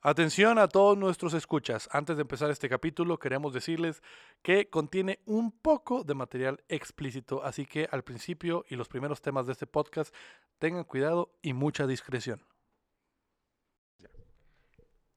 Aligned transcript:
Atención 0.00 0.60
a 0.60 0.68
todos 0.68 0.96
nuestros 0.96 1.34
escuchas. 1.34 1.88
Antes 1.90 2.16
de 2.16 2.22
empezar 2.22 2.52
este 2.52 2.68
capítulo, 2.68 3.18
queremos 3.18 3.52
decirles 3.52 4.00
que 4.42 4.70
contiene 4.70 5.18
un 5.24 5.50
poco 5.50 6.04
de 6.04 6.14
material 6.14 6.62
explícito, 6.68 7.42
así 7.42 7.66
que 7.66 7.88
al 7.90 8.04
principio 8.04 8.64
y 8.68 8.76
los 8.76 8.86
primeros 8.86 9.20
temas 9.20 9.46
de 9.46 9.52
este 9.54 9.66
podcast 9.66 10.14
tengan 10.60 10.84
cuidado 10.84 11.32
y 11.42 11.52
mucha 11.52 11.88
discreción. 11.88 12.46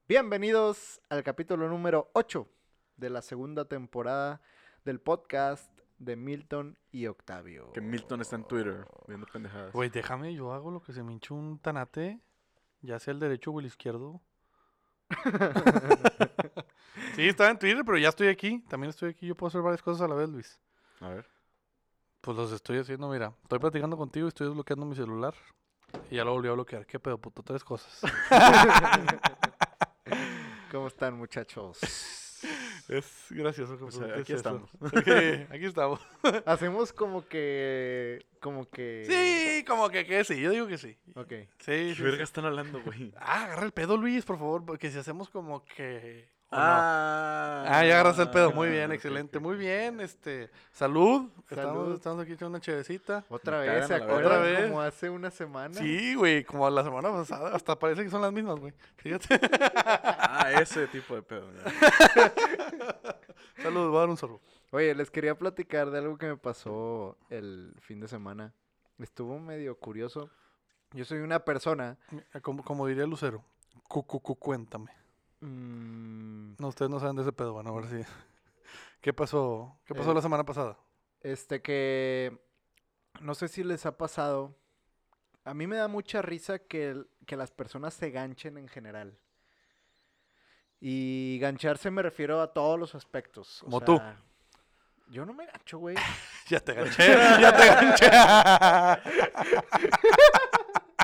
Bienvenidos 0.08 1.00
al 1.10 1.22
capítulo 1.22 1.70
número 1.70 2.10
8 2.14 2.48
de 2.98 3.12
la 3.12 3.22
segunda 3.22 3.66
temporada 3.66 4.42
del 4.84 5.00
podcast 5.00 5.72
de 6.00 6.16
Milton 6.16 6.80
y 6.92 7.06
Octavio. 7.06 7.72
Que 7.74 7.82
Milton 7.82 8.22
está 8.22 8.36
en 8.36 8.46
Twitter 8.46 8.88
viendo 9.08 9.28
pendejadas. 9.28 9.74
Güey, 9.74 9.92
déjame, 9.92 10.34
yo 10.34 10.54
hago 10.54 10.72
lo 10.72 10.82
que 10.82 10.92
se 10.92 11.04
me 11.04 11.14
hinchó 11.14 11.36
un 11.36 11.60
tanate, 11.60 12.20
ya 12.82 12.98
sea 12.98 13.14
el 13.14 13.20
derecho 13.20 13.52
o 13.52 13.60
el 13.60 13.68
izquierdo. 13.68 14.24
sí, 17.16 17.28
estaba 17.28 17.50
en 17.50 17.60
Twitter, 17.60 17.84
pero 17.86 17.98
ya 17.98 18.10
estoy 18.10 18.28
aquí. 18.28 18.64
También 18.70 18.90
estoy 18.90 19.10
aquí. 19.10 19.28
Yo 19.28 19.36
puedo 19.36 19.50
hacer 19.50 19.62
varias 19.62 19.82
cosas 19.82 20.02
a 20.02 20.08
la 20.08 20.16
vez, 20.16 20.30
Luis. 20.30 20.60
A 21.00 21.10
ver. 21.10 21.28
Pues 22.22 22.38
los 22.38 22.52
estoy 22.52 22.78
haciendo, 22.78 23.10
mira. 23.10 23.34
Estoy 23.44 23.60
platicando 23.60 23.98
contigo 23.98 24.28
y 24.28 24.30
estoy 24.30 24.48
desbloqueando 24.48 24.86
mi 24.86 24.96
celular. 24.96 25.34
Y 26.10 26.18
ya 26.18 26.24
lo 26.24 26.34
volví 26.34 26.48
a 26.48 26.54
bloquear. 26.54 26.86
¿Qué 26.86 27.00
pedo, 27.00 27.18
puto? 27.18 27.44
Tres 27.44 27.64
cosas. 27.64 28.02
¿Cómo 30.72 30.88
están, 30.88 31.18
muchachos? 31.18 31.80
Es 32.98 33.26
gracioso. 33.30 33.78
que 33.78 33.84
O 33.86 33.92
sea, 33.92 34.00
preguntes 34.02 34.22
aquí 34.22 34.34
eso. 34.34 34.38
estamos. 34.38 34.70
Aquí 35.52 35.66
estamos. 35.66 36.00
Hacemos 36.46 36.94
como 36.94 37.26
que. 37.28 38.26
Como 38.40 38.70
que. 38.70 39.06
Sí, 39.08 39.66
como 39.66 39.90
que, 39.90 40.06
que 40.06 40.24
sí. 40.24 40.40
Yo 40.42 40.52
digo 40.52 40.68
que 40.68 40.78
sí. 40.78 40.98
Ok. 41.16 41.30
Sí, 41.30 41.48
¿Qué 41.66 41.94
sí, 41.96 42.02
verga 42.04 42.18
sí. 42.18 42.24
están 42.24 42.46
hablando, 42.46 42.82
güey? 42.84 43.14
Ah, 43.18 43.46
agarra 43.46 43.66
el 43.66 43.72
pedo, 43.72 43.98
Luis, 43.98 44.26
por 44.26 44.38
favor. 44.38 44.66
Porque 44.66 44.92
si 44.92 44.98
hacemos 44.98 45.30
como 45.30 45.64
que... 45.66 46.30
Ah, 46.54 47.64
Ah, 47.66 47.86
ya 47.86 47.94
agarras 47.94 48.20
el 48.20 48.30
pedo. 48.30 48.52
Muy 48.52 48.68
bien, 48.68 48.92
excelente. 48.92 49.40
Muy 49.40 49.56
bien, 49.56 50.02
este... 50.02 50.50
Salud. 50.74 51.30
Salud. 51.50 51.94
estamos 51.96 52.22
aquí 52.22 52.34
echando 52.34 52.50
una 52.50 52.60
chevecita. 52.60 53.24
Otra 53.30 53.60
Me 53.62 53.70
vez, 53.70 53.88
cagan 53.88 54.08
¿se 54.10 54.14
Otra 54.16 54.38
vez. 54.40 54.66
como 54.66 54.82
hace 54.82 55.10
una 55.10 55.32
semana? 55.32 55.76
Sí, 55.76 56.14
güey, 56.16 56.44
como 56.44 56.70
la 56.70 56.84
semana 56.84 57.10
pasada. 57.10 57.56
Hasta 57.56 57.80
parece 57.80 58.04
que 58.04 58.10
son 58.10 58.22
las 58.22 58.34
mismas, 58.34 58.60
güey. 58.60 58.74
Fíjate. 58.98 59.40
Ah, 60.44 60.62
ese 60.62 60.88
tipo 60.88 61.16
de 61.16 61.22
pedo. 61.22 61.52
ya. 61.54 61.64
Salud, 63.62 63.90
voy 63.90 63.98
a 63.98 64.00
dar 64.02 64.10
un 64.10 64.18
sorbo. 64.18 64.42
Oye, 64.72 64.96
les 64.96 65.12
quería 65.12 65.38
platicar 65.38 65.92
de 65.92 66.00
algo 66.00 66.18
que 66.18 66.28
me 66.28 66.38
pasó 66.38 67.18
el 67.30 67.76
fin 67.80 68.00
de 68.00 68.08
semana. 68.08 68.54
Estuvo 68.98 69.40
medio 69.40 69.78
curioso. 69.78 70.30
Yo 70.94 71.06
soy 71.06 71.20
una 71.20 71.40
persona. 71.46 71.98
Como, 72.42 72.64
como 72.64 72.88
diría 72.88 73.06
Lucero. 73.06 73.44
Cu, 73.88 74.04
cu, 74.06 74.20
cu, 74.22 74.36
cuéntame. 74.36 74.92
mm, 75.42 76.56
No, 76.60 76.68
ustedes 76.70 76.90
no 76.90 77.00
saben 77.00 77.16
de 77.16 77.22
ese 77.24 77.32
pedo, 77.34 77.54
van 77.54 77.68
a 77.68 77.72
ver 77.72 77.86
si... 77.88 78.02
¿Qué 79.02 79.14
pasó? 79.14 79.78
¿Qué 79.86 79.96
pasó 79.96 80.12
Eh, 80.12 80.16
la 80.16 80.22
semana 80.22 80.44
pasada? 80.46 80.78
Este 81.22 81.62
que 81.62 82.38
no 83.20 83.36
sé 83.36 83.48
si 83.48 83.64
les 83.64 83.86
ha 83.86 83.98
pasado. 83.98 84.56
A 85.44 85.54
mí 85.54 85.66
me 85.68 85.76
da 85.78 85.88
mucha 85.88 86.22
risa 86.22 86.60
que, 86.60 86.90
el- 86.90 87.10
que 87.26 87.36
las 87.36 87.52
personas 87.52 87.94
se 87.96 88.12
ganchen 88.12 88.58
en 88.58 88.68
general. 88.68 89.18
Y 90.82 91.38
gancharse 91.40 91.92
me 91.92 92.02
refiero 92.02 92.42
a 92.42 92.48
todos 92.52 92.80
los 92.80 92.96
aspectos. 92.96 93.62
o 93.62 93.66
Como 93.66 93.82
tú. 93.82 94.02
Yo 95.10 95.26
no 95.26 95.34
me 95.34 95.46
gancho, 95.46 95.78
güey. 95.78 95.96
Ya 96.48 96.60
te 96.60 96.74
ganché, 96.74 97.08
ya 97.42 97.56
te 97.56 97.66
ganché. 97.66 98.10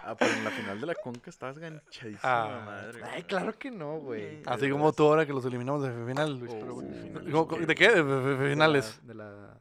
Ah, 0.04 0.16
pero 0.18 0.32
en 0.34 0.44
la 0.44 0.52
final 0.52 0.80
de 0.82 0.88
la 0.88 0.96
conca 0.96 1.30
estabas 1.30 1.58
ganchadísima, 1.60 2.20
Ah. 2.24 2.64
madre. 2.66 3.02
Ay, 3.06 3.24
claro 3.24 3.58
que 3.58 3.70
no, 3.72 3.98
güey. 4.00 4.42
Así 4.46 4.62
¿de 4.66 4.72
como 4.72 4.92
tú 4.94 5.04
ahora 5.06 5.26
que 5.26 5.34
los 5.34 5.46
eliminamos 5.46 5.84
de 5.84 6.06
final, 6.06 6.38
Luis. 6.40 6.52
Oh, 6.54 6.76
bueno. 6.76 6.94
finales, 7.02 7.32
¿Cómo- 7.32 7.40
ok. 7.44 7.58
¿De 7.60 7.76
qué? 7.76 7.90
De, 7.92 8.04
de- 8.04 8.16
de 8.22 8.36
De 8.36 8.44
la- 8.46 8.50
finales. 8.50 9.00
De 9.04 9.14
la, 9.14 9.58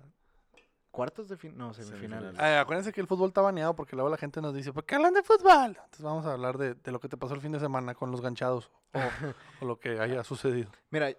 cuartos 0.97 1.29
de 1.29 1.37
fin, 1.37 1.57
no, 1.57 1.75
semifinales. 1.75 2.31
Semifinales. 2.33 2.41
Ah, 2.41 2.61
acuérdense 2.63 2.93
que 2.93 3.01
el 3.01 3.07
fútbol 3.07 3.29
está 3.29 3.43
baneado 3.43 3.77
porque 3.77 3.95
luego 3.95 4.09
la 4.11 4.17
gente 4.17 4.41
nos 4.41 4.55
dice, 4.55 4.73
¿por 4.73 4.85
qué 4.85 4.95
hablan 4.95 5.13
de 5.15 5.23
fútbol? 5.23 5.69
Entonces 5.77 6.01
vamos 6.03 6.25
a 6.27 6.33
hablar 6.33 6.57
de, 6.59 6.75
de 6.75 6.91
lo 6.93 6.99
que 7.01 7.09
te 7.09 7.17
pasó 7.17 7.35
el 7.35 7.41
fin 7.41 7.53
de 7.53 7.61
semana 7.61 7.95
con 7.95 8.11
los 8.11 8.21
ganchados 8.23 8.71
o, 8.93 8.99
o 9.61 9.67
lo 9.67 9.79
que 9.79 10.01
haya 10.01 10.25
sucedido. 10.25 10.71
Mira, 10.91 11.11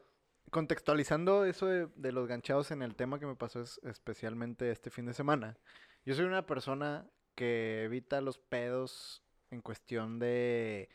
contextualizando 0.49 1.45
eso 1.45 1.67
de, 1.67 1.87
de 1.95 2.11
los 2.11 2.27
ganchados 2.27 2.71
en 2.71 2.81
el 2.81 2.95
tema 2.95 3.19
que 3.19 3.25
me 3.25 3.35
pasó 3.35 3.61
es- 3.61 3.79
especialmente 3.83 4.71
este 4.71 4.89
fin 4.89 5.05
de 5.05 5.13
semana. 5.13 5.57
Yo 6.05 6.15
soy 6.15 6.25
una 6.25 6.45
persona 6.45 7.05
que 7.35 7.83
evita 7.83 8.19
los 8.21 8.39
pedos 8.39 9.21
en 9.51 9.61
cuestión 9.61 10.17
de... 10.19 10.89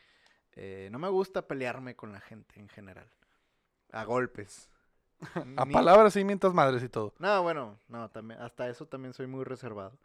eh, 0.55 0.89
no 0.91 0.99
me 0.99 1.07
gusta 1.09 1.47
pelearme 1.47 1.95
con 1.95 2.11
la 2.11 2.19
gente 2.19 2.59
en 2.59 2.67
general. 2.67 3.07
A 3.91 4.03
golpes. 4.03 4.69
A 5.57 5.65
Ni- 5.65 5.73
palabras 5.73 6.13
sí 6.13 6.23
mientras 6.23 6.53
madres 6.53 6.83
y 6.83 6.89
todo. 6.89 7.13
No, 7.19 7.43
bueno, 7.43 7.77
no, 7.87 8.09
también, 8.09 8.39
hasta 8.41 8.67
eso 8.69 8.85
también 8.85 9.13
soy 9.13 9.27
muy 9.27 9.43
reservado. 9.43 9.97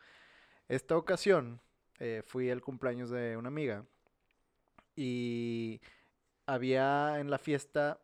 Esta 0.68 0.96
ocasión 0.96 1.60
eh, 1.98 2.22
fui 2.26 2.50
al 2.50 2.60
cumpleaños 2.62 3.10
de 3.10 3.36
una 3.36 3.48
amiga 3.48 3.84
y 4.96 5.80
había 6.46 7.18
en 7.20 7.30
la 7.30 7.38
fiesta 7.38 7.98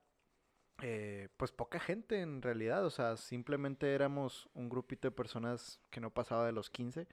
eh, 0.83 1.29
pues 1.37 1.53
poca 1.53 1.79
gente 1.81 2.21
en 2.21 2.43
realidad, 2.43 2.85
o 2.85 2.91
sea, 2.91 3.17
simplemente 3.17 3.95
éramos 3.95 4.49
un 4.55 4.69
grupito 4.69 5.09
de 5.09 5.13
personas 5.13 5.81
que 5.91 6.01
no 6.01 6.11
pasaba 6.11 6.47
de 6.47 6.53
los 6.53 6.71
15. 6.71 7.07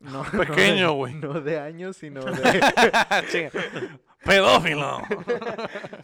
No, 0.00 0.24
no 0.32 0.38
de- 0.40 0.46
Pequeño, 0.46 0.92
güey. 0.94 1.14
No 1.14 1.40
de 1.40 1.58
años, 1.60 1.96
sino 1.96 2.20
de. 2.24 3.50
Pedófilo. 4.24 5.00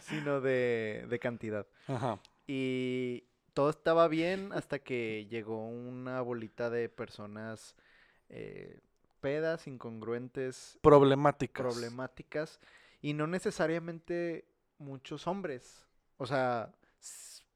sino 0.01 0.41
de, 0.41 1.05
de 1.09 1.19
cantidad. 1.19 1.65
Ajá. 1.87 2.19
Y 2.51 3.25
todo 3.53 3.69
estaba 3.69 4.07
bien 4.07 4.53
hasta 4.53 4.79
que 4.79 5.27
llegó 5.29 5.67
una 5.67 6.19
bolita 6.21 6.71
de 6.71 6.89
personas 6.89 7.75
eh, 8.27 8.79
pedas, 9.21 9.67
incongruentes, 9.67 10.79
Problemáticas. 10.81 11.63
problemáticas 11.63 12.59
y 13.03 13.13
no 13.13 13.27
necesariamente 13.27 14.47
muchos 14.79 15.27
hombres. 15.27 15.85
O 16.17 16.25
sea, 16.25 16.73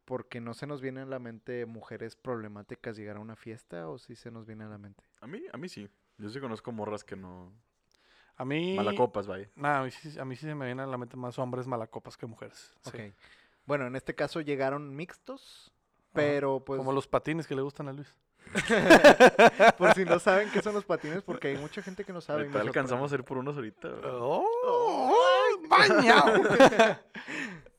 porque 0.06 0.40
no 0.40 0.54
se 0.54 0.68
nos 0.68 0.80
viene 0.80 1.02
a 1.02 1.06
la 1.08 1.18
mente 1.18 1.66
mujeres 1.66 2.16
problemáticas 2.16 2.96
llegar 2.96 3.18
a 3.18 3.20
una 3.20 3.36
fiesta 3.36 3.90
o 3.90 3.98
si 3.98 4.16
se 4.16 4.30
nos 4.30 4.46
viene 4.46 4.66
a 4.66 4.68
la 4.68 4.78
mente. 4.78 5.04
A 5.22 5.26
mí, 5.26 5.42
a 5.52 5.58
mí 5.58 5.70
sí. 5.70 5.90
Yo 6.20 6.30
sí 6.30 6.40
conozco 6.40 6.72
morras 6.72 7.04
que 7.04 7.16
no... 7.16 7.52
A 8.36 8.46
mí... 8.46 8.76
Malacopas, 8.76 9.26
vaya. 9.26 9.50
Nah, 9.56 9.80
a, 9.80 9.84
mí 9.86 9.90
sí, 9.90 10.20
a 10.20 10.24
mí 10.24 10.36
sí 10.36 10.46
se 10.46 10.54
me 10.54 10.66
vienen 10.66 10.86
a 10.86 10.88
la 10.88 11.00
mente 11.00 11.18
más 11.18 11.40
hombres 11.40 11.66
malacopas 11.66 12.16
que 12.16 12.28
mujeres. 12.28 12.76
sí. 12.84 12.90
Ok. 12.90 13.16
Bueno, 13.66 13.88
en 13.88 13.96
este 13.96 14.14
caso 14.16 14.42
llegaron 14.42 14.96
mixtos, 14.96 15.72
pero 16.14 16.60
pues 16.60 16.78
Como 16.78 16.92
los 16.92 17.08
patines 17.08 17.48
que 17.48 17.56
le 17.56 17.62
gustan 17.62 17.88
a 17.88 17.94
Luis. 17.94 18.14
por 19.78 19.94
si 19.94 20.04
no 20.06 20.20
saben 20.20 20.50
qué 20.52 20.62
son 20.62 20.74
los 20.74 20.84
patines, 20.86 21.24
porque 21.24 21.50
hay 21.50 21.58
mucha 21.58 21.82
gente 21.82 22.04
que 22.04 22.12
no 22.14 22.22
sabe. 22.22 22.42
Ahorita 22.42 22.62
alcanzamos 22.62 23.12
a 23.12 23.16
ir 23.16 23.24
por 23.24 23.38
unos 23.38 23.56
ahorita. 23.56 23.90
¡Oh! 24.04 25.14
¡Bañado! 25.70 26.42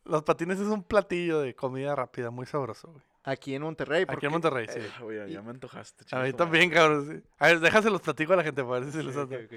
Los 0.05 0.23
patines 0.23 0.61
es 0.61 0.67
un 0.67 0.83
platillo 0.83 1.41
de 1.41 1.55
comida 1.55 1.95
rápida, 1.95 2.31
muy 2.31 2.47
sabroso, 2.47 2.89
güey. 2.89 3.03
Aquí 3.23 3.55
en 3.55 3.63
Monterrey. 3.63 4.03
Aquí 4.03 4.13
porque- 4.13 4.27
en 4.27 4.33
Monterrey, 4.33 4.67
sí. 4.69 4.81
Ah, 4.99 5.03
güey, 5.03 5.33
ya 5.33 5.41
me 5.41 5.51
antojaste. 5.51 6.05
A 6.05 6.07
chinga 6.07 6.23
mí 6.25 6.33
también, 6.35 6.71
cabrón. 6.71 7.07
sí. 7.09 7.29
A 7.39 7.47
ver, 7.49 7.61
déjase 7.61 7.89
los 7.89 8.03
platico 8.03 8.35
a 8.35 8.37
la 8.37 8.43
gente 8.45 8.63
para 8.63 8.81
ver 8.81 8.85
si 8.85 8.93
se 8.99 9.03
les 9.03 9.17
hace. 9.17 9.49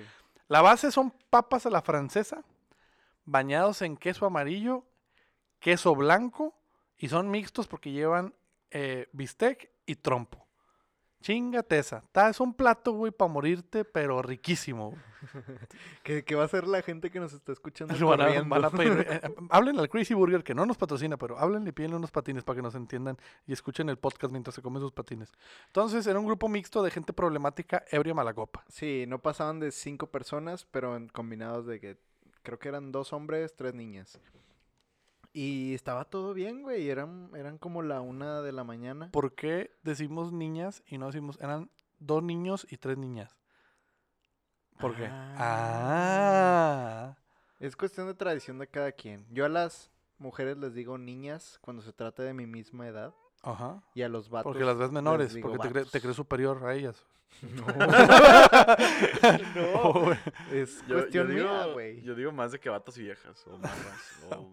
La 0.47 0.61
base 0.61 0.89
son 0.91 1.11
papas 1.29 1.65
a 1.65 1.69
la 1.69 1.81
francesa, 1.81 2.43
bañados 3.25 3.81
en 3.81 3.97
queso 3.97 4.25
amarillo, 4.25 4.85
queso 5.59 5.95
blanco, 5.95 6.55
y 6.97 7.09
son 7.09 7.29
mixtos 7.29 7.67
porque 7.67 7.91
llevan 7.91 8.33
eh, 8.71 9.07
bistec 9.13 9.71
y 9.85 9.95
trompo. 9.95 10.45
Chingate 11.19 11.79
esa. 11.79 12.03
Ta- 12.11 12.29
Es 12.29 12.39
un 12.39 12.53
plato, 12.53 12.91
güey, 12.91 13.11
para 13.11 13.31
morirte, 13.31 13.83
pero 13.83 14.21
riquísimo. 14.21 14.91
güey. 14.91 15.01
¿Qué, 16.03 16.23
qué 16.23 16.35
va 16.35 16.43
a 16.43 16.45
hacer 16.45 16.67
la 16.67 16.81
gente 16.83 17.09
que 17.09 17.19
nos 17.19 17.33
está 17.33 17.51
escuchando? 17.51 17.93
Van 18.07 18.21
a- 18.21 18.25
corriendo? 18.25 18.49
van 18.49 18.65
a 18.65 18.69
pedir- 18.69 18.99
eh, 19.09 19.19
eh, 19.23 19.35
hablen 19.49 19.79
al 19.79 19.89
Crazy 19.89 20.13
Burger, 20.13 20.43
que 20.43 20.53
no 20.53 20.65
nos 20.67 20.77
patrocina, 20.77 21.17
pero 21.17 21.37
háblenle 21.39 21.69
y 21.69 21.73
pídenle 21.73 21.97
unos 21.97 22.11
patines 22.11 22.43
para 22.43 22.57
que 22.57 22.61
nos 22.61 22.75
entiendan 22.75 23.17
y 23.47 23.53
escuchen 23.53 23.89
el 23.89 23.97
podcast 23.97 24.31
mientras 24.31 24.53
se 24.55 24.61
comen 24.61 24.79
sus 24.81 24.91
patines. 24.91 25.33
Entonces, 25.67 26.05
era 26.05 26.19
un 26.19 26.25
grupo 26.27 26.47
mixto 26.49 26.83
de 26.83 26.91
gente 26.91 27.13
problemática, 27.13 27.83
ebria 27.89 28.13
malacopa. 28.13 28.63
Sí, 28.69 29.05
no 29.07 29.19
pasaban 29.19 29.59
de 29.59 29.71
cinco 29.71 30.07
personas, 30.07 30.65
pero 30.69 30.95
en 30.95 31.09
combinados 31.09 31.65
de 31.65 31.79
que 31.79 31.97
creo 32.43 32.59
que 32.59 32.69
eran 32.69 32.91
dos 32.91 33.11
hombres, 33.11 33.55
tres 33.55 33.73
niñas. 33.73 34.19
Y 35.39 35.75
estaba 35.75 36.03
todo 36.05 36.33
bien, 36.33 36.63
güey. 36.63 36.89
Eran, 36.89 37.29
eran 37.35 37.59
como 37.59 37.83
la 37.83 38.01
una 38.01 38.41
de 38.41 38.51
la 38.51 38.63
mañana. 38.63 39.11
¿Por 39.11 39.35
qué 39.35 39.69
decimos 39.83 40.33
niñas 40.33 40.81
y 40.87 40.97
no 40.97 41.05
decimos, 41.05 41.37
eran 41.39 41.69
dos 41.99 42.23
niños 42.23 42.65
y 42.71 42.77
tres 42.77 42.97
niñas? 42.97 43.37
¿Por 44.79 44.95
qué? 44.95 45.05
Ah. 45.05 45.35
Ah. 45.37 47.15
Es 47.59 47.75
cuestión 47.75 48.07
de 48.07 48.15
tradición 48.15 48.57
de 48.57 48.65
cada 48.67 48.91
quien. 48.91 49.27
Yo 49.29 49.45
a 49.45 49.49
las 49.49 49.91
mujeres 50.17 50.57
les 50.57 50.73
digo 50.73 50.97
niñas 50.97 51.59
cuando 51.61 51.83
se 51.83 51.93
trata 51.93 52.23
de 52.23 52.33
mi 52.33 52.47
misma 52.47 52.87
edad. 52.87 53.13
Ajá. 53.43 53.83
Y 53.93 54.01
a 54.01 54.09
los 54.09 54.29
vatos. 54.29 54.51
Porque 54.51 54.65
las 54.65 54.79
ves 54.79 54.91
menores, 54.91 55.35
digo 55.35 55.49
porque 55.49 55.67
te, 55.67 55.69
cre- 55.69 55.73
te 55.73 55.79
vatos. 55.85 56.01
crees 56.01 56.15
superior 56.15 56.65
a 56.65 56.73
ellas. 56.73 57.05
No. 57.43 57.67
O, 59.83 60.11
Es 60.51 60.81
Yo, 60.81 60.87
yo 60.87 60.95
cuestión 60.95 61.27
mía, 61.27 61.35
digo, 61.63 61.73
güey. 61.73 62.01
yo 62.01 62.15
digo 62.15 62.31
más 62.31 62.51
de 62.53 62.59
que 62.59 62.69
vatos 62.69 62.97
y 62.97 63.03
viejas. 63.03 63.45
O 63.47 63.59
o- 64.35 64.51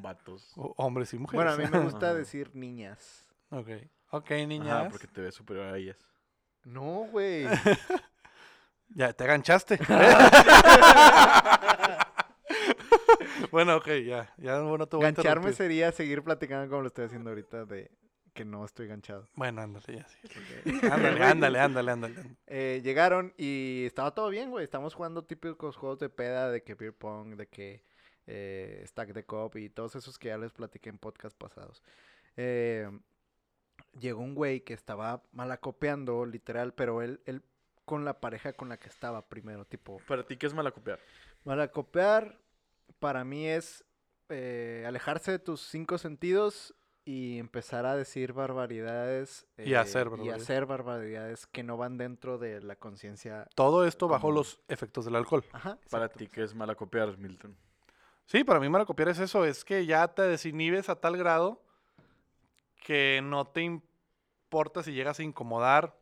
Vatos. 0.00 0.52
O 0.56 0.74
hombres 0.76 1.12
y 1.14 1.18
mujeres. 1.18 1.44
Bueno, 1.44 1.52
a 1.52 1.56
mí 1.56 1.64
me 1.70 1.78
gusta 1.84 2.06
Ajá. 2.10 2.14
decir 2.14 2.50
niñas. 2.54 3.26
ok. 3.50 3.68
Ok, 4.12 4.30
niñas. 4.46 4.88
porque 4.90 5.06
te 5.06 5.20
ves 5.20 5.34
superior 5.34 5.66
a 5.72 5.76
ellas. 5.78 5.96
No, 6.64 7.06
güey. 7.10 7.46
Ya, 8.92 9.12
te 9.12 9.22
aganchaste. 9.22 9.78
bueno, 13.52 13.76
ok, 13.76 13.86
ya. 14.04 14.32
Ya 14.38 14.58
no 14.58 14.86
te 14.88 14.96
voy 14.96 15.04
a 15.04 15.08
Gancharme 15.08 15.50
interrumpir. 15.50 15.54
sería 15.54 15.92
seguir 15.92 16.22
platicando 16.22 16.68
como 16.68 16.82
lo 16.82 16.88
estoy 16.88 17.04
haciendo 17.06 17.30
ahorita 17.30 17.64
de 17.66 17.90
que 18.34 18.44
no 18.44 18.64
estoy 18.64 18.86
ganchado. 18.88 19.28
Bueno, 19.34 19.62
ándale, 19.62 19.96
ya 19.96 20.06
sí. 20.08 20.18
Ándale, 20.90 21.24
ándale, 21.60 21.90
ándale. 21.92 22.14
Eh, 22.46 22.80
llegaron 22.82 23.32
y 23.36 23.84
estaba 23.86 24.12
todo 24.12 24.28
bien, 24.28 24.50
güey. 24.50 24.64
Estamos 24.64 24.94
jugando 24.94 25.24
típicos 25.24 25.76
juegos 25.76 25.98
de 26.00 26.08
peda, 26.08 26.50
de 26.50 26.62
que 26.62 26.74
beer 26.74 26.94
pong, 26.94 27.36
de 27.36 27.46
que 27.48 27.84
eh, 28.32 28.84
stack 28.86 29.12
de 29.12 29.24
cop 29.24 29.56
y 29.56 29.68
todos 29.70 29.96
esos 29.96 30.18
que 30.18 30.28
ya 30.28 30.38
les 30.38 30.52
platiqué 30.52 30.88
en 30.88 30.98
podcast 30.98 31.36
pasados. 31.36 31.82
Eh, 32.36 32.88
llegó 33.98 34.20
un 34.22 34.34
güey 34.34 34.60
que 34.60 34.72
estaba 34.74 35.22
malacopeando, 35.32 36.24
literal, 36.26 36.72
pero 36.74 37.02
él, 37.02 37.20
él 37.26 37.42
con 37.84 38.04
la 38.04 38.20
pareja 38.20 38.52
con 38.52 38.68
la 38.68 38.76
que 38.78 38.88
estaba 38.88 39.28
primero, 39.28 39.64
tipo, 39.64 40.00
Para 40.06 40.24
ti, 40.24 40.36
¿qué 40.36 40.46
es 40.46 40.54
malacopiar? 40.54 41.00
malacopear 41.44 42.38
para 43.00 43.24
mí 43.24 43.46
es 43.48 43.84
eh, 44.28 44.84
alejarse 44.86 45.32
de 45.32 45.38
tus 45.40 45.60
cinco 45.62 45.98
sentidos 45.98 46.74
y 47.04 47.38
empezar 47.38 47.86
a 47.86 47.96
decir 47.96 48.32
barbaridades. 48.32 49.46
Y 49.58 49.74
hacer 49.74 50.06
Y 50.06 50.10
barbaridades. 50.10 50.42
hacer 50.42 50.66
barbaridades 50.66 51.46
que 51.46 51.62
no 51.64 51.76
van 51.76 51.96
dentro 51.98 52.38
de 52.38 52.60
la 52.60 52.76
conciencia. 52.76 53.48
Todo 53.56 53.84
esto 53.86 54.06
bajo 54.06 54.30
los 54.30 54.60
efectos 54.68 55.04
del 55.06 55.16
alcohol. 55.16 55.44
Ajá. 55.52 55.78
Para 55.90 56.08
ti, 56.10 56.28
¿qué 56.28 56.44
es 56.44 56.54
malacopiar, 56.54 57.16
Milton? 57.18 57.56
Sí, 58.30 58.44
para 58.44 58.60
mí 58.60 58.68
malacopiar 58.68 59.08
es 59.08 59.18
eso, 59.18 59.44
es 59.44 59.64
que 59.64 59.86
ya 59.86 60.06
te 60.06 60.22
desinhibes 60.22 60.88
a 60.88 60.94
tal 61.00 61.16
grado 61.16 61.64
que 62.84 63.20
no 63.24 63.48
te 63.48 63.62
importa 63.62 64.84
si 64.84 64.92
llegas 64.92 65.18
a 65.18 65.24
incomodar 65.24 65.98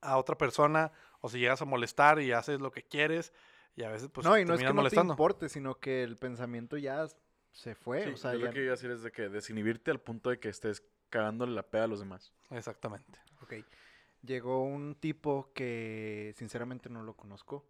a 0.00 0.16
otra 0.16 0.38
persona 0.38 0.92
o 1.20 1.28
si 1.28 1.40
llegas 1.40 1.60
a 1.60 1.64
molestar 1.64 2.20
y 2.20 2.30
haces 2.30 2.60
lo 2.60 2.70
que 2.70 2.84
quieres 2.84 3.32
y 3.74 3.82
a 3.82 3.90
veces 3.90 4.10
pues 4.12 4.24
no, 4.24 4.38
y 4.38 4.44
no 4.44 4.54
es 4.54 4.60
que 4.62 4.72
no 4.72 4.88
te 4.88 5.00
importe, 5.00 5.48
sino 5.48 5.80
que 5.80 6.04
el 6.04 6.16
pensamiento 6.16 6.76
ya 6.76 7.08
se 7.50 7.74
fue. 7.74 8.04
Sí, 8.04 8.10
o 8.10 8.16
sea, 8.16 8.32
yo 8.34 8.38
ya- 8.38 8.46
lo 8.46 8.52
que 8.52 8.62
iba 8.62 8.68
a 8.70 8.76
decir 8.76 8.92
es 8.92 9.02
de 9.02 9.10
que 9.10 9.28
desinhibirte 9.28 9.90
al 9.90 10.00
punto 10.00 10.30
de 10.30 10.38
que 10.38 10.50
estés 10.50 10.84
cagándole 11.08 11.52
la 11.52 11.68
peda 11.68 11.82
a 11.82 11.88
los 11.88 11.98
demás. 11.98 12.32
Exactamente. 12.50 13.18
Ok. 13.42 13.54
Llegó 14.22 14.62
un 14.62 14.94
tipo 14.94 15.50
que 15.52 16.32
sinceramente 16.36 16.88
no 16.90 17.02
lo 17.02 17.16
conozco. 17.16 17.68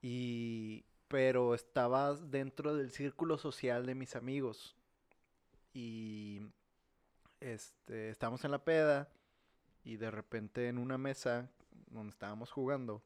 Y. 0.00 0.86
Pero 1.08 1.54
estaba 1.54 2.14
dentro 2.14 2.74
del 2.74 2.90
círculo 2.90 3.38
social 3.38 3.86
de 3.86 3.94
mis 3.94 4.16
amigos. 4.16 4.76
Y. 5.72 6.40
Este. 7.40 8.10
Estábamos 8.10 8.44
en 8.44 8.50
la 8.50 8.64
peda. 8.64 9.08
Y 9.84 9.96
de 9.96 10.10
repente 10.10 10.68
en 10.68 10.78
una 10.78 10.96
mesa 10.96 11.50
donde 11.90 12.10
estábamos 12.10 12.50
jugando. 12.50 13.02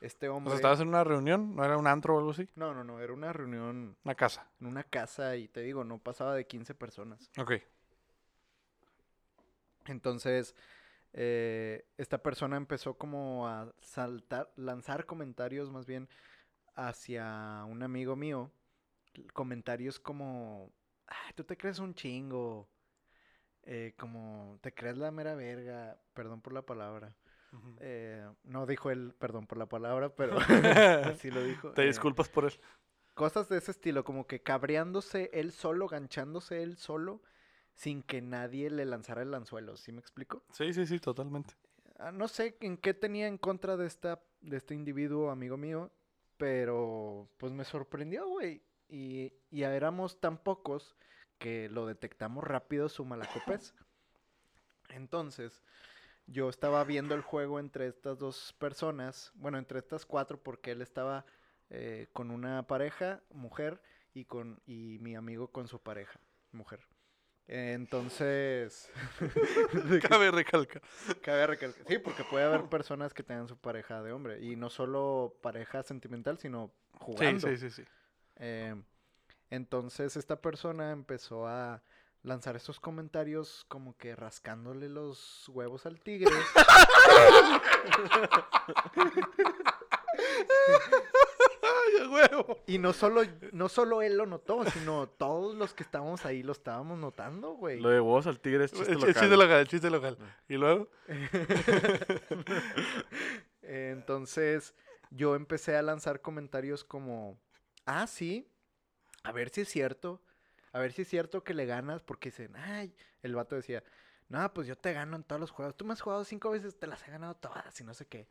Este 0.00 0.28
O 0.28 0.36
hombre. 0.36 0.50
sea, 0.52 0.56
estabas 0.56 0.80
en 0.80 0.88
una 0.88 1.04
reunión, 1.04 1.54
¿no 1.54 1.64
era 1.64 1.76
un 1.78 1.86
antro 1.86 2.14
o 2.14 2.18
algo 2.18 2.30
así? 2.30 2.48
No, 2.56 2.74
no, 2.74 2.82
no. 2.82 3.00
Era 3.00 3.12
una 3.12 3.32
reunión 3.32 3.96
Una 4.04 4.14
casa. 4.14 4.46
en 4.60 4.66
una 4.66 4.84
casa. 4.84 5.36
Y 5.36 5.48
te 5.48 5.60
digo, 5.60 5.84
no 5.84 5.98
pasaba 5.98 6.34
de 6.34 6.46
15 6.46 6.74
personas. 6.74 7.30
Ok. 7.38 7.52
Entonces, 9.86 10.54
eh, 11.12 11.86
esta 11.98 12.18
persona 12.18 12.56
empezó 12.56 12.94
como 12.94 13.46
a 13.48 13.72
saltar, 13.80 14.50
lanzar 14.56 15.04
comentarios 15.06 15.70
más 15.70 15.86
bien 15.86 16.08
hacia 16.74 17.64
un 17.68 17.82
amigo 17.82 18.16
mío. 18.16 18.50
Comentarios 19.32 19.98
como, 20.00 20.72
"Ay, 21.06 21.32
tú 21.34 21.44
te 21.44 21.56
crees 21.56 21.78
un 21.78 21.94
chingo. 21.94 22.68
eh, 23.66 23.94
como, 23.98 24.58
te 24.60 24.74
crees 24.74 24.98
la 24.98 25.10
mera 25.10 25.34
verga. 25.34 25.98
Perdón 26.12 26.40
por 26.42 26.52
la 26.52 26.62
palabra. 26.62 27.16
Eh, 27.80 28.28
no 28.44 28.66
dijo 28.66 28.90
él, 28.90 29.14
perdón 29.18 29.46
por 29.46 29.58
la 29.58 29.66
palabra, 29.66 30.10
pero 30.14 30.36
así 31.18 31.30
lo 31.30 31.42
dijo. 31.42 31.70
Te 31.72 31.82
eh, 31.82 31.86
disculpas 31.86 32.28
por 32.28 32.44
él. 32.44 32.52
Cosas 33.14 33.48
de 33.48 33.58
ese 33.58 33.70
estilo, 33.70 34.04
como 34.04 34.26
que 34.26 34.42
cabreándose 34.42 35.30
él 35.32 35.52
solo, 35.52 35.86
ganchándose 35.88 36.62
él 36.62 36.76
solo, 36.76 37.22
sin 37.74 38.02
que 38.02 38.20
nadie 38.20 38.70
le 38.70 38.84
lanzara 38.84 39.22
el 39.22 39.32
anzuelo, 39.34 39.76
¿sí 39.76 39.92
me 39.92 40.00
explico? 40.00 40.42
Sí, 40.50 40.72
sí, 40.74 40.86
sí, 40.86 40.98
totalmente. 40.98 41.54
Ah, 41.98 42.10
no 42.12 42.26
sé 42.28 42.56
en 42.60 42.76
qué 42.76 42.92
tenía 42.92 43.28
en 43.28 43.38
contra 43.38 43.76
de, 43.76 43.86
esta, 43.86 44.20
de 44.40 44.56
este 44.56 44.74
individuo, 44.74 45.30
amigo 45.30 45.56
mío, 45.56 45.90
pero 46.36 47.28
pues 47.38 47.52
me 47.52 47.64
sorprendió, 47.64 48.28
güey. 48.28 48.62
Y, 48.88 49.32
y 49.50 49.62
éramos 49.62 50.20
tan 50.20 50.38
pocos 50.38 50.96
que 51.38 51.68
lo 51.68 51.86
detectamos 51.86 52.44
rápido 52.44 52.88
su 52.88 53.04
malacopez. 53.04 53.74
Entonces, 54.88 55.62
yo 56.26 56.48
estaba 56.48 56.84
viendo 56.84 57.14
el 57.14 57.22
juego 57.22 57.58
entre 57.58 57.86
estas 57.86 58.18
dos 58.18 58.54
personas, 58.58 59.32
bueno, 59.34 59.58
entre 59.58 59.78
estas 59.78 60.06
cuatro, 60.06 60.42
porque 60.42 60.72
él 60.72 60.82
estaba 60.82 61.26
eh, 61.70 62.08
con 62.12 62.30
una 62.30 62.66
pareja, 62.66 63.22
mujer, 63.30 63.80
y, 64.12 64.24
con, 64.24 64.60
y 64.64 64.98
mi 65.00 65.16
amigo 65.16 65.48
con 65.48 65.68
su 65.68 65.82
pareja, 65.82 66.20
mujer. 66.52 66.80
Entonces, 67.46 68.90
¿de 69.84 70.00
qué 70.00 70.08
Cabe 70.08 70.30
recalcar. 70.30 70.80
Cabe 71.22 71.46
recalcar. 71.46 71.84
Sí, 71.86 71.98
porque 71.98 72.24
puede 72.24 72.44
haber 72.44 72.64
personas 72.70 73.12
que 73.12 73.22
tengan 73.22 73.48
su 73.48 73.58
pareja 73.58 74.02
de 74.02 74.12
hombre. 74.12 74.40
Y 74.42 74.56
no 74.56 74.70
solo 74.70 75.36
pareja 75.42 75.82
sentimental, 75.82 76.38
sino 76.38 76.72
Sí, 76.92 76.98
jugando. 77.00 77.48
sí, 77.48 77.56
sí, 77.58 77.70
sí. 77.70 77.84
Eh, 78.36 78.74
entonces 79.50 80.16
esta 80.16 80.40
persona 80.40 80.90
empezó 80.92 81.46
a 81.46 81.82
lanzar 82.22 82.56
estos 82.56 82.80
comentarios 82.80 83.66
como 83.68 83.94
que 83.98 84.16
rascándole 84.16 84.88
los 84.88 85.46
huevos 85.50 85.84
al 85.84 86.00
tigre. 86.00 86.34
Y 92.66 92.78
no 92.78 92.92
solo, 92.92 93.22
no 93.52 93.68
solo 93.68 94.02
él 94.02 94.16
lo 94.16 94.26
notó, 94.26 94.64
sino 94.70 95.08
todos 95.08 95.54
los 95.54 95.74
que 95.74 95.82
estábamos 95.82 96.24
ahí 96.26 96.42
lo 96.42 96.52
estábamos 96.52 96.98
notando, 96.98 97.52
güey. 97.52 97.80
Lo 97.80 97.90
de 97.90 98.00
vos 98.00 98.26
al 98.26 98.40
tigre 98.40 98.64
es 98.64 98.72
chiste 98.72 98.92
el 98.92 98.98
local. 98.98 99.14
chiste 99.14 99.36
local, 99.36 99.60
el 99.60 99.68
chiste 99.68 99.90
local. 99.90 100.18
Y 100.48 100.54
luego, 100.54 100.88
Entonces 103.62 104.74
yo 105.10 105.34
empecé 105.34 105.76
a 105.76 105.82
lanzar 105.82 106.20
comentarios 106.20 106.84
como, 106.84 107.38
ah, 107.86 108.06
sí, 108.06 108.48
a 109.22 109.32
ver 109.32 109.50
si 109.50 109.62
es 109.62 109.68
cierto, 109.68 110.22
a 110.72 110.78
ver 110.78 110.92
si 110.92 111.02
es 111.02 111.08
cierto 111.08 111.44
que 111.44 111.54
le 111.54 111.66
ganas, 111.66 112.02
porque 112.02 112.30
dicen, 112.30 112.54
ay, 112.56 112.94
el 113.22 113.34
vato 113.34 113.56
decía, 113.56 113.82
no, 114.28 114.52
pues 114.52 114.66
yo 114.66 114.76
te 114.76 114.92
gano 114.92 115.16
en 115.16 115.22
todos 115.22 115.40
los 115.40 115.50
juegos, 115.50 115.76
tú 115.76 115.84
me 115.84 115.92
has 115.92 116.00
jugado 116.00 116.24
cinco 116.24 116.50
veces, 116.50 116.78
te 116.78 116.86
las 116.86 117.06
he 117.06 117.10
ganado 117.10 117.34
todas 117.36 117.78
y 117.80 117.84
no 117.84 117.94
sé 117.94 118.06
qué. 118.06 118.28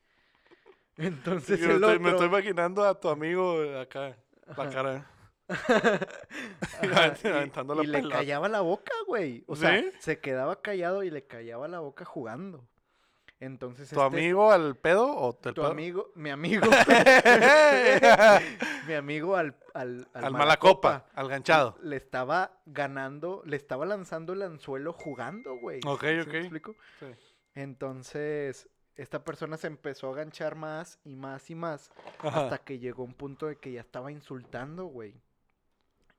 Entonces 0.97 1.59
me, 1.59 1.65
el 1.65 1.71
estoy, 1.75 2.00
me 2.00 2.09
otro- 2.09 2.12
estoy 2.12 2.27
imaginando 2.27 2.83
a 2.83 3.00
tu 3.00 3.09
amigo 3.09 3.62
acá, 3.79 4.15
la 4.57 4.69
cara. 4.69 5.07
Ajá, 5.47 7.13
y- 7.81 7.83
y, 7.83 7.88
le 7.88 8.07
callaba 8.09 8.47
la 8.50 8.62
boca, 8.62 8.93
güey. 9.07 9.43
O 9.47 9.55
sea, 9.55 9.79
¿Sí? 9.79 9.91
se 10.00 10.19
quedaba 10.19 10.62
callado 10.62 11.03
y 11.03 11.09
le 11.09 11.25
callaba 11.25 11.67
la 11.67 11.79
boca 11.79 12.05
jugando. 12.05 12.67
Entonces 13.39 13.89
¿Tu 13.89 13.95
este- 13.95 14.05
amigo 14.05 14.51
al 14.53 14.77
pedo 14.77 15.17
o 15.17 15.35
te 15.35 15.51
tu 15.51 15.65
amigo, 15.65 16.12
mi 16.15 16.29
amigo, 16.29 16.65
mi 18.88 18.93
amigo 18.93 19.35
al, 19.35 19.57
al, 19.73 20.07
al 20.13 20.31
mala 20.31 20.57
copa, 20.57 21.07
al 21.13 21.27
ganchado. 21.27 21.77
Le 21.81 21.97
estaba 21.97 22.62
ganando, 22.65 23.41
le 23.45 23.57
estaba 23.57 23.85
lanzando 23.85 24.31
el 24.31 24.43
anzuelo 24.43 24.93
jugando, 24.93 25.57
güey. 25.57 25.81
Ok, 25.85 26.01
¿Sí 26.01 26.05
me 26.07 26.21
ok. 26.21 26.33
explico? 26.35 26.75
Sí. 27.00 27.07
Entonces, 27.55 28.69
esta 28.95 29.23
persona 29.23 29.57
se 29.57 29.67
empezó 29.67 30.12
a 30.12 30.15
ganchar 30.15 30.55
más 30.55 31.00
y 31.03 31.15
más 31.15 31.50
y 31.50 31.55
más 31.55 31.91
Ajá. 32.19 32.45
hasta 32.45 32.57
que 32.59 32.79
llegó 32.79 33.03
un 33.03 33.13
punto 33.13 33.47
de 33.47 33.55
que 33.57 33.71
ya 33.71 33.81
estaba 33.81 34.12
insultando, 34.12 34.85
güey. 34.85 35.15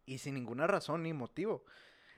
Y 0.07 0.19
sin 0.19 0.35
ninguna 0.35 0.67
razón 0.67 1.03
ni 1.05 1.13
motivo. 1.13 1.65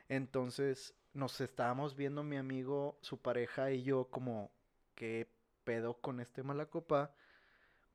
Entonces, 0.08 0.94
nos 1.12 1.40
estábamos 1.40 1.96
viendo 1.96 2.22
mi 2.22 2.36
amigo, 2.36 2.98
su 3.00 3.20
pareja 3.20 3.70
y 3.70 3.82
yo 3.82 4.08
como, 4.10 4.50
¿qué 4.94 5.28
pedo 5.64 5.94
con 6.00 6.20
este 6.20 6.42
mala 6.42 6.66
copa? 6.66 7.14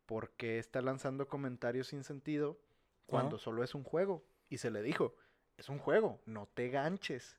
¿Por 0.05 0.31
qué 0.31 0.59
está 0.59 0.81
lanzando 0.81 1.27
comentarios 1.27 1.87
sin 1.87 2.03
sentido 2.03 2.59
cuando 3.05 3.37
Ajá. 3.37 3.43
solo 3.43 3.63
es 3.63 3.75
un 3.75 3.83
juego? 3.83 4.23
Y 4.49 4.57
se 4.57 4.71
le 4.71 4.81
dijo, 4.81 5.15
es 5.57 5.69
un 5.69 5.79
juego, 5.79 6.19
no 6.25 6.47
te 6.47 6.69
ganches. 6.69 7.37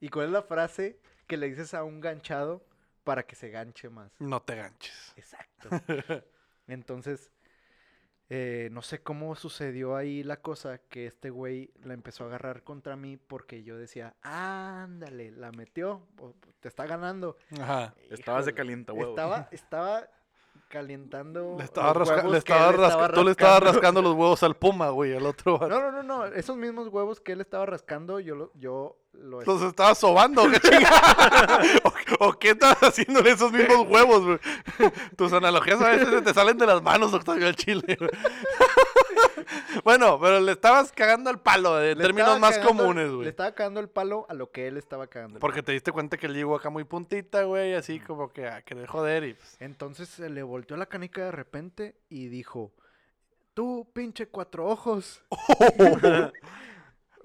¿Y 0.00 0.08
cuál 0.08 0.26
es 0.26 0.32
la 0.32 0.42
frase 0.42 1.00
que 1.26 1.36
le 1.36 1.48
dices 1.48 1.74
a 1.74 1.84
un 1.84 2.00
ganchado 2.00 2.64
para 3.08 3.22
que 3.22 3.34
se 3.36 3.48
ganche 3.48 3.88
más? 3.88 4.12
No 4.18 4.42
te 4.42 4.54
ganches. 4.54 5.14
Exacto. 5.16 5.70
Entonces, 6.66 7.32
eh, 8.28 8.68
no 8.70 8.82
sé 8.82 9.02
cómo 9.02 9.34
sucedió 9.34 9.96
ahí 9.96 10.22
la 10.22 10.42
cosa 10.42 10.76
que 10.76 11.06
este 11.06 11.30
güey 11.30 11.72
la 11.84 11.94
empezó 11.94 12.24
a 12.24 12.26
agarrar 12.26 12.64
contra 12.64 12.96
mí 12.96 13.16
porque 13.16 13.62
yo 13.62 13.78
decía, 13.78 14.14
ándale, 14.20 15.30
la 15.30 15.52
metió, 15.52 16.06
te 16.60 16.68
está 16.68 16.84
ganando. 16.84 17.38
Ajá. 17.58 17.94
Estabas 18.10 18.44
de 18.44 18.50
Híjole, 18.50 18.54
calienta, 18.56 18.92
huevos. 18.92 19.08
Estaba, 19.12 19.48
estaba 19.52 20.08
calentando. 20.68 21.54
Le 21.56 21.64
estaba 21.64 21.94
los 21.94 21.96
rasca- 22.06 22.16
huevos 22.16 22.32
le 22.32 22.38
estaba 22.38 23.08
tú 23.10 23.24
le 23.24 23.30
estabas 23.30 23.62
rascando. 23.62 24.02
los 24.02 24.12
huevos 24.12 24.42
al 24.42 24.54
puma, 24.54 24.90
güey, 24.90 25.16
al 25.16 25.24
otro. 25.24 25.58
No, 25.66 25.80
no, 25.80 25.90
no, 25.90 26.02
no. 26.02 26.26
Esos 26.26 26.58
mismos 26.58 26.88
huevos 26.88 27.22
que 27.22 27.32
él 27.32 27.40
estaba 27.40 27.64
rascando, 27.64 28.20
yo 28.20 28.34
lo, 28.34 28.52
yo 28.54 29.00
lo 29.22 29.42
Los 29.42 29.62
estabas 29.62 29.98
sobando, 29.98 30.48
¿qué 30.50 30.58
chingada? 30.60 31.60
¿O, 32.20 32.26
o 32.28 32.32
qué 32.38 32.50
estás 32.50 32.76
haciendo 32.82 33.20
en 33.20 33.26
esos 33.28 33.52
mismos 33.52 33.86
huevos, 33.88 34.24
güey? 34.24 34.38
Tus 35.16 35.32
analogías 35.32 35.80
a 35.80 35.88
veces 35.90 36.24
te 36.24 36.34
salen 36.34 36.56
de 36.58 36.66
las 36.66 36.82
manos, 36.82 37.12
Octavio, 37.12 37.46
al 37.46 37.56
chile. 37.56 37.96
güey. 37.98 38.10
bueno, 39.84 40.18
pero 40.20 40.40
le 40.40 40.52
estabas 40.52 40.92
cagando 40.92 41.30
el 41.30 41.38
palo 41.38 41.78
le 41.80 41.94
términos 41.96 42.28
estaba 42.28 42.38
más 42.38 42.58
cagando- 42.58 42.78
comunes, 42.82 43.08
Le 43.10 43.14
güey. 43.16 43.28
estaba 43.28 43.52
cagando 43.52 43.80
el 43.80 43.88
palo 43.88 44.26
a 44.28 44.34
lo 44.34 44.50
que 44.50 44.66
él 44.68 44.76
estaba 44.76 45.06
cagando. 45.06 45.36
el 45.36 45.40
Porque 45.40 45.62
te 45.62 45.72
diste 45.72 45.92
cuenta 45.92 46.16
que 46.16 46.26
él 46.26 46.34
llegó 46.34 46.56
acá 46.56 46.70
muy 46.70 46.84
puntita, 46.84 47.42
güey, 47.42 47.74
así 47.74 48.00
como 48.00 48.30
que 48.32 48.46
a 48.48 48.62
querer 48.62 48.86
joder 48.86 49.24
y 49.24 49.34
pues, 49.34 49.56
Entonces 49.60 50.08
se 50.08 50.28
le 50.30 50.42
volteó 50.42 50.76
la 50.76 50.86
canica 50.86 51.24
de 51.24 51.32
repente 51.32 51.96
y 52.08 52.28
dijo, 52.28 52.72
tú 53.54 53.88
pinche 53.92 54.28
cuatro 54.28 54.66
ojos. 54.66 55.22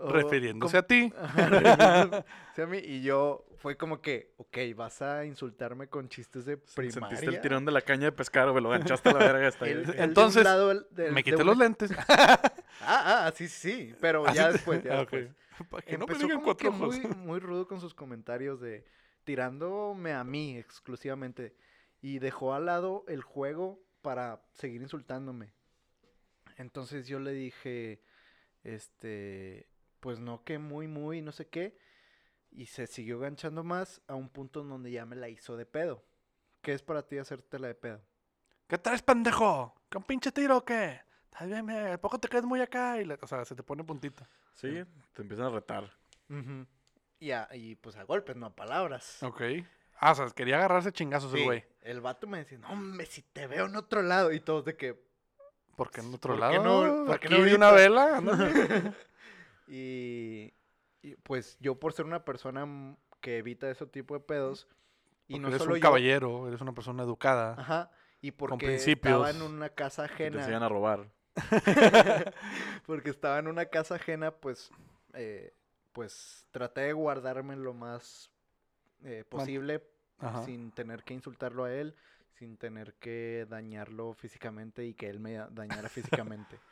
O, 0.03 0.09
refiriéndose 0.11 0.77
a 0.77 0.83
ti. 0.83 1.11
Ajá, 1.17 2.25
a 2.57 2.65
mí. 2.65 2.77
Y 2.77 3.01
yo 3.01 3.45
fue 3.57 3.77
como 3.77 4.01
que, 4.01 4.33
ok, 4.37 4.57
vas 4.75 5.01
a 5.01 5.25
insultarme 5.25 5.87
con 5.87 6.09
chistes 6.09 6.45
de 6.45 6.57
primaria. 6.57 6.91
Sentiste 7.17 7.25
el 7.35 7.41
tirón 7.41 7.65
de 7.65 7.71
la 7.71 7.81
caña 7.81 8.05
de 8.05 8.11
pescar, 8.11 8.49
güey. 8.51 8.61
Lo 8.63 8.69
ganchaste 8.69 9.09
a 9.09 9.13
la 9.13 9.19
verga 9.19 9.47
hasta 9.47 9.65
ahí. 9.65 9.83
Entonces, 9.95 10.45
el- 10.45 10.85
del- 10.91 11.13
Me 11.13 11.23
quité 11.23 11.43
los 11.43 11.57
lentes. 11.57 11.91
Ah, 12.07 13.25
ah, 13.27 13.31
sí, 13.35 13.47
sí, 13.47 13.93
pero 14.01 14.25
ya 14.33 14.45
Así- 14.47 14.53
después, 14.53 14.83
ya 14.83 14.99
Ah, 14.99 15.01
ok. 15.03 15.11
después. 15.11 15.35
Para 15.69 15.83
que 15.83 15.97
no 15.97 16.05
me 16.07 16.13
Empezó 16.13 16.27
como 16.33 16.43
cuatro 16.43 16.71
que 16.71 16.75
ojos. 16.75 16.97
muy, 16.99 17.07
muy 17.15 17.39
rudo 17.39 17.67
con 17.67 17.79
sus 17.79 17.93
comentarios 17.93 18.59
de 18.59 18.83
tirándome 19.23 20.11
a 20.13 20.23
mí 20.23 20.57
exclusivamente 20.57 21.55
y 22.01 22.19
dejó 22.19 22.53
al 22.53 22.65
lado 22.65 23.05
el 23.07 23.21
juego 23.21 23.79
para 24.01 24.41
seguir 24.51 24.81
insultándome. 24.81 25.53
Entonces 26.57 27.07
yo 27.07 27.19
le 27.19 27.31
dije, 27.31 28.01
este, 28.63 29.67
pues 30.03 30.19
no 30.19 30.43
que 30.43 30.59
muy, 30.59 30.85
muy, 30.89 31.21
no 31.21 31.31
sé 31.31 31.47
qué. 31.47 31.77
Y 32.51 32.65
se 32.65 32.87
siguió 32.87 33.19
ganchando 33.19 33.63
más 33.63 34.01
a 34.05 34.15
un 34.15 34.27
punto 34.29 34.59
en 34.59 34.67
donde 34.67 34.91
ya 34.91 35.05
me 35.05 35.15
la 35.15 35.29
hizo 35.29 35.55
de 35.55 35.65
pedo. 35.65 36.03
¿Qué 36.61 36.73
es 36.73 36.81
para 36.81 37.07
ti 37.07 37.17
hacértela 37.17 37.67
de 37.67 37.75
pedo? 37.75 38.01
¿Qué 38.67 38.77
traes, 38.77 39.01
pendejo? 39.01 39.73
¿Qué 39.89 39.97
un 39.97 40.03
pinche 40.03 40.33
tiro 40.33 40.57
o 40.57 40.65
qué? 40.65 40.99
¿Estás 41.31 41.47
bien? 41.47 41.69
¿A 41.71 41.97
poco 41.97 42.19
te 42.19 42.27
crees 42.27 42.43
muy 42.43 42.59
acá? 42.59 42.99
Y 42.99 43.05
la- 43.05 43.17
o 43.21 43.27
sea, 43.27 43.45
se 43.45 43.55
te 43.55 43.63
pone 43.63 43.83
puntita. 43.85 44.27
Sí, 44.53 44.83
te 45.13 45.21
empiezan 45.21 45.45
a 45.47 45.49
retar. 45.49 45.89
y, 47.19 47.31
a- 47.31 47.47
y 47.53 47.75
pues 47.75 47.95
a 47.95 48.03
golpes, 48.03 48.35
no 48.35 48.47
a 48.47 48.55
palabras. 48.55 49.23
Ok. 49.23 49.41
Ah, 49.99 50.11
o 50.11 50.15
sea, 50.15 50.25
quería 50.31 50.57
agarrarse 50.57 50.91
chingazos 50.91 51.33
el 51.33 51.43
güey. 51.45 51.63
el 51.81 52.01
vato 52.01 52.27
me 52.27 52.39
decía, 52.39 52.57
no, 52.57 52.67
hombre, 52.67 53.05
si 53.05 53.21
te 53.21 53.47
veo 53.47 53.67
en 53.67 53.75
otro 53.77 54.01
lado. 54.01 54.33
Y 54.33 54.41
todos 54.41 54.65
de 54.65 54.75
que, 54.75 55.01
¿Por 55.77 55.89
qué 55.91 56.01
en 56.01 56.13
otro 56.13 56.33
¿Por 56.33 56.39
lado? 56.41 56.51
qué 56.51 56.59
no- 56.59 57.05
por 57.05 57.19
qué 57.21 57.27
Aquí 57.27 57.35
no 57.37 57.43
vi 57.45 57.53
una 57.53 57.71
vela. 57.71 58.21
Y, 59.67 60.53
y, 61.01 61.15
pues 61.23 61.57
yo 61.59 61.79
por 61.79 61.93
ser 61.93 62.05
una 62.05 62.25
persona 62.25 62.63
m- 62.63 62.97
que 63.21 63.37
evita 63.39 63.69
ese 63.69 63.85
tipo 63.87 64.13
de 64.15 64.19
pedos 64.21 64.67
y 65.27 65.33
Porque 65.33 65.39
no 65.39 65.47
eres 65.49 65.59
solo 65.59 65.73
un 65.73 65.79
yo, 65.79 65.79
caballero, 65.79 66.47
eres 66.47 66.61
una 66.61 66.73
persona 66.73 67.03
educada. 67.03 67.53
ajá, 67.55 67.91
y 68.21 68.31
porque 68.31 68.75
estaba 68.75 69.29
en 69.29 69.41
una 69.41 69.69
casa 69.69 70.07
Que 70.17 70.29
te 70.31 70.37
enseñan 70.37 70.61
ajena, 70.61 70.65
a 70.65 70.69
robar. 70.69 71.09
porque 72.85 73.09
estaba 73.09 73.39
en 73.39 73.47
una 73.47 73.65
casa 73.65 73.95
ajena, 73.95 74.31
pues, 74.31 74.71
eh, 75.13 75.53
pues 75.91 76.47
traté 76.51 76.81
de 76.81 76.93
guardarme 76.93 77.55
lo 77.55 77.73
más 77.73 78.31
eh, 79.03 79.23
posible 79.29 79.83
Ajá. 80.19 80.43
sin 80.45 80.71
tener 80.71 81.03
que 81.03 81.13
insultarlo 81.13 81.65
a 81.65 81.73
él, 81.73 81.95
sin 82.33 82.57
tener 82.57 82.95
que 82.95 83.45
dañarlo 83.49 84.13
físicamente 84.13 84.85
y 84.85 84.93
que 84.93 85.09
él 85.09 85.19
me 85.19 85.33
da- 85.33 85.49
dañara 85.51 85.89
físicamente. 85.89 86.59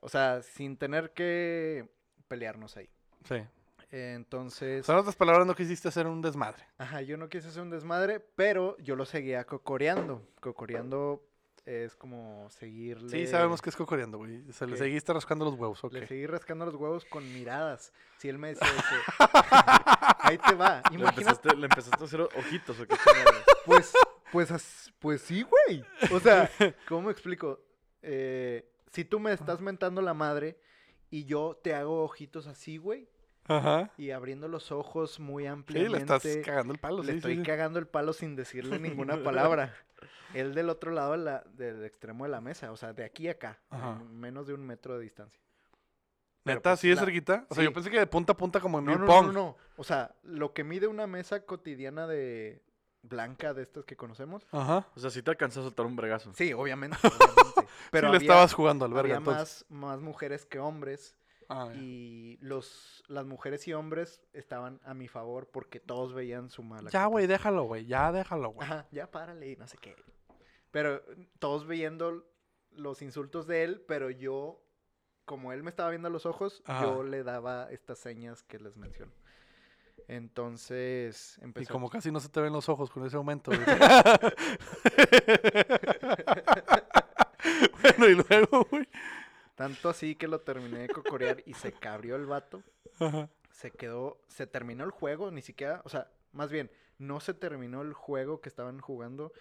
O 0.00 0.08
sea, 0.08 0.42
sin 0.42 0.76
tener 0.76 1.12
que 1.12 1.88
pelearnos 2.28 2.76
ahí. 2.76 2.88
Sí. 3.28 3.36
Entonces, 3.90 4.82
O 4.82 4.86
sea, 4.86 4.94
en 4.94 5.00
otras 5.00 5.16
palabras, 5.16 5.46
no 5.46 5.54
quisiste 5.54 5.88
hacer 5.88 6.06
un 6.06 6.22
desmadre. 6.22 6.64
ajá, 6.78 7.02
yo 7.02 7.16
no 7.18 7.28
quise 7.28 7.48
hacer 7.48 7.62
un 7.62 7.70
desmadre, 7.70 8.20
pero 8.20 8.76
yo 8.78 8.96
lo 8.96 9.04
seguía 9.04 9.44
cocoreando. 9.44 10.26
Cocoreando 10.40 11.22
es 11.66 11.94
como 11.94 12.48
seguirle. 12.50 13.10
Sí, 13.10 13.26
sabemos 13.26 13.60
que 13.60 13.68
es 13.70 13.76
cocoreando, 13.76 14.16
güey. 14.18 14.50
Se 14.52 14.66
le 14.66 14.72
Ok. 14.72 14.78
seguiste 14.78 15.12
rascando 15.12 15.44
los 15.44 15.54
huevos, 15.54 15.84
ok. 15.84 15.92
Le 15.92 16.06
seguí 16.06 16.26
rascando 16.26 16.64
los 16.64 16.74
huevos 16.74 17.04
con 17.04 17.22
miradas. 17.34 17.92
Si 18.16 18.28
él 18.30 18.38
me 18.38 18.48
decía 18.48 18.66
de 18.66 18.76
que. 18.78 18.82
Ahí 20.20 20.38
te 20.38 20.54
va. 20.54 20.82
Le 20.90 20.96
Imagínate. 20.96 21.20
empezaste, 21.20 21.56
le 21.56 21.64
empezaste 21.66 22.02
a 22.02 22.06
hacer 22.06 22.20
ojitos 22.22 22.80
o 22.80 22.86
qué. 22.86 22.96
Pues, 23.64 23.92
pues, 24.32 24.92
pues 24.98 25.20
sí, 25.22 25.42
güey. 25.44 25.84
O 26.12 26.18
sea, 26.18 26.50
¿cómo 26.88 27.02
me 27.02 27.12
explico? 27.12 27.60
Eh, 28.02 28.68
si 28.90 29.04
tú 29.04 29.20
me 29.20 29.32
estás 29.32 29.60
mentando 29.60 30.02
la 30.02 30.14
madre 30.14 30.58
y 31.12 31.24
yo 31.26 31.56
te 31.62 31.74
hago 31.74 32.02
ojitos 32.02 32.48
así, 32.48 32.76
güey, 32.78 33.08
Ajá. 33.44 33.92
y 33.96 34.10
abriendo 34.10 34.48
los 34.48 34.72
ojos 34.72 35.20
muy 35.20 35.44
Sí, 35.44 35.46
ampliamente. 35.46 35.96
le 35.98 35.98
estás 36.16 36.36
cagando 36.44 36.72
el 36.72 36.80
palo, 36.80 37.02
le 37.04 37.12
sí, 37.12 37.18
estoy 37.18 37.34
sí, 37.34 37.40
sí. 37.42 37.46
cagando 37.46 37.78
el 37.78 37.86
palo 37.86 38.12
sin 38.12 38.34
decirle 38.34 38.78
ninguna 39.06 39.22
palabra. 39.22 39.72
Él 40.34 40.54
del 40.54 40.70
otro 40.70 40.90
lado 40.90 41.12
de 41.12 41.18
la- 41.18 41.44
del 41.54 41.84
extremo 41.84 42.24
de 42.24 42.30
la 42.30 42.40
mesa, 42.40 42.72
o 42.72 42.76
sea, 42.76 42.92
de 42.94 43.04
aquí 43.04 43.28
a 43.28 43.32
acá, 43.32 43.60
Ajá. 43.70 43.98
en 44.00 44.18
menos 44.18 44.46
de 44.46 44.54
un 44.54 44.64
metro 44.66 44.94
de 44.96 45.02
distancia. 45.02 45.40
Pero, 46.44 46.56
¿Neta? 46.56 46.70
pues, 46.70 46.80
¿Sí 46.80 46.88
de 46.88 46.94
la- 46.96 47.00
cerquita? 47.02 47.46
O 47.50 47.54
sea, 47.54 47.62
yo 47.62 47.70
sí. 47.70 47.74
pensé 47.74 47.90
que 47.90 47.98
de 48.00 48.06
punta 48.06 48.32
a 48.32 48.36
punta 48.36 48.58
como 48.58 48.78
en 48.80 48.86
No, 48.86 48.90
beer 48.92 49.00
no, 49.00 49.06
no, 49.06 49.12
pong. 49.12 49.26
no, 49.26 49.32
no. 49.32 49.56
O 49.76 49.84
sea, 49.84 50.14
lo 50.22 50.52
que 50.54 50.64
mide 50.64 50.86
una 50.88 51.06
mesa 51.06 51.44
cotidiana 51.44 52.06
de 52.06 52.62
blanca 53.02 53.52
de 53.54 53.62
estas 53.62 53.84
que 53.84 53.96
conocemos. 53.96 54.46
Ajá. 54.52 54.86
O 54.94 55.00
sea, 55.00 55.10
sí 55.10 55.22
te 55.22 55.30
alcanzó 55.30 55.60
a 55.60 55.64
soltar 55.64 55.86
un 55.86 55.96
bregazo. 55.96 56.32
Sí, 56.34 56.52
obviamente. 56.52 56.96
obviamente. 57.02 57.72
Pero 57.90 58.08
sí 58.08 58.12
le 58.12 58.16
había- 58.16 58.26
estabas 58.28 58.52
jugando 58.54 58.84
al 58.84 58.92
verga, 58.92 59.16
había 59.16 59.30
entonces. 59.30 59.66
más, 59.68 59.80
más 59.98 60.00
mujeres 60.00 60.46
que 60.46 60.58
hombres 60.58 61.16
Ah, 61.48 61.70
y 61.74 62.38
los 62.40 63.02
las 63.08 63.26
mujeres 63.26 63.68
y 63.68 63.74
hombres 63.74 64.22
estaban 64.32 64.80
a 64.84 64.94
mi 64.94 65.06
favor 65.08 65.48
porque 65.52 65.80
todos 65.80 66.14
veían 66.14 66.48
su 66.48 66.62
mala 66.62 66.88
Ya, 66.88 67.04
güey, 67.06 67.26
déjalo, 67.26 67.64
güey. 67.64 67.84
Ya, 67.84 68.10
déjalo, 68.10 68.50
güey. 68.50 68.66
Ajá, 68.66 68.86
ya 68.90 69.10
párale 69.10 69.50
y 69.50 69.56
no 69.56 69.66
sé 69.66 69.76
qué. 69.76 69.94
Pero 70.70 71.02
mm, 71.16 71.22
todos 71.40 71.66
viendo 71.66 72.24
los 72.70 73.02
insultos 73.02 73.46
de 73.46 73.64
él, 73.64 73.84
pero 73.86 74.08
yo, 74.08 74.64
como 75.26 75.52
él 75.52 75.62
me 75.62 75.68
estaba 75.68 75.90
viendo 75.90 76.08
a 76.08 76.10
los 76.10 76.24
ojos, 76.24 76.62
Ajá. 76.64 76.86
yo 76.86 77.02
le 77.02 77.22
daba 77.22 77.70
estas 77.70 77.98
señas 77.98 78.42
que 78.44 78.58
les 78.58 78.76
menciono. 78.78 79.12
Entonces 80.08 81.38
Y 81.40 81.44
empezó. 81.44 81.72
como 81.72 81.88
casi 81.88 82.10
no 82.10 82.20
se 82.20 82.28
te 82.28 82.40
ven 82.40 82.52
los 82.52 82.68
ojos 82.68 82.90
con 82.90 83.06
ese 83.06 83.16
aumento. 83.16 83.50
bueno, 87.82 88.08
y 88.08 88.14
luego, 88.14 88.66
güey. 88.70 88.88
Tanto 89.54 89.90
así 89.90 90.16
que 90.16 90.28
lo 90.28 90.40
terminé 90.40 90.80
de 90.80 90.88
cocorear 90.88 91.42
y 91.46 91.54
se 91.54 91.72
cabrió 91.72 92.16
el 92.16 92.26
vato. 92.26 92.62
Ajá. 92.98 93.28
Se 93.50 93.70
quedó, 93.70 94.18
se 94.28 94.46
terminó 94.46 94.84
el 94.84 94.90
juego, 94.90 95.30
ni 95.30 95.42
siquiera, 95.42 95.82
o 95.84 95.88
sea, 95.88 96.10
más 96.32 96.50
bien, 96.50 96.70
no 96.98 97.20
se 97.20 97.34
terminó 97.34 97.82
el 97.82 97.92
juego 97.92 98.40
que 98.40 98.48
estaban 98.48 98.80
jugando 98.80 99.32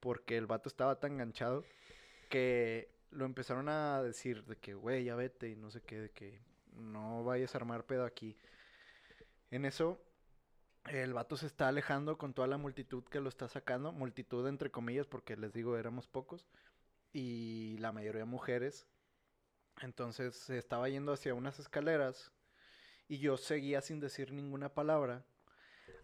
porque 0.00 0.38
el 0.38 0.46
vato 0.46 0.68
estaba 0.68 0.98
tan 0.98 1.12
enganchado 1.12 1.64
que 2.30 2.90
lo 3.10 3.26
empezaron 3.26 3.68
a 3.68 4.02
decir 4.02 4.44
de 4.44 4.56
que, 4.56 4.74
güey, 4.74 5.04
ya 5.04 5.14
vete 5.14 5.50
y 5.50 5.56
no 5.56 5.70
sé 5.70 5.82
qué, 5.82 6.00
de 6.00 6.10
que 6.10 6.40
no 6.72 7.22
vayas 7.24 7.54
a 7.54 7.58
armar 7.58 7.84
pedo 7.84 8.04
aquí. 8.04 8.36
En 9.50 9.64
eso, 9.64 10.00
el 10.86 11.12
vato 11.12 11.36
se 11.36 11.46
está 11.46 11.68
alejando 11.68 12.18
con 12.18 12.34
toda 12.34 12.48
la 12.48 12.58
multitud 12.58 13.04
que 13.04 13.20
lo 13.20 13.28
está 13.28 13.48
sacando, 13.48 13.92
multitud 13.92 14.46
entre 14.46 14.70
comillas, 14.70 15.06
porque 15.06 15.36
les 15.36 15.52
digo, 15.52 15.76
éramos 15.76 16.06
pocos, 16.06 16.46
y 17.12 17.76
la 17.78 17.92
mayoría 17.92 18.24
mujeres. 18.24 18.86
Entonces 19.82 20.34
se 20.36 20.58
estaba 20.58 20.88
yendo 20.88 21.12
hacia 21.12 21.34
unas 21.34 21.58
escaleras 21.58 22.32
y 23.08 23.18
yo 23.18 23.36
seguía 23.36 23.80
sin 23.80 23.98
decir 23.98 24.32
ninguna 24.32 24.74
palabra 24.74 25.24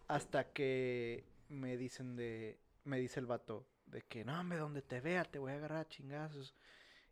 hasta 0.07 0.51
que 0.51 1.25
me 1.47 1.77
dicen 1.77 2.15
de, 2.15 2.59
me 2.83 2.99
dice 2.99 3.19
el 3.19 3.27
vato 3.27 3.67
de 3.85 4.01
que 4.01 4.25
no, 4.25 4.39
hombre, 4.39 4.57
donde 4.57 4.81
te 4.81 4.99
vea 4.99 5.23
te 5.23 5.39
voy 5.39 5.51
a 5.51 5.55
agarrar 5.55 5.79
a 5.79 5.87
chingazos. 5.87 6.55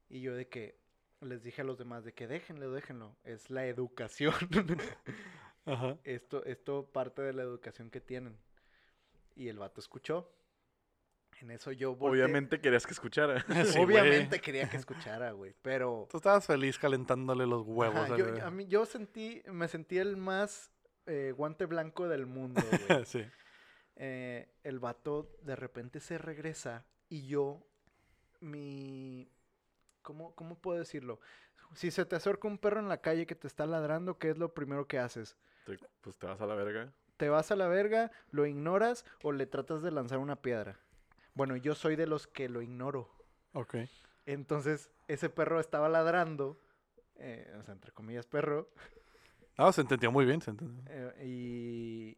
Y 0.09 0.21
yo 0.21 0.35
de 0.35 0.47
que 0.47 0.77
les 1.21 1.43
dije 1.43 1.61
a 1.61 1.65
los 1.65 1.77
demás 1.77 2.03
de 2.03 2.13
que 2.13 2.27
déjenlo, 2.27 2.71
déjenlo, 2.71 3.15
es 3.23 3.49
la 3.49 3.65
educación. 3.67 4.33
Ajá. 5.65 5.97
esto, 6.03 6.43
esto 6.45 6.89
parte 6.91 7.21
de 7.21 7.33
la 7.33 7.41
educación 7.43 7.89
que 7.89 8.01
tienen. 8.01 8.37
Y 9.35 9.47
el 9.49 9.59
vato 9.59 9.81
escuchó. 9.81 10.31
En 11.41 11.51
eso 11.51 11.71
yo 11.73 11.95
volteé. 11.95 12.23
Obviamente 12.23 12.61
querías 12.61 12.85
que 12.85 12.93
escuchara. 12.93 13.43
Sí, 13.65 13.79
Obviamente 13.79 14.27
güey. 14.37 14.41
quería 14.41 14.69
que 14.69 14.77
escuchara, 14.77 15.31
güey. 15.31 15.53
Pero 15.61 16.07
Tú 16.09 16.17
estabas 16.17 16.45
feliz 16.45 16.79
calentándole 16.79 17.45
los 17.45 17.63
huevos. 17.65 17.97
Ajá, 17.97 18.13
al 18.13 18.19
yo, 18.19 18.25
bebé. 18.25 18.41
a 18.41 18.49
mí, 18.51 18.67
yo 18.67 18.85
sentí, 18.85 19.41
me 19.47 19.67
sentí 19.67 19.97
el 19.97 20.15
más 20.15 20.71
eh, 21.07 21.33
guante 21.35 21.65
blanco 21.65 22.07
del 22.07 22.25
mundo, 22.25 22.61
güey. 22.87 23.05
sí. 23.05 23.25
Eh, 23.97 24.47
el 24.63 24.79
vato 24.79 25.29
de 25.41 25.55
repente 25.55 25.99
se 25.99 26.17
regresa 26.17 26.85
y 27.09 27.27
yo, 27.27 27.65
mi... 28.39 29.29
¿Cómo, 30.01 30.35
¿Cómo 30.35 30.55
puedo 30.59 30.77
decirlo? 30.79 31.19
Si 31.73 31.91
se 31.91 32.05
te 32.05 32.15
acerca 32.15 32.47
un 32.47 32.57
perro 32.59 32.79
en 32.79 32.87
la 32.87 33.01
calle 33.01 33.25
que 33.25 33.35
te 33.35 33.47
está 33.47 33.65
ladrando, 33.65 34.17
¿qué 34.19 34.29
es 34.29 34.37
lo 34.37 34.53
primero 34.53 34.87
que 34.87 34.99
haces? 34.99 35.35
Te- 35.65 35.79
pues 36.01 36.17
te 36.17 36.27
vas 36.27 36.39
a 36.39 36.45
la 36.45 36.55
verga. 36.55 36.93
¿Te 37.17 37.27
vas 37.29 37.51
a 37.51 37.55
la 37.57 37.67
verga, 37.67 38.11
lo 38.31 38.45
ignoras 38.45 39.05
o 39.21 39.31
le 39.33 39.45
tratas 39.47 39.81
de 39.81 39.91
lanzar 39.91 40.19
una 40.19 40.41
piedra? 40.41 40.79
Bueno, 41.33 41.55
yo 41.57 41.75
soy 41.75 41.95
de 41.95 42.07
los 42.07 42.27
que 42.27 42.49
lo 42.49 42.61
ignoro. 42.61 43.09
Ok. 43.53 43.75
Entonces, 44.25 44.91
ese 45.07 45.29
perro 45.29 45.59
estaba 45.59 45.89
ladrando, 45.89 46.59
eh, 47.15 47.53
o 47.59 47.63
sea, 47.63 47.73
entre 47.73 47.91
comillas, 47.91 48.25
perro, 48.27 48.69
No, 49.57 49.71
se 49.73 49.81
entendió 49.81 50.11
muy 50.11 50.25
bien, 50.25 50.41
se 50.41 50.51
entendió. 50.51 50.83
eh, 50.87 51.13
y, 51.25 52.17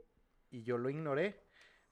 y 0.50 0.64
yo 0.64 0.78
lo 0.78 0.90
ignoré. 0.90 1.44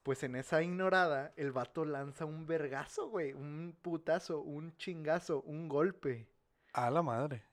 Pues 0.03 0.23
en 0.23 0.35
esa 0.35 0.61
ignorada, 0.61 1.33
el 1.35 1.51
vato 1.51 1.83
lanza 1.83 2.25
un 2.25 2.45
vergazo, 2.45 3.09
güey, 3.09 3.33
un 3.33 3.75
putazo, 3.81 4.39
un 4.41 4.77
chingazo, 4.77 5.41
un 5.41 5.67
golpe. 5.67 6.29
A 6.73 6.91
la 6.91 7.01
madre. 7.01 7.43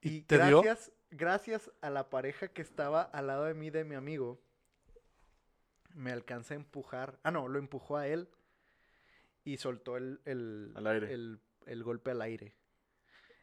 ¿Y 0.00 0.08
Y 0.08 0.22
te 0.22 0.38
dio? 0.38 0.62
gracias, 0.62 0.92
gracias 1.10 1.70
a 1.80 1.90
la 1.90 2.10
pareja 2.10 2.48
que 2.48 2.62
estaba 2.62 3.02
al 3.02 3.26
lado 3.28 3.44
de 3.44 3.54
mí, 3.54 3.70
de 3.70 3.84
mi 3.84 3.94
amigo, 3.94 4.40
me 5.94 6.12
alcancé 6.12 6.54
a 6.54 6.56
empujar. 6.58 7.18
Ah, 7.22 7.30
no, 7.30 7.48
lo 7.48 7.58
empujó 7.58 7.96
a 7.96 8.06
él 8.06 8.28
y 9.44 9.56
soltó 9.56 9.96
el, 9.96 10.20
el, 10.24 10.72
Al 10.76 10.86
aire. 10.86 11.12
el- 11.12 11.40
el 11.66 11.82
golpe 11.84 12.10
al 12.12 12.22
aire. 12.22 12.54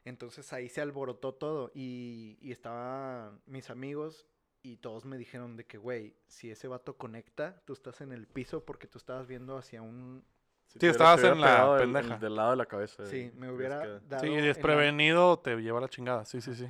Entonces 0.04 0.52
ahí 0.54 0.68
se 0.70 0.82
alborotó 0.82 1.34
todo 1.34 1.72
y, 1.76 2.38
y 2.42 2.52
estaban 2.52 3.40
mis 3.46 3.70
amigos 3.70 4.28
y 4.64 4.78
todos 4.78 5.06
me 5.06 5.18
dijeron 5.18 5.58
de 5.58 5.66
que, 5.66 5.78
güey, 5.78 6.16
si 6.28 6.50
ese 6.50 6.68
vato 6.68 6.98
conecta, 6.98 7.62
tú 7.66 7.74
estás 7.74 8.02
en 8.02 8.12
el 8.12 8.28
piso 8.28 8.66
porque 8.66 8.88
tú 8.88 8.98
estabas 8.98 9.28
viendo 9.28 9.58
hacia 9.58 9.82
un... 9.82 10.24
Si 10.68 10.80
Sí, 10.80 10.88
estabas 10.88 11.24
en 11.24 11.40
la 11.40 11.78
pendeja. 11.78 12.16
el 12.16 12.20
del 12.20 12.36
lado 12.36 12.52
de 12.52 12.58
la 12.58 12.66
cabeza. 12.66 13.06
Sí, 13.06 13.32
y 13.34 13.38
me 13.38 13.52
hubiera 13.52 14.00
dado 14.00 14.24
Sí, 14.24 14.30
la- 14.36 14.42
desprevenido 14.42 15.38
te 15.40 15.56
lleva 15.58 15.80
la 15.80 15.88
chingada. 15.90 16.26
Sí, 16.26 16.42
sí, 16.42 16.56
sí. 16.56 16.68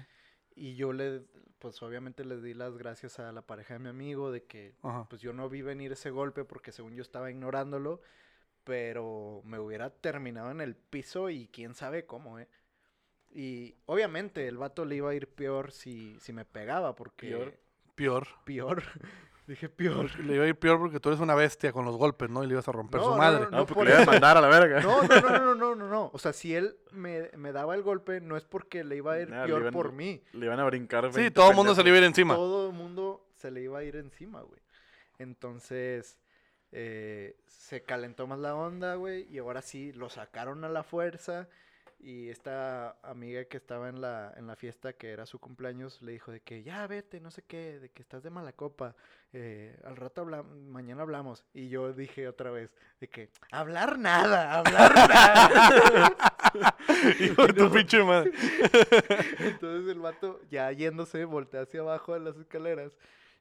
Y 0.55 0.75
yo 0.75 0.93
le, 0.93 1.21
pues 1.59 1.81
obviamente 1.83 2.23
les 2.23 2.41
di 2.41 2.53
las 2.53 2.77
gracias 2.77 3.19
a 3.19 3.31
la 3.31 3.41
pareja 3.41 3.73
de 3.73 3.79
mi 3.79 3.89
amigo 3.89 4.31
de 4.31 4.43
que 4.43 4.75
Ajá. 4.81 5.07
pues 5.09 5.21
yo 5.21 5.33
no 5.33 5.49
vi 5.49 5.61
venir 5.61 5.91
ese 5.91 6.11
golpe 6.11 6.45
porque 6.45 6.71
según 6.71 6.95
yo 6.95 7.01
estaba 7.01 7.29
ignorándolo, 7.29 8.01
pero 8.63 9.41
me 9.43 9.59
hubiera 9.59 9.89
terminado 9.89 10.51
en 10.51 10.61
el 10.61 10.75
piso 10.75 11.29
y 11.29 11.47
quién 11.47 11.75
sabe 11.75 12.05
cómo, 12.05 12.39
¿eh? 12.39 12.47
Y 13.31 13.75
obviamente 13.85 14.47
el 14.47 14.57
vato 14.57 14.85
le 14.85 14.95
iba 14.95 15.09
a 15.09 15.13
ir 15.13 15.27
peor 15.27 15.71
si, 15.71 16.17
si 16.21 16.31
me 16.31 16.45
pegaba, 16.45 16.95
porque... 16.95 17.27
Peor. 17.27 17.59
Peor. 17.95 18.27
Peor. 18.45 18.83
Dije 19.47 19.69
peor. 19.69 20.19
Le 20.21 20.35
iba 20.35 20.43
a 20.43 20.47
ir 20.47 20.57
peor 20.57 20.79
porque 20.79 20.99
tú 20.99 21.09
eres 21.09 21.21
una 21.21 21.35
bestia 21.35 21.71
con 21.71 21.85
los 21.85 21.97
golpes, 21.97 22.29
¿no? 22.29 22.43
Y 22.43 22.47
le 22.47 22.53
ibas 22.53 22.67
a 22.67 22.71
romper 22.71 22.99
No, 22.99 23.05
su 23.05 23.11
no, 23.11 23.17
madre. 23.17 23.43
no, 23.45 23.51
No, 23.51 23.57
porque 23.59 23.73
por 23.75 23.85
le 23.85 23.91
iba 23.93 24.01
a 24.01 24.05
mandar 24.05 24.37
a 24.37 24.41
la 24.41 24.47
verga. 24.47 24.81
No, 24.81 25.03
no, 25.03 25.07
no, 25.21 25.39
no, 25.39 25.55
no, 25.55 25.75
no, 25.75 25.87
no. 25.87 26.09
O 26.13 26.17
sea, 26.19 26.33
si 26.33 26.55
él 26.55 26.75
me, 26.91 27.29
me 27.37 27.51
daba 27.51 27.75
el 27.75 27.83
golpe, 27.83 28.21
no 28.21 28.37
es 28.37 28.43
porque 28.43 28.83
le 28.83 28.95
iba 28.97 29.13
a 29.13 29.19
ir 29.21 29.29
peor 29.29 29.61
iban- 29.61 29.71
por 29.73 29.91
mí. 29.91 30.23
Le 30.33 30.47
iban 30.47 30.59
a 30.59 30.65
brincar. 30.65 31.05
Sí, 31.11 31.17
20 31.17 31.31
todo 31.31 31.49
el 31.51 31.55
mundo 31.55 31.75
se 31.75 31.83
le 31.83 31.89
iba 31.89 31.97
a 31.97 31.99
ir 31.99 32.05
encima. 32.05 32.33
todo 32.35 32.69
el 32.69 32.73
mundo 32.75 33.27
se 33.35 33.51
le 33.51 33.61
iba 33.61 33.77
a 33.79 33.83
ir 33.83 33.97
encima, 33.97 34.41
güey. 34.41 34.59
Entonces, 35.19 36.17
eh, 36.71 37.35
se 37.47 37.83
calentó 37.83 38.27
más 38.27 38.39
la 38.39 38.55
onda, 38.55 38.95
güey, 38.95 39.27
y 39.29 39.37
ahora 39.37 39.61
sí 39.61 39.91
lo 39.93 40.09
sacaron 40.09 40.63
a 40.63 40.69
la 40.69 40.83
fuerza. 40.83 41.47
Y 42.07 42.29
esta 42.29 42.91
amiga 43.01 43.45
que 43.45 43.57
estaba 43.57 43.89
en 43.89 43.99
la, 43.99 44.31
en 44.37 44.45
la 44.45 44.55
fiesta, 44.55 44.93
que 44.93 45.09
era 45.09 45.25
su 45.25 45.39
cumpleaños, 45.39 46.03
le 46.03 46.11
dijo 46.11 46.31
de 46.31 46.39
que 46.39 46.61
ya 46.61 46.85
vete, 46.85 47.19
no 47.19 47.31
sé 47.31 47.41
qué, 47.41 47.79
de 47.79 47.89
que 47.89 48.03
estás 48.03 48.21
de 48.21 48.29
mala 48.29 48.53
copa. 48.53 48.95
eh, 49.33 49.75
al 49.83 49.95
rato 49.95 50.21
hablamos, 50.21 50.55
mañana 50.55 51.01
hablamos. 51.01 51.43
Y 51.51 51.67
yo 51.69 51.93
dije 51.93 52.27
otra 52.27 52.51
vez, 52.51 52.69
de 52.99 53.07
que 53.07 53.31
hablar 53.51 53.97
nada, 53.97 54.53
hablar 54.53 54.93
nada. 55.09 56.21
Hijo 57.19 57.47
de 57.47 57.53
tu 57.53 57.71
pinche 57.71 58.03
madre. 58.03 58.31
Entonces 59.39 59.91
el 59.91 59.99
vato, 59.99 60.39
ya 60.51 60.71
yéndose, 60.71 61.25
voltea 61.25 61.61
hacia 61.61 61.79
abajo 61.79 62.13
de 62.13 62.19
las 62.19 62.37
escaleras 62.37 62.91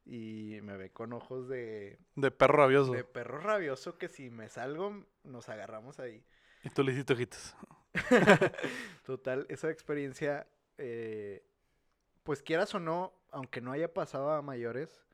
y 0.06 0.58
me 0.62 0.78
ve 0.78 0.88
con 0.90 1.12
ojos 1.12 1.48
de, 1.50 1.98
De 2.16 2.30
perro 2.30 2.56
rabioso. 2.56 2.92
de 2.92 3.04
perro 3.04 3.40
rabioso 3.40 3.98
que 3.98 4.08
si 4.08 4.30
me 4.30 4.48
salgo, 4.48 5.04
nos 5.22 5.50
agarramos 5.50 5.98
ahí. 6.00 6.24
Y 6.62 6.70
tú 6.70 6.82
le 6.82 6.92
hiciste 6.92 7.12
ojitos. 7.12 7.54
Total, 9.06 9.46
esa 9.48 9.70
experiencia, 9.70 10.46
eh, 10.78 11.44
pues 12.22 12.42
quieras 12.42 12.74
o 12.74 12.80
no, 12.80 13.12
aunque 13.30 13.60
no 13.60 13.72
haya 13.72 13.92
pasado 13.92 14.30
a 14.30 14.42
mayores, 14.42 15.04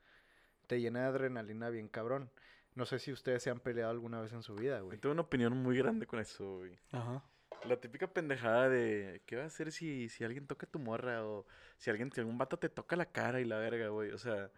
te 0.67 0.79
llena 0.79 1.01
de 1.01 1.07
adrenalina 1.07 1.69
bien 1.69 1.87
cabrón. 1.87 2.31
No 2.73 2.85
sé 2.85 2.99
si 2.99 3.11
ustedes 3.11 3.43
se 3.43 3.49
han 3.49 3.59
peleado 3.59 3.91
alguna 3.91 4.21
vez 4.21 4.31
en 4.33 4.43
su 4.43 4.55
vida, 4.55 4.79
Yo 4.79 4.85
güey. 4.85 4.97
Tengo 4.97 5.13
una 5.13 5.23
opinión 5.23 5.53
muy 5.53 5.77
grande 5.77 6.07
con 6.07 6.19
eso, 6.19 6.57
güey. 6.57 6.79
Ajá. 6.91 7.23
La 7.65 7.79
típica 7.79 8.07
pendejada 8.07 8.69
de 8.69 9.21
¿qué 9.25 9.35
va 9.35 9.43
a 9.43 9.47
hacer 9.47 9.71
si, 9.71 10.09
si 10.09 10.23
alguien 10.23 10.47
toca 10.47 10.65
tu 10.65 10.79
morra? 10.79 11.25
O 11.25 11.45
si 11.77 11.89
alguien, 11.89 12.11
si 12.11 12.21
algún 12.21 12.37
vato 12.37 12.57
te 12.57 12.69
toca 12.69 12.95
la 12.95 13.05
cara 13.05 13.41
y 13.41 13.45
la 13.45 13.57
verga, 13.59 13.89
güey. 13.89 14.11
O 14.11 14.17
sea, 14.17 14.49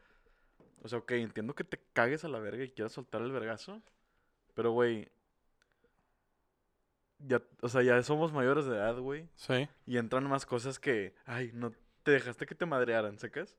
o 0.83 0.87
sea, 0.87 0.99
ok, 0.99 1.11
entiendo 1.13 1.55
que 1.55 1.63
te 1.63 1.79
cagues 1.93 2.23
a 2.23 2.27
la 2.27 2.39
verga 2.39 2.63
y 2.63 2.69
quieras 2.69 2.91
soltar 2.91 3.21
el 3.21 3.31
vergazo. 3.31 3.81
Pero, 4.53 4.71
güey, 4.71 5.09
ya, 7.25 7.41
o 7.61 7.69
sea, 7.69 7.81
ya 7.81 8.01
somos 8.03 8.31
mayores 8.33 8.65
de 8.65 8.75
edad, 8.75 8.97
güey. 8.99 9.27
Sí. 9.35 9.67
Y 9.85 9.97
entran 9.97 10.27
más 10.29 10.45
cosas 10.45 10.79
que, 10.79 11.15
ay, 11.25 11.51
no 11.53 11.71
te 12.03 12.11
dejaste 12.11 12.45
que 12.45 12.55
te 12.55 12.65
madrearan, 12.65 13.17
¿sacas? 13.17 13.57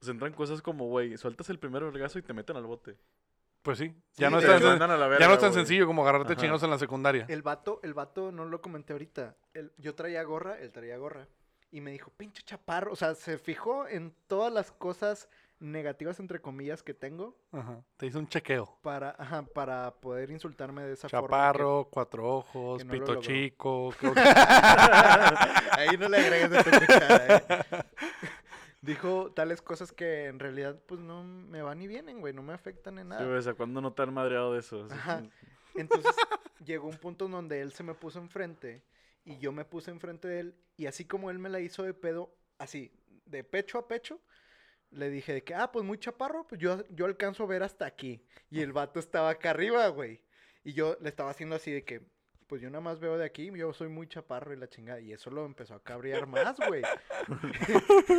O 0.00 0.04
sea, 0.04 0.12
entran 0.12 0.32
cosas 0.32 0.62
como, 0.62 0.86
güey, 0.88 1.16
sueltas 1.16 1.50
el 1.50 1.58
primer 1.58 1.82
vergazo 1.84 2.18
y 2.18 2.22
te 2.22 2.32
meten 2.32 2.56
al 2.56 2.64
bote. 2.66 2.96
Pues 3.62 3.76
sí. 3.78 3.88
Sí, 4.12 4.22
Ya 4.22 4.30
no 4.30 4.38
es 4.38 4.46
tan, 4.46 4.58
ya 4.60 4.68
no 4.86 5.34
es 5.34 5.38
tan 5.40 5.50
güey. 5.50 5.52
sencillo 5.52 5.86
como 5.86 6.02
agarrarte 6.02 6.32
Ajá. 6.32 6.40
chingados 6.40 6.62
en 6.62 6.70
la 6.70 6.78
secundaria. 6.78 7.26
El 7.28 7.42
vato, 7.42 7.80
el 7.82 7.92
vato, 7.92 8.32
no 8.32 8.44
lo 8.46 8.60
comenté 8.62 8.92
ahorita. 8.94 9.36
el- 9.52 9.72
yo 9.76 9.94
traía 9.94 10.22
gorra, 10.22 10.58
él 10.58 10.72
traía 10.72 10.96
gorra. 10.96 11.28
Y 11.70 11.80
me 11.82 11.90
dijo, 11.92 12.10
pinche 12.16 12.42
chaparro. 12.42 12.92
O 12.92 12.96
sea, 12.96 13.14
se 13.14 13.36
fijó 13.38 13.86
en 13.86 14.14
todas 14.26 14.52
las 14.52 14.72
cosas 14.72 15.28
negativas, 15.60 16.18
entre 16.20 16.40
comillas, 16.40 16.82
que 16.82 16.94
tengo 16.94 17.36
Ajá. 17.52 17.84
Te 17.96 18.06
hizo 18.06 18.18
un 18.18 18.26
chequeo. 18.28 18.78
para, 18.82 19.14
ajá, 19.18 19.42
para 19.42 19.94
poder 20.00 20.30
insultarme 20.30 20.82
de 20.84 20.94
esa 20.94 21.08
forma. 21.08 21.26
que- 21.28 21.32
Chaparro, 21.32 21.88
cuatro 21.90 22.26
ojos, 22.28 22.84
no 22.84 22.90
pito 22.92 23.16
chico. 23.20 23.94
que- 24.00 24.08
Ahí 25.72 25.96
no 25.98 26.08
le 26.08 26.16
agregues 26.18 26.50
de 26.50 26.58
eh. 26.58 27.42
Dijo 28.82 29.30
tales 29.32 29.60
cosas 29.60 29.92
que 29.92 30.26
en 30.26 30.38
realidad, 30.38 30.80
pues, 30.86 31.00
no 31.00 31.22
me 31.22 31.60
van 31.60 31.78
ni 31.78 31.86
vienen, 31.86 32.20
güey. 32.20 32.32
No 32.32 32.42
me 32.42 32.54
afectan 32.54 32.98
en 32.98 33.04
Sí, 33.04 33.08
nada. 33.10 33.24
güey, 33.26 33.36
o 33.36 33.42
sea, 33.42 33.52
¿cuándo 33.54 33.80
no 33.82 33.92
te 33.92 34.02
han 34.02 34.14
madreado 34.14 34.54
de 34.54 34.60
eso? 34.60 34.86
Ajá. 34.90 35.22
Entonces 35.74 36.14
llegó 36.64 36.88
un 36.88 36.96
punto 36.96 37.26
en 37.26 37.32
donde 37.32 37.60
él 37.60 37.72
se 37.72 37.82
me 37.82 37.94
puso 37.94 38.18
enfrente 38.18 38.82
y 39.24 39.36
yo 39.36 39.52
me 39.52 39.66
puse 39.66 39.90
enfrente 39.90 40.28
de 40.28 40.40
él 40.40 40.54
y 40.78 40.86
así 40.86 41.04
como 41.04 41.30
él 41.30 41.38
me 41.38 41.50
la 41.50 41.60
hizo 41.60 41.82
de 41.82 41.92
pedo, 41.92 42.34
así, 42.58 42.90
de 43.26 43.44
pecho 43.44 43.76
a 43.78 43.86
pecho, 43.86 44.18
le 44.90 45.10
dije 45.10 45.32
de 45.32 45.42
que, 45.44 45.54
ah, 45.54 45.70
pues 45.72 45.84
muy 45.84 45.98
chaparro, 45.98 46.46
pues 46.46 46.60
yo, 46.60 46.84
yo 46.90 47.06
alcanzo 47.06 47.44
a 47.44 47.46
ver 47.46 47.62
hasta 47.62 47.86
aquí. 47.86 48.24
Y 48.50 48.60
el 48.60 48.72
vato 48.72 48.98
estaba 49.00 49.30
acá 49.30 49.50
arriba, 49.50 49.86
güey. 49.88 50.22
Y 50.64 50.72
yo 50.72 50.96
le 51.00 51.08
estaba 51.08 51.30
haciendo 51.30 51.56
así 51.56 51.70
de 51.72 51.84
que, 51.84 52.02
pues 52.46 52.60
yo 52.60 52.68
nada 52.68 52.80
más 52.80 52.98
veo 52.98 53.16
de 53.16 53.24
aquí, 53.24 53.52
yo 53.56 53.72
soy 53.72 53.88
muy 53.88 54.08
chaparro 54.08 54.52
y 54.52 54.56
la 54.56 54.68
chingada. 54.68 55.00
Y 55.00 55.12
eso 55.12 55.30
lo 55.30 55.44
empezó 55.46 55.74
a 55.74 55.82
cabrear 55.82 56.26
más, 56.26 56.56
güey. 56.66 56.82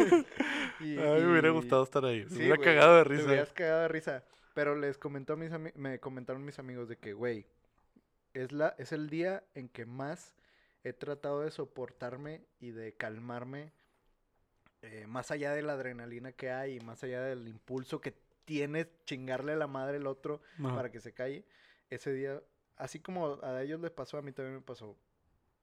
Y- 0.79 0.97
Ay, 0.97 1.21
me 1.21 1.31
hubiera 1.31 1.49
gustado 1.51 1.83
estar 1.83 2.03
ahí. 2.05 2.23
Me 2.23 2.29
Sí, 2.29 2.35
hubiera 2.37 2.55
güey, 2.55 2.65
cagado 2.67 2.97
de 2.97 3.03
risa. 3.03 3.25
hubieras 3.25 3.53
cagado 3.53 3.81
de 3.81 3.87
risa. 3.89 4.23
Pero 4.53 4.75
les 4.75 4.97
comentó 4.97 5.33
a 5.33 5.35
mis 5.37 5.51
me 5.75 5.99
comentaron 5.99 6.43
mis 6.43 6.59
amigos 6.59 6.89
de 6.89 6.97
que, 6.97 7.13
güey, 7.13 7.45
es, 8.33 8.51
la, 8.51 8.75
es 8.77 8.91
el 8.91 9.09
día 9.09 9.43
en 9.53 9.69
que 9.69 9.85
más 9.85 10.35
he 10.83 10.93
tratado 10.93 11.41
de 11.41 11.51
soportarme 11.51 12.41
y 12.59 12.71
de 12.71 12.93
calmarme 12.93 13.71
eh, 14.81 15.05
más 15.07 15.31
allá 15.31 15.53
de 15.53 15.61
la 15.61 15.73
adrenalina 15.73 16.31
que 16.31 16.49
hay 16.51 16.77
y 16.77 16.79
más 16.79 17.03
allá 17.03 17.21
del 17.23 17.47
impulso 17.47 18.01
que 18.01 18.13
tienes 18.45 18.87
chingarle 19.05 19.53
a 19.53 19.55
la 19.55 19.67
madre 19.67 19.97
al 19.97 20.07
otro 20.07 20.41
Ajá. 20.59 20.75
para 20.75 20.91
que 20.91 20.99
se 20.99 21.13
calle. 21.13 21.45
Ese 21.89 22.11
día, 22.13 22.41
así 22.77 22.99
como 22.99 23.39
a 23.43 23.61
ellos 23.61 23.79
les 23.79 23.91
pasó, 23.91 24.17
a 24.17 24.21
mí 24.21 24.31
también 24.31 24.55
me 24.55 24.61
pasó. 24.61 24.97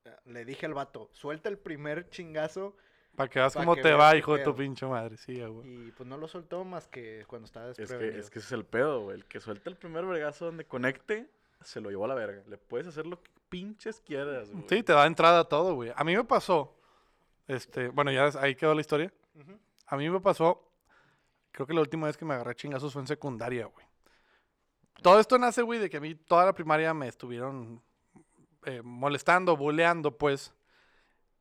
Eh, 0.05 0.11
Le 0.27 0.45
dije 0.45 0.67
al 0.67 0.75
vato, 0.75 1.09
suelta 1.13 1.49
el 1.49 1.59
primer 1.59 2.09
chingazo 2.11 2.77
Para 3.17 3.29
que 3.29 3.39
veas 3.41 3.55
pa' 3.55 3.61
cómo 3.61 3.75
que 3.75 3.83
te 3.83 3.93
va, 3.93 4.15
hijo 4.17 4.37
de 4.37 4.45
tu 4.45 4.55
pinche 4.55 4.87
madre. 4.87 5.17
Sí, 5.17 5.41
huevo. 5.41 5.65
y 5.65 5.91
pues 5.97 6.09
no 6.09 6.17
lo 6.17 6.29
soltó 6.29 6.65
más 6.65 6.87
que 6.87 7.25
cuando 7.27 7.47
estaba 7.47 7.71
Es 7.71 7.77
que, 7.77 7.83
desprevenido. 7.83 8.21
es 8.21 8.31
que 8.31 8.39
ese 8.39 8.47
es 8.47 8.53
el 8.53 8.65
pedo, 8.65 9.03
güey. 9.03 9.17
El 9.17 9.25
que 9.25 9.41
suelta 9.41 9.69
el 9.71 9.77
primer 9.77 10.05
vergazo 10.07 10.45
donde 10.47 10.65
conecte, 10.65 11.29
se 11.63 11.81
lo 11.81 11.91
llevó 11.91 12.05
a 12.05 12.09
la 12.09 12.15
verga. 12.15 12.45
Le 12.47 12.57
puedes 12.59 12.87
hacer 12.87 13.07
lo 13.07 13.21
que 13.21 13.31
pinches 13.49 14.01
quieras, 14.01 14.49
güey. 14.51 14.65
Sí, 14.69 14.83
te 14.85 14.93
da 14.93 15.05
entrada 15.07 15.41
a 15.41 15.45
todo, 15.45 15.75
güey. 15.75 15.93
A 15.97 16.05
mí 16.05 16.15
me 16.17 16.23
pasó. 16.25 16.78
Este, 17.49 17.89
bueno, 17.89 18.13
ya 18.13 18.31
ahí 18.41 18.55
quedó 18.55 18.75
la 18.75 18.83
historia. 18.83 19.13
A 19.87 19.97
mí 19.97 20.09
me 20.09 20.21
pasó. 20.21 20.71
Creo 21.51 21.67
que 21.67 21.75
la 21.75 21.81
última 21.81 22.07
vez 22.07 22.17
que 22.17 22.25
me 22.25 22.35
agarré 22.35 22.55
chingazos 22.55 22.93
fue 22.93 23.03
en 23.03 23.09
secundaria, 23.09 23.67
güey. 23.67 23.87
Todo 25.03 25.19
esto 25.19 25.39
nace, 25.39 25.63
güey, 25.63 25.81
de 25.81 25.89
que 25.89 25.97
a 25.97 26.01
mí 26.01 26.15
toda 26.15 26.45
la 26.45 26.53
primaria 26.53 26.93
me 26.93 27.09
estuvieron 27.09 27.83
eh, 28.65 28.83
molestando, 28.83 29.57
buleando, 29.57 30.17
pues. 30.17 30.55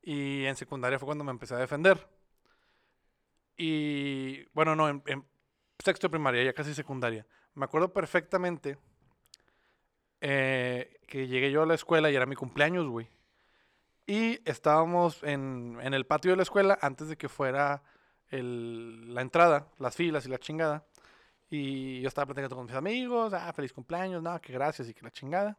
Y 0.02 0.46
en 0.46 0.56
secundaria 0.56 0.98
fue 0.98 1.08
cuando 1.08 1.24
me 1.24 1.32
empecé 1.32 1.56
a 1.56 1.58
defender. 1.58 2.08
Y 3.58 4.46
bueno, 4.54 4.76
no, 4.76 4.88
en, 4.88 5.04
en 5.08 5.26
sexto 5.84 6.08
de 6.08 6.12
primaria, 6.12 6.44
ya 6.44 6.54
casi 6.54 6.74
secundaria. 6.74 7.26
Me 7.54 7.66
acuerdo 7.66 7.92
perfectamente 7.92 8.78
eh, 10.22 11.00
que 11.08 11.28
llegué 11.28 11.52
yo 11.52 11.64
a 11.64 11.66
la 11.66 11.76
escuela 11.76 12.10
y 12.10 12.16
era 12.16 12.26
mi 12.26 12.36
cumpleaños, 12.36 12.88
güey. 12.88 13.10
Y 14.08 14.40
estábamos 14.50 15.22
en, 15.24 15.78
en 15.82 15.94
el 15.94 16.06
patio 16.06 16.32
de 16.32 16.38
la 16.38 16.44
escuela 16.44 16.80
antes 16.82 17.10
de 17.10 17.18
que 17.18 17.28
fuera 17.28 17.84
el- 18.30 19.14
la 19.14 19.22
entrada, 19.22 19.68
las 19.78 19.96
filas 19.96 20.26
y 20.26 20.30
la 20.30 20.38
chingada. 20.40 20.86
Y 21.50 22.02
yo 22.02 22.08
estaba 22.08 22.26
platicando 22.28 22.56
con 22.56 22.66
mis 22.66 22.76
amigos, 22.76 23.34
ah, 23.34 23.52
feliz 23.54 23.72
cumpleaños, 23.74 24.22
no, 24.24 24.40
que 24.42 24.54
gracias 24.54 24.88
y 24.90 24.94
que 24.94 25.02
la 25.04 25.12
chingada. 25.12 25.58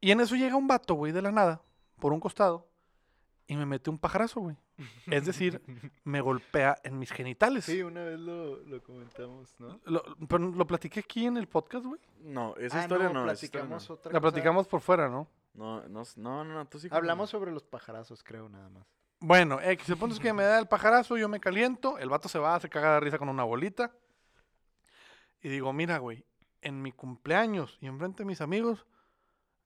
Y 0.00 0.10
en 0.12 0.20
eso 0.20 0.34
llega 0.34 0.56
un 0.56 0.66
vato, 0.66 0.94
güey, 0.94 1.12
de 1.12 1.22
la 1.22 1.30
nada, 1.30 1.60
por 1.98 2.12
un 2.12 2.20
costado, 2.20 2.66
y 3.46 3.54
me 3.56 3.66
mete 3.66 3.90
un 3.90 3.98
pajarazo, 3.98 4.40
güey. 4.40 4.56
Es 5.10 5.26
decir, 5.26 5.60
me 6.04 6.22
golpea 6.22 6.78
en 6.84 6.98
mis 6.98 7.10
genitales. 7.12 7.66
Sí, 7.66 7.82
una 7.82 8.02
vez 8.02 8.18
lo, 8.18 8.56
lo 8.64 8.82
comentamos, 8.82 9.54
¿no? 9.58 9.78
Lo, 9.84 10.02
pero 10.26 10.50
lo 10.50 10.66
platiqué 10.66 11.00
aquí 11.00 11.26
en 11.26 11.36
el 11.36 11.48
podcast, 11.48 11.84
güey. 11.84 12.00
No, 12.22 12.56
esa 12.56 12.78
Ah, 12.78 12.82
historia 12.82 13.08
no, 13.10 13.24
no. 13.26 13.30
esa 13.30 13.44
historia 13.44 13.66
platicamos 13.66 13.90
otra 13.90 14.12
La 14.12 14.20
cosa. 14.20 14.32
platicamos 14.32 14.68
por 14.68 14.80
fuera, 14.80 15.08
¿no? 15.10 15.28
No, 15.54 15.86
no, 15.88 16.02
no, 16.16 16.44
no, 16.44 16.54
no, 16.54 16.66
tú 16.66 16.78
sí. 16.78 16.88
Hablamos 16.90 17.30
sobre 17.30 17.50
los 17.50 17.64
pajarazos, 17.64 18.22
creo, 18.22 18.48
nada 18.48 18.68
más. 18.68 18.86
Bueno, 19.20 19.60
X, 19.60 19.88
el 19.90 19.98
punto 19.98 20.14
es 20.14 20.20
que 20.20 20.32
me 20.32 20.44
da 20.44 20.58
el 20.58 20.66
pajarazo, 20.66 21.18
yo 21.18 21.28
me 21.28 21.40
caliento, 21.40 21.98
el 21.98 22.08
vato 22.08 22.28
se 22.28 22.38
va, 22.38 22.58
se 22.58 22.70
caga 22.70 22.94
de 22.94 23.00
risa 23.00 23.18
con 23.18 23.28
una 23.28 23.44
bolita. 23.44 23.92
Y 25.42 25.48
digo, 25.48 25.72
mira, 25.72 25.98
güey, 25.98 26.24
en 26.62 26.80
mi 26.80 26.92
cumpleaños 26.92 27.76
y 27.80 27.86
enfrente 27.86 28.22
de 28.22 28.26
mis 28.26 28.40
amigos, 28.40 28.86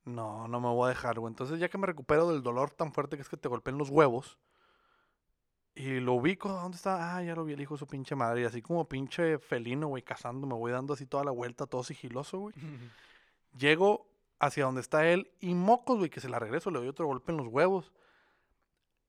no, 0.05 0.49
no 0.49 0.61
me 0.61 0.69
voy 0.69 0.87
a 0.87 0.89
dejar, 0.89 1.21
güey. 1.21 1.31
Entonces, 1.31 1.61
ya 1.61 1.69
que 1.69 1.79
me 1.79 1.87
recupero 1.87 2.29
del 2.31 2.43
dolor 2.43 2.73
tan 2.73 2.93
fuerte 2.93 3.17
que 3.17 3.23
es 3.23 3.29
que 3.29 3.37
te 3.37 3.49
golpeen 3.49 3.79
los 3.79 3.91
huevos, 3.91 4.39
y 5.77 5.99
lo 5.99 6.15
ubico, 6.15 6.49
¿dónde 6.51 6.77
está? 6.77 7.17
Ah, 7.17 7.23
ya 7.23 7.35
lo 7.35 7.45
vi 7.45 7.53
el 7.55 7.61
hijo 7.61 7.75
de 7.75 7.79
su 7.79 7.87
pinche 7.87 8.15
madre. 8.15 8.43
Y 8.43 8.45
así 8.45 8.63
como 8.63 8.89
pinche 8.89 9.39
felino, 9.39 9.89
güey, 9.89 10.05
cazando, 10.05 10.47
me 10.47 10.55
voy 10.55 10.71
dando 10.71 10.95
así 10.95 11.05
toda 11.05 11.25
la 11.25 11.33
vuelta, 11.33 11.67
todo 11.67 11.83
sigiloso, 11.83 12.39
güey. 12.39 12.55
Llego 13.59 14.07
hacia 14.39 14.65
donde 14.65 14.81
está 14.81 15.07
él 15.09 15.33
y 15.41 15.55
mocos, 15.55 15.99
güey, 15.99 16.11
que 16.11 16.21
se 16.21 16.29
la 16.29 16.39
regreso, 16.39 16.71
le 16.71 16.79
doy 16.79 16.89
otro 16.89 17.07
golpe 17.07 17.33
en 17.33 17.39
los 17.39 17.47
huevos. 17.49 17.93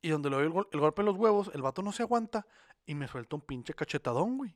Y 0.01 0.09
donde 0.09 0.29
le 0.29 0.35
doy 0.35 0.45
el, 0.45 0.51
gol- 0.51 0.69
el 0.71 0.79
golpe 0.79 1.01
en 1.01 1.07
los 1.07 1.17
huevos, 1.17 1.51
el 1.53 1.61
vato 1.61 1.81
no 1.81 1.91
se 1.91 2.03
aguanta 2.03 2.45
y 2.85 2.93
me 2.95 3.07
suelta 3.07 3.35
un 3.35 3.41
pinche 3.41 3.73
cachetadón, 3.73 4.37
güey. 4.37 4.55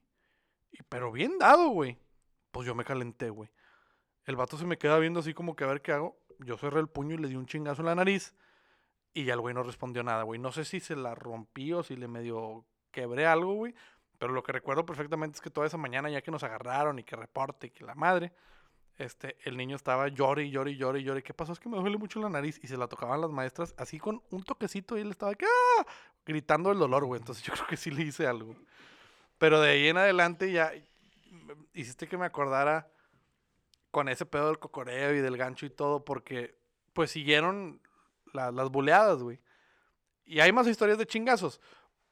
Y, 0.71 0.83
pero 0.83 1.11
bien 1.11 1.39
dado, 1.39 1.69
güey. 1.69 1.97
Pues 2.51 2.67
yo 2.67 2.75
me 2.75 2.85
calenté, 2.85 3.29
güey. 3.29 3.49
El 4.25 4.35
vato 4.35 4.57
se 4.57 4.65
me 4.65 4.77
queda 4.77 4.99
viendo 4.99 5.21
así 5.21 5.33
como 5.33 5.55
que 5.55 5.63
a 5.63 5.67
ver 5.67 5.81
qué 5.81 5.91
hago. 5.91 6.19
Yo 6.39 6.57
cerré 6.57 6.79
el 6.79 6.87
puño 6.87 7.15
y 7.15 7.17
le 7.17 7.27
di 7.27 7.35
un 7.35 7.47
chingazo 7.47 7.81
en 7.81 7.87
la 7.87 7.95
nariz. 7.95 8.35
Y 9.11 9.25
ya 9.25 9.33
el 9.33 9.41
güey 9.41 9.55
no 9.55 9.63
respondió 9.63 10.03
nada, 10.03 10.21
güey. 10.23 10.39
No 10.39 10.51
sé 10.51 10.65
si 10.65 10.79
se 10.79 10.95
la 10.95 11.15
rompí 11.15 11.73
o 11.73 11.81
si 11.81 11.95
le 11.95 12.07
medio 12.07 12.65
quebré 12.91 13.25
algo, 13.25 13.53
güey. 13.55 13.73
Pero 14.19 14.33
lo 14.33 14.43
que 14.43 14.51
recuerdo 14.51 14.85
perfectamente 14.85 15.37
es 15.37 15.41
que 15.41 15.49
toda 15.49 15.65
esa 15.65 15.77
mañana, 15.77 16.09
ya 16.11 16.21
que 16.21 16.29
nos 16.29 16.43
agarraron 16.43 16.99
y 16.99 17.03
que 17.03 17.15
reporte 17.15 17.67
y 17.67 17.69
que 17.71 17.83
la 17.85 17.95
madre, 17.95 18.33
este, 18.99 19.37
el 19.43 19.57
niño 19.57 19.75
estaba 19.75 20.07
llore 20.09 20.43
y 20.43 20.51
llore 20.51 20.71
y 20.71 20.77
llore 20.77 21.01
llore. 21.03 21.23
¿Qué 21.23 21.33
pasó? 21.33 21.53
Es 21.53 21.59
que 21.59 21.69
me 21.69 21.77
duele 21.77 21.97
mucho 21.97 22.19
la 22.19 22.29
nariz. 22.29 22.59
Y 22.63 22.67
se 22.67 22.77
la 22.77 22.87
tocaban 22.87 23.19
las 23.21 23.31
maestras 23.31 23.73
así 23.77 23.97
con 23.97 24.21
un 24.29 24.43
toquecito 24.43 24.97
y 24.97 25.01
él 25.01 25.09
estaba 25.11 25.31
¡ah! 25.31 25.85
gritando 26.25 26.71
el 26.71 26.77
dolor, 26.79 27.05
güey. 27.05 27.19
Entonces 27.19 27.43
yo 27.43 27.53
creo 27.53 27.65
que 27.67 27.77
sí 27.77 27.89
le 27.91 28.03
hice 28.03 28.27
algo. 28.27 28.55
Pero 29.37 29.59
de 29.61 29.71
ahí 29.71 29.87
en 29.87 29.97
adelante 29.97 30.51
ya 30.51 30.71
mm, 31.31 31.51
hiciste 31.73 32.07
que 32.07 32.17
me 32.17 32.25
acordara 32.25 32.87
con 33.91 34.07
ese 34.09 34.25
pedo 34.25 34.47
del 34.47 34.59
cocoreo 34.59 35.15
y 35.15 35.19
del 35.19 35.37
gancho 35.37 35.65
y 35.65 35.69
todo, 35.71 36.05
porque 36.05 36.55
pues 36.93 37.09
siguieron 37.11 37.81
la- 38.33 38.51
las 38.51 38.69
buleadas, 38.69 39.23
güey. 39.23 39.39
Y 40.25 40.41
hay 40.41 40.51
más 40.51 40.67
historias 40.67 40.97
de 40.99 41.07
chingazos. 41.07 41.59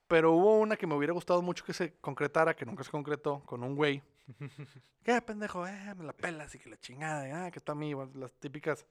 Pero 0.08 0.34
hubo 0.34 0.58
una 0.60 0.78
que 0.78 0.88
me 0.88 0.96
hubiera 0.96 1.13
gustado 1.13 1.41
mucho 1.41 1.65
que 1.65 1.74
se 1.74 1.93
concretara, 2.00 2.56
que 2.56 2.65
nunca 2.65 2.84
se 2.84 2.91
concretó, 2.91 3.41
con 3.46 3.63
un 3.63 3.76
güey. 3.76 4.02
¿Qué 5.04 5.22
pendejo? 5.22 5.67
Eh, 5.67 5.93
me 5.96 6.06
la 6.06 6.13
pelas 6.13 6.54
y 6.56 6.60
que 6.60 6.70
la 6.70 6.78
chingada. 6.78 7.46
Ah, 7.46 7.52
que 7.52 7.60
está 7.60 7.74
a 7.74 7.76
mí. 7.76 7.93
las 8.15 8.34
típicas 8.34 8.86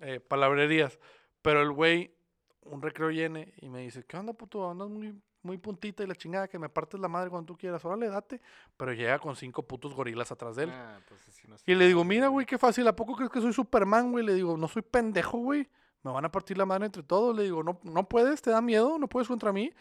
eh, 0.00 0.20
palabrerías. 0.20 0.98
Pero 1.42 1.62
el 1.62 1.72
güey, 1.72 2.14
un 2.62 2.82
recreo 2.82 3.10
llene 3.10 3.54
y 3.58 3.68
me 3.68 3.80
dice, 3.80 4.04
¿qué 4.04 4.16
onda, 4.16 4.32
puto? 4.32 4.70
Andas 4.70 4.88
muy, 4.88 5.14
muy 5.42 5.58
puntita 5.58 6.02
y 6.02 6.06
la 6.06 6.14
chingada 6.14 6.48
que 6.48 6.58
me 6.58 6.68
partes 6.68 6.98
la 7.00 7.08
madre 7.08 7.30
cuando 7.30 7.46
tú 7.46 7.56
quieras. 7.56 7.84
Órale, 7.84 8.08
date. 8.08 8.40
Pero 8.76 8.92
llega 8.92 9.18
con 9.18 9.36
cinco 9.36 9.62
putos 9.62 9.94
gorilas 9.94 10.32
atrás 10.32 10.56
de 10.56 10.64
él. 10.64 10.70
Ah, 10.72 10.98
pues 11.08 11.20
no 11.46 11.56
Y 11.66 11.74
le 11.74 11.86
digo, 11.86 12.04
mira, 12.04 12.28
güey, 12.28 12.46
qué 12.46 12.58
fácil. 12.58 12.86
¿A 12.88 12.96
poco 12.96 13.14
crees 13.14 13.30
que 13.30 13.40
soy 13.40 13.52
Superman, 13.52 14.12
güey? 14.12 14.24
Le 14.24 14.34
digo, 14.34 14.56
no 14.56 14.68
soy 14.68 14.82
pendejo, 14.82 15.38
güey. 15.38 15.68
Me 16.02 16.12
van 16.12 16.24
a 16.24 16.30
partir 16.30 16.56
la 16.56 16.64
madre 16.66 16.86
entre 16.86 17.02
todos. 17.02 17.36
Le 17.36 17.44
digo, 17.44 17.62
no, 17.62 17.80
no 17.82 18.08
puedes, 18.08 18.40
te 18.40 18.50
da 18.50 18.60
miedo, 18.60 18.98
no 18.98 19.08
puedes 19.08 19.28
contra 19.28 19.52
mí. 19.52 19.72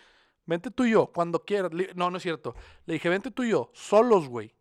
Vente 0.47 0.71
tú 0.71 0.85
y 0.85 0.91
yo, 0.91 1.07
cuando 1.13 1.45
quieras. 1.45 1.71
Le- 1.73 1.93
no, 1.93 2.09
no 2.09 2.17
es 2.17 2.23
cierto. 2.23 2.55
Le 2.85 2.95
dije, 2.95 3.09
vente 3.09 3.29
tú 3.29 3.43
y 3.43 3.49
yo, 3.51 3.69
solos, 3.73 4.27
güey. 4.27 4.55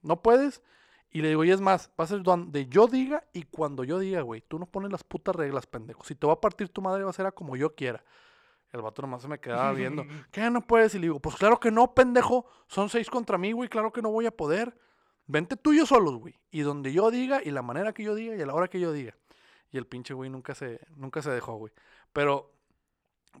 No 0.00 0.22
puedes. 0.22 0.62
Y 1.10 1.20
le 1.20 1.28
digo, 1.28 1.44
y 1.44 1.50
es 1.50 1.60
más, 1.60 1.90
va 2.00 2.04
a 2.04 2.06
ser 2.06 2.22
donde 2.22 2.66
yo 2.68 2.86
diga 2.86 3.24
y 3.34 3.42
cuando 3.42 3.84
yo 3.84 3.98
diga, 3.98 4.22
güey. 4.22 4.40
Tú 4.40 4.58
no 4.58 4.64
pones 4.64 4.90
las 4.90 5.04
putas 5.04 5.36
reglas, 5.36 5.66
pendejo. 5.66 6.04
Si 6.04 6.14
te 6.14 6.26
va 6.26 6.32
a 6.32 6.40
partir 6.40 6.70
tu 6.70 6.80
madre, 6.80 7.04
va 7.04 7.10
a 7.10 7.12
ser 7.12 7.26
a 7.26 7.32
como 7.32 7.54
yo 7.56 7.74
quiera. 7.74 8.02
El 8.72 8.80
vato 8.80 9.02
nomás 9.02 9.20
se 9.20 9.28
me 9.28 9.38
quedaba 9.38 9.72
viendo. 9.72 10.04
¿Qué 10.30 10.48
no 10.48 10.66
puedes? 10.66 10.94
Y 10.94 10.98
le 10.98 11.08
digo, 11.08 11.20
pues 11.20 11.36
claro 11.36 11.60
que 11.60 11.70
no, 11.70 11.92
pendejo. 11.92 12.46
Son 12.68 12.88
seis 12.88 13.10
contra 13.10 13.36
mí, 13.36 13.52
güey. 13.52 13.68
Claro 13.68 13.92
que 13.92 14.00
no 14.00 14.10
voy 14.10 14.24
a 14.24 14.30
poder. 14.30 14.74
Vente 15.26 15.56
tú 15.56 15.72
y 15.74 15.78
yo 15.78 15.86
solos, 15.86 16.16
güey. 16.16 16.34
Y 16.50 16.60
donde 16.60 16.92
yo 16.92 17.10
diga, 17.10 17.42
y 17.44 17.50
la 17.50 17.62
manera 17.62 17.92
que 17.92 18.02
yo 18.04 18.14
diga, 18.14 18.34
y 18.34 18.40
a 18.40 18.46
la 18.46 18.54
hora 18.54 18.68
que 18.68 18.80
yo 18.80 18.92
diga. 18.92 19.14
Y 19.70 19.76
el 19.78 19.86
pinche 19.86 20.14
güey 20.14 20.30
nunca 20.30 20.54
se, 20.54 20.80
nunca 20.96 21.20
se 21.20 21.30
dejó, 21.30 21.56
güey. 21.56 21.72
Pero, 22.12 22.52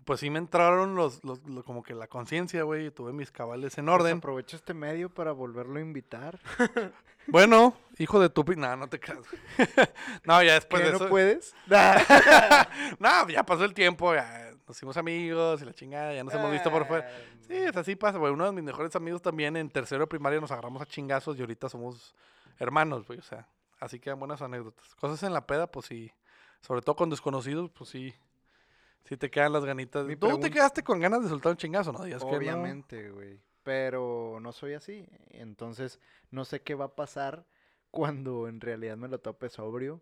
pues 0.04 0.20
sí 0.20 0.30
me 0.30 0.38
entraron 0.38 0.94
los, 0.94 1.22
los, 1.24 1.42
lo- 1.44 1.64
como 1.64 1.82
que 1.82 1.94
la 1.94 2.06
conciencia, 2.08 2.62
güey. 2.64 2.90
Tuve 2.90 3.12
mis 3.12 3.30
cabales 3.30 3.76
en 3.78 3.86
Pues 3.86 3.94
orden. 4.00 4.18
aprovecho 4.18 4.56
este 4.56 4.74
medio 4.74 5.08
para 5.10 5.32
volverlo 5.32 5.78
a 5.78 5.82
invitar. 5.82 6.38
Bueno, 7.28 7.76
hijo 7.98 8.18
de 8.18 8.28
tu... 8.30 8.42
No, 8.56 8.74
no 8.74 8.88
te 8.88 8.98
creas. 8.98 9.22
no, 10.24 10.42
ya 10.42 10.54
después 10.54 10.80
¿Qué, 10.82 10.86
de 10.86 10.90
no 10.90 10.96
eso... 10.96 11.08
puedes? 11.08 11.54
no, 12.98 13.28
ya 13.28 13.44
pasó 13.44 13.64
el 13.64 13.74
tiempo, 13.74 14.12
ya 14.12 14.50
nos 14.66 14.76
hicimos 14.76 14.96
amigos 14.96 15.62
y 15.62 15.64
la 15.64 15.72
chingada, 15.72 16.12
ya 16.14 16.24
nos 16.24 16.34
hemos 16.34 16.50
visto 16.50 16.68
por 16.70 16.84
fuera. 16.86 17.08
Ah, 17.08 17.36
Sí, 17.46 17.54
es 17.54 17.76
así 17.76 17.94
pasa, 17.96 18.18
güey. 18.18 18.32
Uno 18.32 18.46
de 18.46 18.52
mis 18.52 18.64
mejores 18.64 18.94
amigos 18.96 19.22
también 19.22 19.56
en 19.56 19.68
tercero 19.70 20.00
de 20.00 20.06
primaria 20.08 20.40
nos 20.40 20.50
agarramos 20.50 20.82
a 20.82 20.86
chingazos 20.86 21.36
y 21.38 21.40
ahorita 21.42 21.68
somos 21.68 22.14
hermanos, 22.58 23.06
güey. 23.06 23.18
O 23.20 23.22
sea, 23.22 23.46
así 23.78 24.00
quedan 24.00 24.18
buenas 24.18 24.42
anécdotas. 24.42 24.92
Cosas 24.96 25.22
en 25.22 25.32
la 25.32 25.46
peda, 25.46 25.66
pues 25.68 25.86
sí. 25.86 26.10
Sobre 26.60 26.80
todo 26.82 26.96
con 26.96 27.08
desconocidos, 27.10 27.70
pues 27.70 27.90
sí. 27.90 28.14
Sí 29.04 29.16
te 29.16 29.30
quedan 29.30 29.52
las 29.52 29.64
ganitas. 29.64 30.06
Mi 30.06 30.16
Tú 30.16 30.38
te 30.38 30.50
quedaste 30.50 30.82
con 30.82 31.00
ganas 31.00 31.22
de 31.22 31.28
soltar 31.28 31.52
un 31.52 31.58
chingazo, 31.58 31.92
¿no? 31.92 32.04
Digas. 32.04 32.22
Obviamente, 32.22 33.10
güey. 33.10 33.40
Pero 33.62 34.38
no 34.40 34.52
soy 34.52 34.74
así. 34.74 35.06
Entonces, 35.30 36.00
no 36.30 36.44
sé 36.44 36.62
qué 36.62 36.74
va 36.74 36.86
a 36.86 36.94
pasar 36.94 37.44
cuando 37.90 38.48
en 38.48 38.60
realidad 38.60 38.96
me 38.96 39.08
lo 39.08 39.20
tope 39.20 39.48
sobrio. 39.48 40.00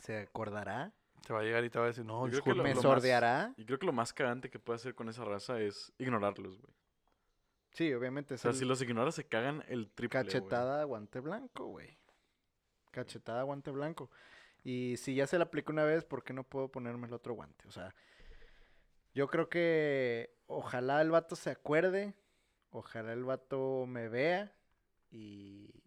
¿Se 0.00 0.18
acordará? 0.18 0.92
Te 1.26 1.32
va 1.32 1.40
a 1.40 1.42
llegar 1.42 1.64
y 1.64 1.70
te 1.70 1.78
va 1.78 1.86
a 1.86 1.88
decir, 1.88 2.04
no, 2.04 2.26
Yo 2.28 2.40
creo 2.42 2.54
que 2.54 2.58
lo-. 2.58 2.62
¿Me 2.62 2.74
sordeará? 2.74 3.52
Y 3.56 3.64
creo 3.64 3.78
que 3.78 3.86
lo 3.86 3.92
más 3.92 4.12
cagante 4.12 4.50
que 4.50 4.58
puede 4.58 4.76
hacer 4.76 4.94
con 4.94 5.08
esa 5.08 5.24
raza 5.24 5.60
es 5.60 5.92
ignorarlos, 5.98 6.58
güey. 6.58 6.74
Sí, 7.72 7.92
obviamente. 7.92 8.34
O 8.34 8.38
sea, 8.38 8.50
el 8.50 8.56
si 8.56 8.64
los 8.64 8.80
ignoras 8.82 9.14
se 9.14 9.24
cagan 9.24 9.64
el 9.68 9.90
triple, 9.90 10.24
cachetada 10.24 10.84
guante 10.84 11.20
blanco, 11.20 11.66
güey. 11.66 11.96
Cachetada 12.90 13.42
guante 13.42 13.70
blanco. 13.70 14.10
Y 14.64 14.96
si 14.98 15.14
ya 15.14 15.26
se 15.26 15.38
la 15.38 15.44
apliqué 15.44 15.72
una 15.72 15.84
vez, 15.84 16.04
¿por 16.04 16.22
qué 16.24 16.32
no 16.32 16.44
puedo 16.44 16.68
ponerme 16.68 17.06
el 17.06 17.14
otro 17.14 17.34
guante? 17.34 17.66
O 17.68 17.70
sea, 17.70 17.94
yo 19.14 19.28
creo 19.28 19.48
que 19.48 20.34
ojalá 20.46 21.00
el 21.00 21.10
vato 21.10 21.36
se 21.36 21.50
acuerde, 21.50 22.14
ojalá 22.70 23.12
el 23.12 23.24
vato 23.24 23.86
me 23.86 24.08
vea 24.08 24.52
y, 25.10 25.82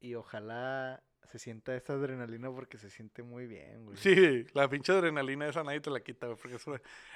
y 0.00 0.14
ojalá 0.14 1.02
se 1.26 1.38
sienta 1.38 1.74
esa 1.76 1.92
adrenalina 1.94 2.50
porque 2.50 2.78
se 2.78 2.88
siente 2.90 3.22
muy 3.22 3.46
bien, 3.46 3.84
güey. 3.84 3.96
Sí, 3.96 4.46
la 4.54 4.68
pinche 4.68 4.92
adrenalina 4.92 5.46
esa 5.48 5.62
nadie 5.64 5.80
te 5.80 5.90
la 5.90 6.00
quita, 6.00 6.26
güey. 6.26 6.38
Porque 6.40 6.56
es, 6.56 6.64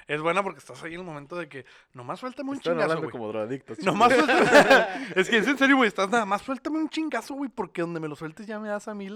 es 0.07 0.21
buena 0.21 0.43
porque 0.43 0.59
estás 0.59 0.81
ahí 0.83 0.93
en 0.93 0.99
el 0.99 1.05
momento 1.05 1.35
de 1.35 1.47
que 1.49 1.65
nomás 1.93 2.19
suéltame 2.19 2.49
un 2.51 2.57
Están 2.57 2.73
chingazo, 2.73 2.83
hablando 2.91 3.01
güey. 3.03 3.11
como 3.11 3.27
drogadictos. 3.29 3.79
Nomás 3.83 4.13
suéltame. 4.15 5.07
es 5.15 5.29
que 5.29 5.37
es 5.37 5.47
en 5.47 5.57
serio, 5.57 5.77
güey. 5.77 5.87
Estás 5.87 6.09
nada 6.09 6.25
más 6.25 6.41
suéltame 6.41 6.77
un 6.77 6.89
chingazo, 6.89 7.33
güey. 7.33 7.49
Porque 7.49 7.81
donde 7.81 7.99
me 7.99 8.07
lo 8.07 8.15
sueltes 8.15 8.45
ya 8.45 8.59
me 8.59 8.67
das 8.67 8.87
a 8.87 8.93
mí 8.93 9.09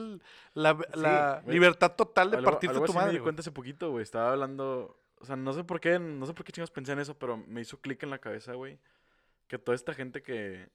la, 0.53 0.77
la 0.93 1.41
güey. 1.43 1.53
libertad 1.55 1.91
total 1.95 2.31
de 2.31 2.37
Algo- 2.37 2.49
partirte 2.51 2.73
algo 2.75 2.85
tu 2.85 2.91
así 2.91 2.97
me 2.97 3.03
madre. 3.05 3.17
di 3.17 3.23
cuenta 3.23 3.41
hace 3.41 3.51
poquito, 3.51 3.91
güey. 3.91 4.03
Estaba 4.03 4.31
hablando. 4.31 4.99
O 5.19 5.25
sea, 5.25 5.35
no 5.35 5.53
sé 5.53 5.63
por 5.63 5.79
qué, 5.79 5.97
no 5.99 6.25
sé 6.25 6.33
por 6.33 6.45
qué 6.45 6.51
chingos 6.51 6.71
pensé 6.71 6.91
en 6.91 6.99
eso, 6.99 7.17
pero 7.17 7.37
me 7.37 7.61
hizo 7.61 7.79
clic 7.79 8.01
en 8.03 8.09
la 8.09 8.19
cabeza, 8.19 8.53
güey. 8.53 8.77
Que 9.47 9.57
toda 9.59 9.75
esta 9.75 9.93
gente 9.93 10.21
que. 10.21 10.69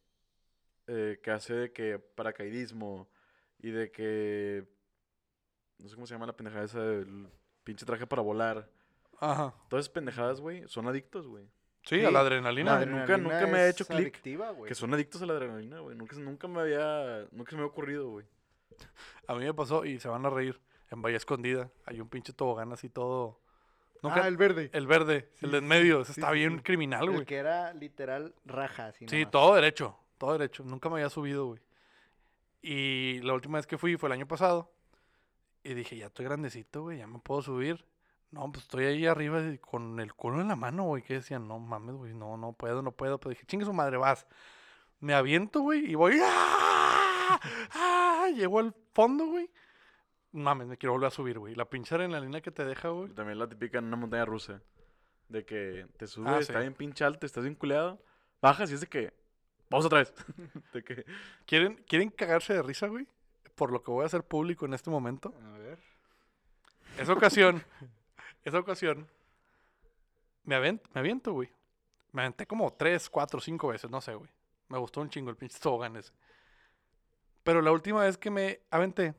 eh, 0.87 1.21
que 1.23 1.31
hace 1.31 1.55
de 1.55 1.73
que 1.73 1.99
paracaidismo 1.99 3.09
y 3.63 3.71
de 3.71 3.91
que. 3.91 4.65
No 5.79 5.89
sé 5.89 5.95
cómo 5.95 6.07
se 6.07 6.15
llama 6.15 6.27
la 6.27 6.37
pendejada 6.37 6.65
esa 6.65 6.81
del 6.81 7.29
pinche 7.65 7.87
traje 7.87 8.07
para 8.07 8.23
volar. 8.23 8.69
Ajá. 9.19 9.55
Todas 9.69 9.85
esas 9.85 9.93
pendejadas, 9.95 10.41
güey, 10.41 10.67
son 10.69 10.87
adictos, 10.89 11.27
güey. 11.27 11.45
Sí, 11.85 11.97
Sí, 11.97 12.01
a 12.01 12.05
la 12.05 12.11
La 12.11 12.21
adrenalina. 12.21 12.73
Madre, 12.75 12.87
nunca- 12.91 13.17
nunca 13.17 13.47
me 13.47 13.59
ha 13.59 13.69
hecho 13.69 13.87
clic. 13.87 14.21
Que 14.21 14.75
son 14.75 14.93
adictos 14.93 15.23
a 15.23 15.27
la 15.27 15.33
adrenalina, 15.35 15.81
güey. 15.81 15.97
Nunca, 15.97 16.17
nunca 16.17 16.47
me 16.49 16.61
había. 16.61 17.27
Nunca 17.33 17.51
se 17.51 17.57
me 17.57 17.63
había 17.63 17.71
ocurrido, 17.73 18.11
güey. 18.11 18.27
A 19.27 19.35
mí 19.35 19.45
me 19.45 19.55
pasó 19.55 19.85
y 19.85 19.99
se 19.99 20.09
van 20.09 20.25
a 20.27 20.31
reír. 20.31 20.61
En 20.91 21.01
Bahía 21.03 21.17
Escondida 21.17 21.71
hay 21.87 22.01
un 22.01 22.09
pinche 22.09 22.33
tobogán 22.33 22.73
así 22.73 22.89
todo. 22.91 23.41
Nunca- 24.03 24.25
Ah, 24.25 24.29
el 24.29 24.37
verde. 24.37 24.71
el 24.73 24.87
verde, 24.87 25.31
Sí, 25.35 25.45
el 25.47 25.53
de 25.53 25.59
en 25.59 25.69
medio. 25.69 26.05
sí, 26.05 26.13
está 26.13 26.29
sí, 26.31 26.35
bien 26.35 26.57
sí. 26.59 26.63
criminal, 26.63 27.05
El 27.05 27.11
güey. 27.13 27.27
que 27.27 27.37
era 27.37 27.73
literal 27.75 28.35
raja, 28.45 28.87
así 28.89 29.07
Sí, 29.09 29.17
nomás. 29.21 29.31
todo 29.31 29.55
derecho, 29.55 29.97
todo 30.19 30.33
derecho. 30.33 30.65
Nunca 30.65 30.89
me 30.89 30.97
había 30.97 31.09
subido, 31.11 31.47
güey. 31.47 31.61
Y 32.63 33.21
la 33.21 33.35
última 33.35 33.59
vez 33.59 33.67
que 33.67 33.79
fui 33.79 33.97
fue 33.97 34.09
el 34.09 34.13
año 34.15 34.27
pasado. 34.29 34.73
Y 35.63 35.75
dije, 35.75 35.97
ya 35.97 36.07
estoy 36.07 36.25
grandecito, 36.25 36.83
güey, 36.83 36.99
ya 36.99 37.07
me 37.07 37.19
puedo 37.19 37.43
subir. 37.43 37.85
No, 38.31 38.51
pues 38.53 38.65
estoy 38.65 38.85
ahí 38.85 39.07
arriba 39.07 39.43
con 39.61 39.99
el 39.99 40.15
culo 40.15 40.41
en 40.41 40.49
la 40.49 40.57
mano, 40.57 40.85
güey. 40.85 41.03
Que 41.03 41.15
decían, 41.15 41.49
no 41.49 41.59
mames, 41.59 41.97
güey, 41.97 42.15
no, 42.15 42.37
no 42.37 42.53
puedo, 42.53 42.81
no 42.83 42.93
puedo. 42.93 43.19
Pero 43.19 43.31
dije, 43.31 43.45
chingue 43.47 43.65
su 43.65 43.73
madre, 43.73 43.97
vas. 43.97 44.27
Me 45.01 45.15
aviento, 45.15 45.61
güey, 45.61 45.91
y 45.91 45.95
voy. 45.95 46.19
¡ah! 46.23 47.41
¡ah! 47.73 48.29
Llego 48.35 48.61
al 48.61 48.75
fondo, 48.93 49.27
güey. 49.27 49.51
Mames, 50.33 50.69
me 50.69 50.77
quiero 50.77 50.93
volver 50.93 51.09
a 51.09 51.11
subir, 51.11 51.39
güey. 51.39 51.55
La 51.57 51.65
pinche 51.69 51.95
adrenalina 51.95 52.41
que 52.41 52.53
te 52.53 52.65
deja, 52.65 52.89
güey. 52.91 53.11
También 53.11 53.39
la 53.39 53.49
típica 53.49 53.79
en 53.79 53.87
una 53.87 53.97
montaña 53.97 54.25
rusa. 54.25 54.63
De 55.29 55.45
que 55.45 55.87
te 55.97 56.07
subes, 56.07 56.33
Ah, 56.33 56.39
está 56.39 56.61
bien 56.61 56.75
pinche 56.75 57.05
alto, 57.05 57.27
estás 57.27 57.43
bien 57.45 57.55
culeado. 57.57 58.01
Bajas 58.41 58.71
y 58.71 58.75
es 58.75 58.81
de 58.81 58.87
que. 58.87 59.13
Vamos 59.71 59.87
otra 59.87 60.01
vez. 60.01 60.13
de. 60.73 61.05
¿Quieren, 61.47 61.83
¿Quieren 61.89 62.11
cagarse 62.11 62.53
de 62.55 62.63
risa, 62.63 62.89
güey? 62.89 63.07
Por 63.55 63.73
lo 63.73 63.83
que 63.83 63.91
voy 63.91 64.03
a 64.03 64.07
hacer 64.07 64.25
público 64.25 64.67
en 64.67 64.75
este 64.75 64.91
momento. 64.91 65.35
A 65.55 65.59
ver. 65.59 65.79
Esa 66.99 67.13
ocasión, 67.13 67.65
esa 68.45 68.59
ocasión, 68.59 69.09
me, 70.45 70.57
avent- 70.57 70.83
me 70.93 71.01
aviento, 71.01 71.33
güey. 71.33 71.51
Me 72.13 72.23
aventé 72.23 72.47
como 72.47 72.73
tres, 72.73 73.09
cuatro, 73.09 73.41
cinco 73.41 73.69
veces, 73.69 73.91
no 73.91 74.01
sé, 74.01 74.15
güey. 74.15 74.29
Me 74.69 74.79
gustó 74.79 75.01
un 75.01 75.09
chingo 75.11 75.31
el 75.31 75.37
pinche 75.37 75.59
tobogán 75.61 75.97
ese. 75.97 76.13
Pero 77.45 77.63
la 77.63 77.71
última 77.73 78.03
vez 78.03 78.19
que 78.19 78.31
me 78.31 78.61
aventé, 78.71 79.15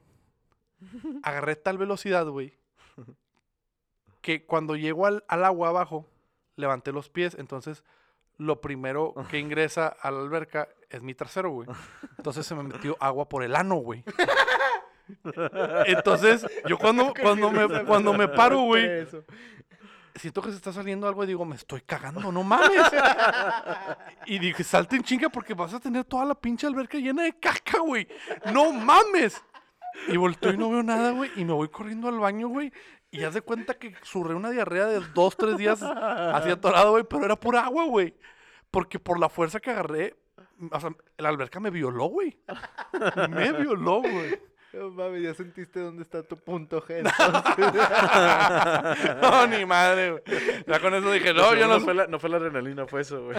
agarré 1.24 1.56
tal 1.56 1.78
velocidad, 1.78 2.26
güey, 2.28 2.54
que 4.22 4.46
cuando 4.46 4.76
llego 4.76 5.06
al, 5.08 5.24
al 5.28 5.44
agua 5.44 5.70
abajo, 5.70 6.08
levanté 6.56 6.92
los 6.92 7.10
pies, 7.10 7.36
entonces 7.40 7.84
lo 8.41 8.60
primero 8.60 9.13
que 9.30 9.38
ingresa 9.38 9.95
a 10.01 10.10
la 10.10 10.19
alberca 10.19 10.67
es 10.89 11.01
mi 11.04 11.13
trasero, 11.13 11.51
güey. 11.51 11.69
Entonces 12.17 12.45
se 12.45 12.56
me 12.56 12.63
metió 12.63 12.97
agua 12.99 13.30
por 13.30 13.43
el 13.43 13.56
ano, 13.56 13.75
güey. 13.75 14.04
Entonces, 15.86 16.47
yo 16.67 16.80
cuando, 16.80 17.13
cuando, 17.21 17.51
me, 17.51 17.86
cuando 17.86 18.13
me 18.13 18.27
paro, 18.27 18.62
güey, 18.62 19.06
siento 20.15 20.41
que 20.41 20.49
se 20.49 20.56
está 20.56 20.73
saliendo 20.73 21.08
algo 21.08 21.23
y 21.23 21.27
digo, 21.27 21.45
me 21.45 21.56
estoy 21.56 21.82
cagando, 21.82 22.32
no 22.32 22.41
mames. 22.41 22.82
y 24.25 24.39
dije, 24.39 24.63
salte 24.63 24.95
en 24.95 25.04
chinga 25.04 25.30
porque 25.30 25.54
vas 25.54 25.75
a 25.75 25.80
tener 25.80 26.04
toda 26.06 26.25
la 26.25 26.34
pinche 26.34 26.65
alberca 26.65 26.97
llena 26.97 27.23
de 27.23 27.34
caca, 27.34 27.80
güey. 27.80 28.08
No 28.51 28.71
mames. 28.71 29.39
Y 30.08 30.17
volteo 30.17 30.51
y 30.51 30.58
no 30.58 30.71
veo 30.71 30.82
nada, 30.82 31.12
güey. 31.12 31.30
Y 31.36 31.45
me 31.45 31.54
voy 31.54 31.69
corriendo 31.69 32.08
al 32.08 32.17
baño, 32.17 32.47
güey. 32.47 32.73
Y 33.12 33.24
haz 33.24 33.34
de 33.34 33.41
cuenta 33.41 33.74
que 33.74 33.93
surré 34.04 34.34
una 34.34 34.52
diarrea 34.52 34.86
de 34.86 35.02
dos, 35.13 35.36
tres 35.36 35.58
días 35.58 35.82
así 35.84 36.50
atorado, 36.50 36.91
güey. 36.91 37.04
Pero 37.04 37.26
era 37.26 37.36
pura 37.36 37.65
agua, 37.65 37.86
güey. 37.86 38.15
Porque 38.71 39.00
por 39.00 39.19
la 39.19 39.28
fuerza 39.28 39.60
que 39.60 39.69
agarré, 39.69 40.15
o 40.71 40.80
sea, 40.80 40.91
la 41.17 41.30
alberca 41.30 41.60
me 41.60 41.71
violó, 41.71 42.06
güey. 42.06 42.38
Me 43.30 43.52
violó, 43.52 44.02
güey. 44.02 44.39
No 44.74 44.89
mames, 44.91 45.21
ya 45.21 45.34
sentiste 45.34 45.82
dónde 45.82 46.04
está 46.04 46.24
tu 46.24 46.38
punto 46.38 46.82
G. 46.82 47.04
No, 49.21 49.47
ni 49.47 49.65
madre, 49.65 50.12
güey. 50.12 50.24
Ya 50.65 50.80
con 50.80 50.93
eso 50.93 51.12
dije, 51.12 51.34
no, 51.34 51.54
yo 51.56 51.67
no, 51.67 51.82
fue 51.82 51.93
la, 51.93 52.08
no 52.08 52.19
fue 52.19 52.30
la 52.30 52.38
adrenalina, 52.38 52.88
fue 52.88 53.02
eso, 53.02 53.21
güey. 53.26 53.38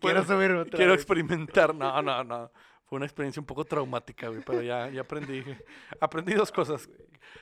Quiero 0.00 0.24
subirme 0.24 0.60
otra 0.60 0.76
Quiero 0.76 0.92
vez. 0.92 1.00
experimentar. 1.00 1.74
No, 1.74 2.00
no, 2.02 2.22
no. 2.22 2.52
Fue 2.86 2.96
una 2.96 3.06
experiencia 3.06 3.40
un 3.40 3.46
poco 3.46 3.64
traumática, 3.64 4.28
güey, 4.28 4.42
pero 4.44 4.62
ya, 4.62 4.88
ya 4.90 5.00
aprendí. 5.00 5.44
Aprendí 6.00 6.34
dos 6.34 6.52
cosas. 6.52 6.88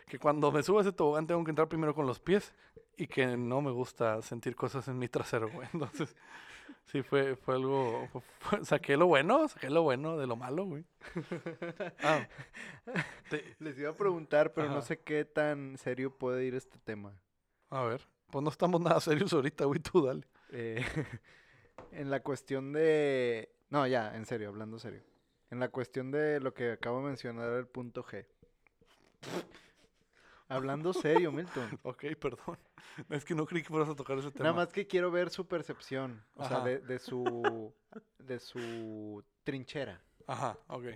Que 0.07 0.19
cuando 0.19 0.51
me 0.53 0.63
subo 0.63 0.79
a 0.79 0.83
ese 0.83 0.93
tobogán 0.93 1.27
tengo 1.27 1.43
que 1.45 1.51
entrar 1.51 1.69
primero 1.69 1.95
con 1.95 2.07
los 2.07 2.19
pies 2.21 2.53
y 2.97 3.07
que 3.07 3.37
no 3.37 3.61
me 3.61 3.71
gusta 3.71 4.21
sentir 4.23 4.57
cosas 4.57 4.87
en 4.89 4.99
mi 4.99 5.09
trasero, 5.09 5.49
güey. 5.51 5.69
Entonces, 5.75 6.15
sí, 6.87 7.03
fue, 7.03 7.37
fue 7.37 7.55
algo... 7.55 8.09
fue- 8.41 8.65
saqué 8.65 8.97
lo 8.97 9.07
bueno, 9.07 9.47
saqué 9.49 9.71
lo 9.71 9.83
bueno 9.83 10.17
de 10.19 10.27
lo 10.27 10.37
malo, 10.37 10.65
güey. 10.65 10.85
Ah, 12.03 12.27
te- 13.31 13.55
Les 13.61 13.79
iba 13.79 13.91
a 13.91 13.97
preguntar, 13.97 14.53
pero 14.53 14.67
Ajá. 14.69 14.77
no 14.77 14.83
sé 14.83 14.99
qué 15.01 15.25
tan 15.25 15.77
serio 15.79 16.17
puede 16.17 16.45
ir 16.45 16.55
este 16.55 16.79
tema. 16.79 17.13
a 17.71 17.83
ver, 17.85 18.07
pues 18.31 18.43
no 18.43 18.51
estamos 18.51 18.81
nada 18.81 19.01
serios 19.01 19.33
ahorita, 19.33 19.65
güey, 19.65 19.81
tú 19.81 20.05
dale. 20.05 20.27
Eh, 20.51 20.85
en 21.93 22.11
la 22.11 22.21
cuestión 22.23 22.73
de... 22.73 23.51
No, 23.71 23.87
ya, 23.87 24.15
en 24.17 24.25
serio, 24.27 24.49
hablando 24.49 24.79
serio. 24.79 25.03
En 25.51 25.61
la 25.61 25.69
cuestión 25.69 26.11
de 26.11 26.41
lo 26.41 26.53
que 26.53 26.73
acabo 26.73 26.99
de 27.01 27.07
mencionar, 27.07 27.53
el 27.55 27.67
punto 27.67 28.03
G. 28.05 28.27
Hablando 30.49 30.93
serio, 30.93 31.31
Milton. 31.33 31.79
Ok, 31.83 32.05
perdón. 32.21 32.59
Es 33.11 33.25
que 33.25 33.35
no 33.35 33.47
creí 33.47 33.63
que 33.63 33.69
fueras 33.69 33.89
a 33.89 33.95
tocar 33.95 34.19
ese 34.19 34.31
tema. 34.33 34.45
Nada 34.45 34.57
más 34.57 34.69
que 34.73 34.87
quiero 34.87 35.11
ver 35.11 35.31
su 35.31 35.47
percepción. 35.47 36.25
O 36.35 36.45
sea, 36.47 36.61
de, 36.61 36.79
de 36.81 36.99
su... 36.99 37.73
De 38.19 38.41
su 38.41 39.23
trinchera. 39.45 40.03
Ajá, 40.27 40.59
ok. 40.69 40.87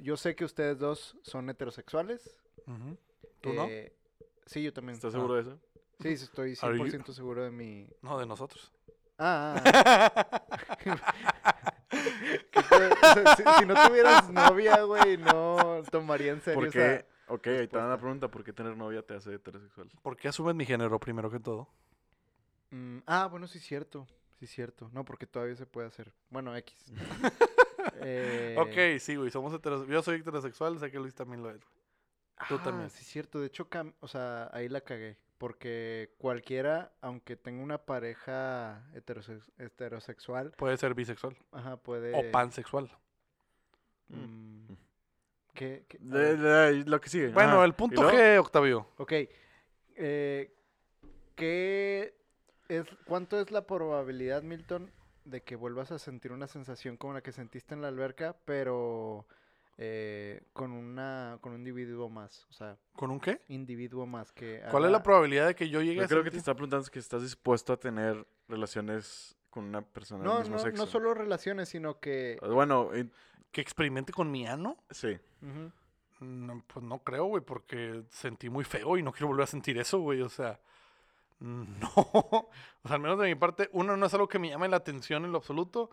Yo 0.00 0.16
sé 0.16 0.36
que 0.36 0.44
ustedes 0.44 0.78
dos 0.78 1.16
son 1.22 1.48
heterosexuales. 1.48 2.38
Ujú. 2.66 2.98
¿Tú 3.40 3.52
no? 3.54 3.64
eh, 3.68 3.94
Sí, 4.46 4.62
yo 4.62 4.72
también. 4.72 4.96
¿Estás 4.96 5.12
seguro 5.12 5.34
de 5.34 5.42
eso? 5.42 5.58
Sí, 6.00 6.16
sí, 6.16 6.24
estoy 6.24 6.56
Are 6.62 6.76
you- 6.78 6.84
100% 6.84 7.12
seguro 7.12 7.42
de 7.44 7.50
mi... 7.50 7.88
No, 8.02 8.18
de 8.18 8.26
nosotros. 8.26 8.72
Ah, 9.18 9.60
ah, 9.64 10.12
ah. 10.24 10.42
¿Qué 11.90 12.62
te- 12.62 12.92
o 12.92 13.14
sea, 13.14 13.36
si, 13.36 13.42
si 13.60 13.66
no 13.66 13.74
tuvieras 13.88 14.30
novia, 14.30 14.82
güey, 14.82 15.16
no 15.16 15.82
tomaría 15.90 16.32
en 16.32 16.40
serio 16.42 16.60
¿Por 16.60 16.68
esa- 16.68 16.78
qué? 16.78 17.06
Ok, 17.28 17.46
ahí 17.48 17.68
te 17.68 17.76
dan 17.76 17.90
la 17.90 17.98
pregunta. 17.98 18.28
¿Por 18.28 18.42
qué 18.44 18.52
tener 18.52 18.76
novia 18.76 19.02
te 19.02 19.14
hace 19.14 19.34
heterosexual? 19.34 19.90
¿Por 20.02 20.16
qué 20.16 20.28
asumes 20.28 20.54
mi 20.54 20.64
género 20.64 20.98
primero 20.98 21.30
que 21.30 21.40
todo? 21.40 21.68
Mm, 22.70 22.98
ah, 23.06 23.26
bueno, 23.30 23.46
sí, 23.46 23.58
cierto. 23.58 24.06
Sí, 24.38 24.46
cierto. 24.46 24.90
No, 24.92 25.04
porque 25.04 25.26
todavía 25.26 25.56
se 25.56 25.66
puede 25.66 25.88
hacer. 25.88 26.12
Bueno, 26.30 26.54
X. 26.56 26.92
Eh, 28.00 28.54
Ok, 28.58 29.00
sí, 29.00 29.16
güey, 29.16 29.30
somos 29.30 29.52
heterosexuales. 29.54 29.92
Yo 29.92 30.02
soy 30.02 30.20
heterosexual, 30.20 30.78
sé 30.78 30.90
que 30.90 30.98
Luis 30.98 31.14
también 31.14 31.42
lo 31.42 31.50
es. 31.50 31.56
güey. 31.56 31.68
tú 32.48 32.56
ah, 32.56 32.62
también. 32.62 32.90
Sí, 32.90 33.04
cierto. 33.04 33.40
De 33.40 33.46
hecho, 33.46 33.68
cam- 33.68 33.94
o 34.00 34.08
sea, 34.08 34.50
ahí 34.52 34.68
la 34.68 34.80
cagué. 34.82 35.16
Porque 35.38 36.14
cualquiera, 36.18 36.92
aunque 37.00 37.36
tenga 37.36 37.62
una 37.62 37.78
pareja 37.78 38.84
heterosex- 38.94 39.50
heterosexual, 39.58 40.52
Puede 40.52 40.76
ser 40.76 40.94
bisexual 40.94 41.36
ajá, 41.52 41.76
puede... 41.76 42.12
o 42.14 42.30
pansexual. 42.32 42.90
mm, 44.08 44.67
¿qué- 45.58 45.84
qué? 45.88 45.98
A 45.98 46.00
De- 46.00 46.36
ver. 46.36 46.38
de- 46.84 46.84
lo 46.90 47.00
que 47.00 47.08
sigue. 47.08 47.28
Bueno, 47.28 47.54
Ajá. 47.54 47.64
el 47.64 47.70
¿Y 47.70 47.74
punto? 47.74 48.10
G, 48.10 48.38
Octavio. 48.38 48.88
Ok. 48.98 49.12
eh, 49.96 50.54
¿Qué 51.34 52.14
es, 52.68 52.86
¿Cuánto 53.06 53.40
es 53.40 53.50
la 53.50 53.66
probabilidad, 53.66 54.42
Milton, 54.42 54.90
de 55.24 55.42
que 55.42 55.56
vuelvas 55.56 55.92
a 55.92 55.98
sentir 55.98 56.32
una 56.32 56.46
sensación 56.46 56.96
como 56.96 57.12
la 57.14 57.20
que 57.22 57.32
sentiste 57.32 57.74
en 57.74 57.82
la 57.82 57.88
alberca, 57.88 58.36
pero 58.44 59.26
eh, 59.76 60.42
con 60.52 60.72
una 60.72 61.38
con 61.40 61.52
un 61.52 61.58
individuo 61.58 62.08
más? 62.08 62.46
O 62.50 62.52
sea, 62.52 62.76
¿Con 62.96 63.10
un 63.10 63.20
qué? 63.20 63.40
individuo 63.48 64.04
más 64.06 64.32
que 64.32 64.62
¿Cuál 64.70 64.86
es 64.86 64.90
la 64.90 65.02
probabilidad 65.02 65.46
de 65.46 65.54
que 65.54 65.68
yo 65.68 65.80
llegue 65.80 65.96
Yo 66.00 66.04
a 66.04 66.08
creo 66.08 66.24
que 66.24 66.30
te 66.30 66.36
sentir- 66.36 66.38
está 66.40 66.54
preguntando 66.54 66.86
que 66.90 66.98
estás 66.98 67.22
dispuesto 67.22 67.72
a 67.72 67.76
tener 67.78 68.26
relaciones 68.48 69.36
con 69.50 69.64
una 69.64 69.82
persona 69.82 70.24
No, 70.24 70.34
del 70.34 70.42
mismo 70.42 70.56
no, 70.56 70.62
sexo. 70.62 70.82
no 70.84 70.90
solo 70.90 71.14
relaciones, 71.14 71.68
sino 71.68 72.00
que... 72.00 72.38
Bueno, 72.42 72.92
en- 72.94 73.12
que 73.52 73.60
experimente 73.60 74.12
con 74.12 74.30
mi 74.30 74.46
ano? 74.46 74.76
sí. 74.90 75.18
No, 76.20 76.64
pues 76.66 76.84
no 76.84 76.98
creo, 77.00 77.26
güey, 77.26 77.42
porque 77.42 78.02
sentí 78.10 78.50
muy 78.50 78.64
feo 78.64 78.96
y 78.96 79.02
no 79.02 79.12
quiero 79.12 79.28
volver 79.28 79.44
a 79.44 79.46
sentir 79.46 79.78
eso, 79.78 80.00
güey. 80.00 80.20
O 80.22 80.28
sea, 80.28 80.60
no. 81.40 81.90
O 81.94 82.50
sea, 82.84 82.96
al 82.96 83.00
menos 83.00 83.18
de 83.18 83.28
mi 83.28 83.34
parte, 83.34 83.68
uno, 83.72 83.96
no 83.96 84.06
es 84.06 84.14
algo 84.14 84.28
que 84.28 84.38
me 84.38 84.48
llame 84.48 84.68
la 84.68 84.78
atención 84.78 85.24
en 85.24 85.32
lo 85.32 85.38
absoluto. 85.38 85.90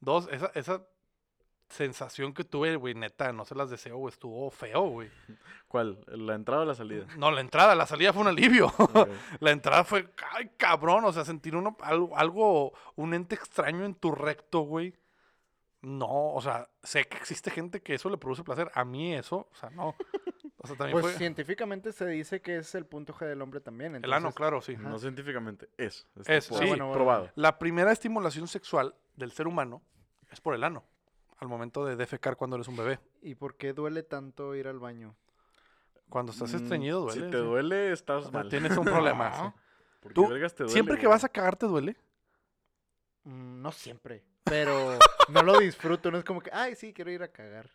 Dos, 0.00 0.28
esa, 0.30 0.50
esa 0.54 0.86
sensación 1.68 2.32
que 2.32 2.44
tuve, 2.44 2.76
güey, 2.76 2.94
neta, 2.94 3.32
no 3.32 3.44
se 3.44 3.54
las 3.54 3.70
deseo, 3.70 3.96
güey, 3.96 4.12
estuvo 4.12 4.50
feo, 4.50 4.82
güey. 4.82 5.10
¿Cuál? 5.68 5.98
¿La 6.06 6.34
entrada 6.34 6.62
o 6.62 6.64
la 6.64 6.74
salida? 6.74 7.06
No, 7.16 7.30
la 7.30 7.40
entrada, 7.40 7.74
la 7.74 7.86
salida 7.86 8.12
fue 8.12 8.22
un 8.22 8.28
alivio. 8.28 8.72
La 9.40 9.50
entrada 9.50 9.84
fue, 9.84 10.08
ay, 10.32 10.50
cabrón, 10.56 11.04
o 11.04 11.12
sea, 11.12 11.24
sentir 11.24 11.56
uno, 11.56 11.76
algo, 11.80 12.16
algo, 12.16 12.72
un 12.94 13.14
ente 13.14 13.34
extraño 13.34 13.84
en 13.84 13.94
tu 13.94 14.12
recto, 14.12 14.60
güey. 14.60 14.94
No, 15.82 16.32
o 16.32 16.40
sea, 16.40 16.68
sé 16.82 17.04
que 17.04 17.16
existe 17.16 17.50
gente 17.50 17.80
que 17.82 17.94
eso 17.94 18.08
le 18.10 18.16
produce 18.18 18.42
placer. 18.42 18.70
A 18.74 18.84
mí 18.84 19.14
eso, 19.14 19.48
o 19.50 19.54
sea, 19.54 19.70
no. 19.70 19.94
O 20.58 20.66
sea, 20.66 20.74
también 20.76 20.94
Pues 20.98 21.12
fue 21.12 21.18
científicamente 21.18 21.92
se 21.92 22.06
dice 22.06 22.40
que 22.40 22.56
es 22.56 22.74
el 22.74 22.86
punto 22.86 23.12
G 23.14 23.26
del 23.26 23.40
hombre 23.42 23.60
también. 23.60 23.94
el 23.94 24.12
ano, 24.12 24.32
claro, 24.32 24.60
sí. 24.60 24.74
Ajá. 24.74 24.88
No 24.88 24.98
científicamente, 24.98 25.68
es. 25.76 26.08
Es, 26.26 26.48
por- 26.48 26.58
sí. 26.58 26.66
bueno, 26.66 26.86
bueno, 26.86 26.92
probado. 26.92 27.30
La 27.36 27.58
primera 27.58 27.92
estimulación 27.92 28.48
sexual 28.48 28.96
del 29.14 29.30
ser 29.30 29.46
humano 29.46 29.80
es 30.30 30.40
por 30.40 30.54
el 30.54 30.64
ano, 30.64 30.82
al 31.38 31.46
momento 31.46 31.84
de 31.84 31.94
defecar 31.94 32.36
cuando 32.36 32.56
eres 32.56 32.66
un 32.66 32.76
bebé. 32.76 32.98
¿Y 33.22 33.36
por 33.36 33.56
qué 33.56 33.74
duele 33.74 34.02
tanto 34.02 34.56
ir 34.56 34.66
al 34.66 34.80
baño? 34.80 35.14
Cuando 36.08 36.32
estás 36.32 36.52
Mm, 36.52 36.56
estreñido, 36.56 37.00
duele. 37.02 37.26
Si 37.26 37.30
te 37.30 37.38
sí. 37.38 37.44
duele, 37.44 37.90
O 37.90 37.94
estás 37.94 38.22
sea, 38.24 38.32
mal. 38.32 38.48
tienes 38.48 38.76
un 38.76 38.84
problema. 38.86 39.32
sí. 39.54 39.60
Porque 40.00 40.14
Tú, 40.14 40.26
vergas 40.26 40.54
te 40.54 40.64
duele, 40.64 40.72
Siempre 40.72 40.96
que 40.96 41.02
güey. 41.06 41.14
vas 41.14 41.22
a 41.22 41.28
cagar, 41.28 41.54
¿te 41.54 41.66
duele? 41.66 41.96
Mm, 43.24 43.60
no 43.62 43.70
siempre, 43.72 44.24
pero 44.46 44.98
no 45.28 45.42
lo 45.42 45.58
disfruto, 45.60 46.10
no 46.10 46.18
es 46.18 46.24
como 46.24 46.40
que, 46.40 46.50
ay, 46.52 46.74
sí, 46.74 46.92
quiero 46.92 47.10
ir 47.10 47.22
a 47.22 47.28
cagar. 47.28 47.68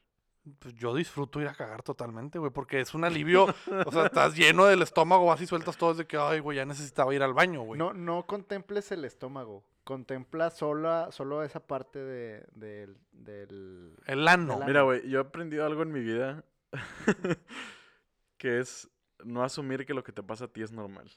Pues 0.57 0.73
yo 0.73 0.95
disfruto 0.95 1.39
ir 1.39 1.47
a 1.47 1.53
cagar 1.53 1.83
totalmente, 1.83 2.39
güey, 2.39 2.51
porque 2.51 2.79
es 2.81 2.95
un 2.95 3.03
alivio. 3.03 3.45
o 3.85 3.91
sea, 3.91 4.05
estás 4.07 4.35
lleno 4.35 4.65
del 4.65 4.81
estómago, 4.81 5.27
vas 5.27 5.39
y 5.41 5.45
sueltas 5.45 5.77
todo 5.77 5.93
de 5.93 6.07
que, 6.07 6.17
ay, 6.17 6.39
güey, 6.39 6.57
ya 6.57 6.65
necesitaba 6.65 7.13
ir 7.13 7.21
al 7.21 7.33
baño, 7.35 7.61
güey. 7.61 7.77
No, 7.77 7.93
no 7.93 8.25
contemples 8.25 8.91
el 8.91 9.05
estómago, 9.05 9.63
contempla 9.83 10.49
sola, 10.49 11.09
solo 11.11 11.43
esa 11.43 11.59
parte 11.59 11.99
de, 11.99 12.43
del, 12.55 12.97
del... 13.11 13.95
El 14.07 14.27
ano. 14.27 14.59
El 14.61 14.65
Mira, 14.65 14.81
güey, 14.81 15.07
yo 15.07 15.19
he 15.19 15.21
aprendido 15.21 15.63
algo 15.65 15.83
en 15.83 15.91
mi 15.91 15.99
vida 15.99 16.43
que 18.37 18.59
es 18.59 18.89
no 19.23 19.43
asumir 19.43 19.85
que 19.85 19.93
lo 19.93 20.03
que 20.03 20.11
te 20.11 20.23
pasa 20.23 20.45
a 20.45 20.47
ti 20.47 20.63
es 20.63 20.71
normal. 20.71 21.11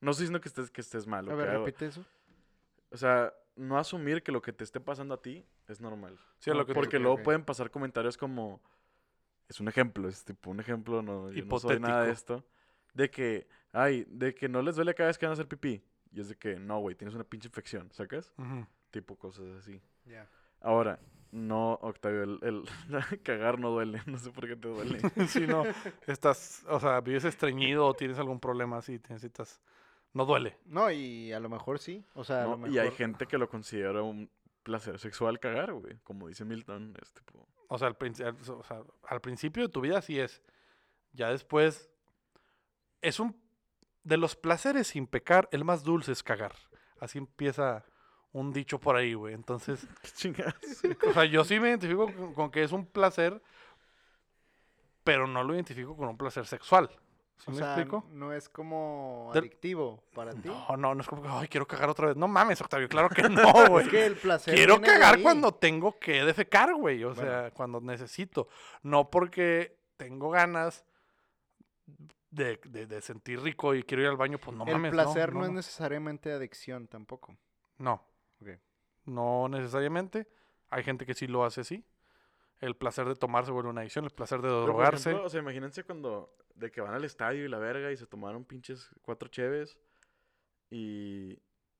No 0.00 0.12
estoy 0.12 0.24
diciendo 0.24 0.40
que 0.40 0.48
estés, 0.48 0.70
que 0.70 0.80
estés 0.80 1.06
mal. 1.06 1.28
A 1.28 1.34
ver, 1.34 1.48
que 1.48 1.54
hago- 1.56 1.64
repite 1.64 1.86
eso. 1.86 2.04
O 2.90 2.96
sea, 2.96 3.32
no 3.56 3.78
asumir 3.78 4.22
que 4.22 4.32
lo 4.32 4.40
que 4.42 4.52
te 4.52 4.64
esté 4.64 4.80
pasando 4.80 5.14
a 5.14 5.22
ti 5.22 5.44
es 5.66 5.80
normal. 5.80 6.18
Sí, 6.38 6.50
a 6.50 6.54
lo 6.54 6.64
que 6.66 6.72
tú- 6.72 6.80
Porque 6.80 6.98
luego 6.98 7.16
pueden 7.24 7.44
pasar 7.44 7.70
comentarios 7.70 8.16
como, 8.16 8.60
es 9.48 9.60
un 9.60 9.68
ejemplo, 9.68 10.08
es 10.08 10.24
tipo 10.24 10.50
un 10.50 10.60
ejemplo, 10.60 11.02
no, 11.02 11.30
yo 11.32 11.44
no 11.44 11.58
soy 11.58 11.80
nada 11.80 12.02
de 12.04 12.10
Hipotético. 12.10 12.12
esto. 12.12 12.44
De 12.94 13.10
que, 13.10 13.46
ay, 13.72 14.06
de 14.08 14.34
que 14.34 14.48
no 14.48 14.62
les 14.62 14.76
duele 14.76 14.94
cada 14.94 15.08
vez 15.08 15.18
que 15.18 15.26
van 15.26 15.32
a 15.32 15.34
hacer 15.34 15.48
pipí. 15.48 15.82
Y 16.12 16.20
es 16.20 16.28
de 16.28 16.36
que, 16.36 16.56
no, 16.58 16.78
güey, 16.80 16.94
tienes 16.96 17.14
una 17.14 17.24
pinche 17.24 17.48
infección, 17.48 17.90
¿sacas? 17.92 18.32
Tipo 18.90 19.16
cosas 19.16 19.44
así. 19.58 19.82
Ya. 20.06 20.26
Ahora, 20.62 20.98
no, 21.30 21.74
Octavio, 21.82 22.22
el, 22.22 22.38
el 22.42 22.62
cagar 23.22 23.58
no 23.58 23.70
duele, 23.70 24.00
no 24.06 24.16
sé 24.18 24.30
por 24.30 24.46
qué 24.48 24.56
te 24.56 24.68
duele. 24.68 24.98
si 25.28 25.46
no, 25.46 25.64
estás, 26.06 26.64
o 26.68 26.80
sea, 26.80 27.00
vives 27.02 27.24
estreñido 27.24 27.86
o 27.86 27.94
tienes 27.94 28.18
algún 28.18 28.40
problema 28.40 28.78
así, 28.78 28.98
te 28.98 29.12
necesitas, 29.12 29.60
no 30.16 30.24
duele. 30.24 30.56
No, 30.64 30.90
y 30.90 31.30
a 31.32 31.40
lo 31.40 31.50
mejor 31.50 31.78
sí. 31.78 32.02
O 32.14 32.24
sea, 32.24 32.40
a 32.40 32.44
¿no? 32.44 32.52
lo 32.52 32.56
mejor... 32.56 32.74
Y 32.74 32.78
hay 32.78 32.90
gente 32.90 33.26
que 33.26 33.36
lo 33.36 33.50
considera 33.50 34.00
un 34.02 34.30
placer 34.62 34.98
sexual 34.98 35.38
cagar, 35.38 35.74
güey. 35.74 35.98
Como 36.04 36.28
dice 36.28 36.46
Milton, 36.46 36.96
es 37.02 37.12
tipo... 37.12 37.46
O 37.68 37.78
sea, 37.78 37.88
al, 37.88 37.96
o 38.00 38.62
sea, 38.64 38.82
al 39.08 39.20
principio 39.20 39.64
de 39.64 39.68
tu 39.68 39.82
vida 39.82 40.00
sí 40.00 40.18
es. 40.18 40.42
Ya 41.12 41.28
después 41.28 41.90
es 43.02 43.20
un 43.20 43.38
de 44.04 44.16
los 44.16 44.36
placeres 44.36 44.86
sin 44.86 45.06
pecar, 45.06 45.50
el 45.52 45.64
más 45.64 45.84
dulce 45.84 46.12
es 46.12 46.22
cagar. 46.22 46.54
Así 46.98 47.18
empieza 47.18 47.84
un 48.32 48.54
dicho 48.54 48.80
por 48.80 48.96
ahí, 48.96 49.12
güey. 49.12 49.34
Entonces, 49.34 49.86
¿Qué 50.02 50.08
chingadas? 50.12 50.82
o 51.10 51.12
sea, 51.12 51.26
yo 51.26 51.44
sí 51.44 51.60
me 51.60 51.68
identifico 51.68 52.06
con, 52.06 52.32
con 52.32 52.50
que 52.50 52.62
es 52.62 52.72
un 52.72 52.86
placer, 52.86 53.42
pero 55.04 55.26
no 55.26 55.44
lo 55.44 55.52
identifico 55.52 55.94
con 55.94 56.08
un 56.08 56.16
placer 56.16 56.46
sexual. 56.46 56.88
¿Sí 57.38 57.44
O 57.48 57.50
me 57.50 57.58
sea, 57.58 57.74
explico? 57.74 58.04
no 58.12 58.32
es 58.32 58.48
como 58.48 59.30
Del- 59.34 59.44
adictivo 59.44 60.02
para 60.14 60.32
ti. 60.32 60.48
No, 60.48 60.76
no, 60.76 60.94
no 60.94 61.00
es 61.02 61.06
como 61.06 61.22
que, 61.22 61.28
ay, 61.30 61.48
quiero 61.48 61.66
cagar 61.66 61.90
otra 61.90 62.08
vez. 62.08 62.16
No 62.16 62.26
mames, 62.28 62.60
Octavio, 62.62 62.88
claro 62.88 63.08
que 63.10 63.22
no, 63.28 63.68
güey. 63.68 63.84
Es 63.84 63.90
que 63.90 64.06
el 64.06 64.16
placer 64.16 64.54
Quiero 64.54 64.80
cagar 64.80 65.20
cuando 65.20 65.52
tengo 65.52 65.98
que 65.98 66.24
defecar, 66.24 66.74
güey. 66.74 67.04
O 67.04 67.14
Bueno. 67.14 67.22
sea, 67.30 67.50
cuando 67.52 67.80
necesito. 67.80 68.48
No 68.82 69.10
porque 69.10 69.76
tengo 69.98 70.30
ganas 70.30 70.84
de, 72.30 72.58
de- 72.64 72.86
de 72.86 73.00
sentir 73.00 73.40
rico 73.40 73.74
y 73.74 73.82
quiero 73.82 74.02
ir 74.02 74.08
al 74.08 74.16
baño, 74.16 74.38
pues 74.38 74.56
no 74.56 74.64
el 74.64 74.72
mames. 74.72 74.92
placer 74.92 75.32
no, 75.32 75.40
no, 75.40 75.46
es 75.46 75.52
necesariamente 75.52 76.32
adicción 76.32 76.86
tampoco. 76.88 77.36
No. 77.78 78.02
Ok. 78.40 78.48
No 79.04 79.48
necesariamente. 79.48 80.26
Hay 80.70 80.82
gente 80.82 81.06
que 81.06 81.14
sí 81.14 81.26
lo 81.26 81.44
hace 81.44 81.60
así. 81.60 81.84
El 82.60 82.74
placer 82.76 83.06
de 83.06 83.14
tomar 83.16 83.44
se 83.44 83.50
vuelve 83.52 83.68
una 83.70 83.82
adicción. 83.82 84.04
El 84.04 84.10
placer 84.12 84.40
de 84.40 84.48
drogarse. 84.48 85.10
ejemplo, 85.10 85.26
o 85.26 85.30
sea, 85.30 85.40
imagínense 85.40 85.84
cuando... 85.84 86.32
De 86.54 86.70
que 86.70 86.80
van 86.80 86.94
al 86.94 87.04
estadio 87.04 87.44
y 87.44 87.48
la 87.48 87.58
verga 87.58 87.92
y 87.92 87.96
se 87.98 88.06
tomaron 88.06 88.44
pinches 88.44 88.88
cuatro 89.02 89.28
cheves 89.28 89.76
y... 90.70 91.38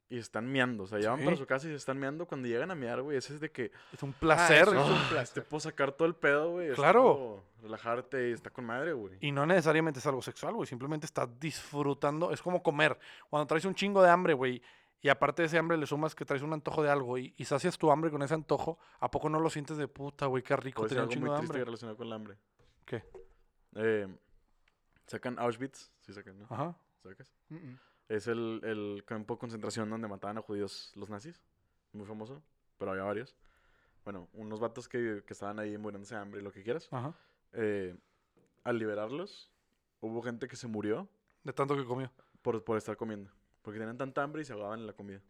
Y 0.08 0.18
están 0.18 0.46
meando, 0.46 0.84
o 0.84 0.86
sea, 0.86 1.00
ya 1.00 1.10
van 1.10 1.24
para 1.24 1.36
su 1.36 1.46
casa 1.46 1.66
y 1.66 1.70
se 1.70 1.74
están 1.76 1.98
meando. 1.98 2.26
Cuando 2.26 2.46
llegan 2.46 2.70
a 2.70 2.76
mear, 2.76 3.02
güey, 3.02 3.16
ese 3.16 3.34
es 3.34 3.40
de 3.40 3.50
que 3.50 3.72
Es 3.92 4.04
un 4.04 4.12
placer. 4.12 4.62
eso 4.68 4.70
es 4.80 4.86
un 4.88 4.92
"Ah, 4.92 5.06
placer". 5.10 5.42
te 5.42 5.48
puedo 5.48 5.58
sacar 5.60 5.90
todo 5.90 6.06
el 6.06 6.14
pedo, 6.14 6.52
güey. 6.52 6.68
es 6.68 6.76
Claro. 6.76 7.02
como 7.02 7.44
relajarte 7.62 8.28
y 8.28 8.32
está 8.32 8.50
con 8.50 8.66
madre, 8.66 8.92
güey. 8.92 9.16
Y 9.20 9.32
no 9.32 9.44
necesariamente 9.46 9.98
es 9.98 10.06
algo 10.06 10.22
sexual, 10.22 10.54
güey. 10.54 10.68
Simplemente 10.68 11.06
estás 11.06 11.28
disfrutando. 11.40 12.30
Es 12.30 12.40
como 12.40 12.62
comer. 12.62 12.96
Cuando 13.28 13.48
traes 13.48 13.64
un 13.64 13.74
chingo 13.74 14.00
de 14.00 14.08
hambre, 14.10 14.34
güey. 14.34 14.62
Y 15.02 15.08
aparte 15.08 15.42
de 15.42 15.46
ese 15.46 15.58
hambre 15.58 15.76
le 15.76 15.86
sumas 15.86 16.14
que 16.14 16.24
traes 16.24 16.42
un 16.42 16.52
antojo 16.52 16.82
de 16.82 16.90
algo 16.90 17.18
y, 17.18 17.34
y 17.36 17.44
sacias 17.44 17.78
tu 17.78 17.90
hambre 17.90 18.10
con 18.10 18.22
ese 18.22 18.34
antojo, 18.34 18.78
¿a 18.98 19.10
poco 19.10 19.28
no 19.28 19.38
lo 19.38 19.50
sientes 19.50 19.76
de 19.76 19.86
puta, 19.88 20.26
güey? 20.26 20.42
Qué 20.42 20.56
rico 20.56 20.86
tener 20.86 21.04
un 21.04 21.10
chingo 21.10 21.26
muy 21.26 21.34
de 21.34 21.40
hambre. 21.40 21.64
relacionado 21.64 21.96
con 21.96 22.06
el 22.06 22.12
hambre. 22.12 22.38
¿Qué? 22.84 23.04
Eh, 23.74 24.08
sacan 25.06 25.38
Auschwitz, 25.38 25.92
sí 26.00 26.12
sacan, 26.12 26.38
¿no? 26.38 26.46
Ajá. 26.50 26.76
¿Sacas? 27.02 27.32
Mm, 27.50 27.54
mm. 27.56 27.78
Es 28.08 28.26
el, 28.26 28.60
el 28.64 29.04
campo 29.04 29.34
de 29.34 29.38
concentración 29.40 29.90
donde 29.90 30.08
mataban 30.08 30.38
a 30.38 30.42
judíos 30.42 30.92
los 30.96 31.10
nazis. 31.10 31.44
Muy 31.92 32.06
famoso, 32.06 32.42
pero 32.78 32.92
había 32.92 33.04
varios. 33.04 33.36
Bueno, 34.04 34.28
unos 34.32 34.60
vatos 34.60 34.88
que, 34.88 35.22
que 35.26 35.32
estaban 35.32 35.58
ahí 35.58 35.76
muriéndose 35.76 36.14
de 36.14 36.20
hambre 36.20 36.40
y 36.40 36.44
lo 36.44 36.52
que 36.52 36.62
quieras. 36.62 36.88
Ajá. 36.92 37.14
Eh, 37.52 37.96
al 38.64 38.78
liberarlos, 38.78 39.52
hubo 40.00 40.22
gente 40.22 40.48
que 40.48 40.56
se 40.56 40.66
murió 40.68 41.08
De 41.42 41.52
tanto 41.52 41.76
que 41.76 41.84
comió. 41.84 42.10
por, 42.42 42.62
por 42.64 42.76
estar 42.76 42.96
comiendo. 42.96 43.30
Porque 43.66 43.80
tenían 43.80 43.98
tanta 43.98 44.22
hambre 44.22 44.42
y 44.42 44.44
se 44.44 44.52
ahogaban 44.52 44.78
en 44.78 44.86
la 44.86 44.92
comida. 44.92 45.20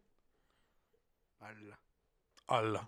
Ala. 2.47 2.87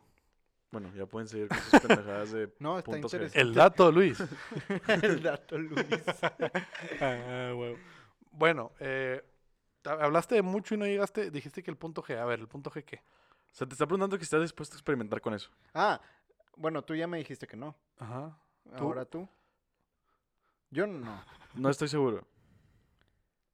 Bueno, 0.70 0.94
ya 0.94 1.08
pueden 1.08 1.28
seguir 1.28 1.48
con 1.48 1.58
sus 1.58 1.80
pendejadas 1.80 2.32
de 2.32 2.54
No, 2.60 2.78
está 2.78 2.92
puntos 2.92 3.12
interesante. 3.14 3.42
El 3.42 3.56
dato, 3.56 3.92
Luis. 3.92 4.20
El 5.02 5.24
dato, 5.24 5.58
Luis. 5.58 5.80
Ah, 7.02 7.54
huevo. 7.58 7.78
Bueno, 8.30 8.72
eh, 8.80 9.24
ha- 9.86 10.04
hablaste 10.06 10.36
de 10.36 10.44
mucho 10.44 10.76
y 10.76 10.78
no 10.78 10.86
llegaste. 10.86 11.32
Dijiste 11.32 11.64
que 11.64 11.72
el 11.72 11.78
punto 11.78 12.04
G. 12.04 12.16
A 12.20 12.26
ver, 12.26 12.42
¿el 12.42 12.48
punto 12.48 12.70
G 12.70 12.86
qué? 12.86 12.98
O 13.52 13.56
sea, 13.56 13.66
te 13.66 13.74
está 13.74 13.88
preguntando 13.88 14.20
que 14.20 14.24
estás 14.26 14.44
dispuesto 14.44 14.76
a 14.76 14.78
experimentar 14.78 15.20
con 15.20 15.34
eso. 15.34 15.50
Ah, 15.74 16.00
bueno, 16.58 16.84
tú 16.84 16.94
ya 16.94 17.08
me 17.08 17.18
dijiste 17.18 17.48
que 17.48 17.58
no. 17.58 17.76
Ajá. 17.98 18.38
¿Tú? 18.78 18.84
Ahora 18.84 19.04
tú. 19.04 19.28
Yo 20.70 20.86
no. 20.86 21.26
No 21.56 21.70
estoy 21.72 21.88
seguro. 21.88 22.28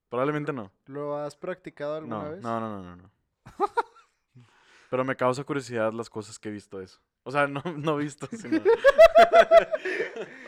Probablemente 0.09 0.53
no. 0.53 0.71
¿Lo 0.85 1.17
has 1.17 1.35
practicado 1.35 1.95
alguna 1.95 2.23
No, 2.23 2.29
vez? 2.31 2.41
no, 2.41 2.59
no, 2.59 2.69
no, 2.81 2.83
no, 2.83 2.95
no. 2.95 3.11
Pero 4.89 5.03
me 5.03 5.15
causa 5.15 5.43
curiosidad 5.43 5.91
las 5.93 6.09
cosas 6.09 6.37
que 6.39 6.49
he 6.49 6.51
visto 6.51 6.79
eso. 6.81 6.99
O 7.23 7.31
sea, 7.31 7.47
no, 7.47 7.61
no 7.77 7.97
visto, 7.97 8.27
sino... 8.31 8.61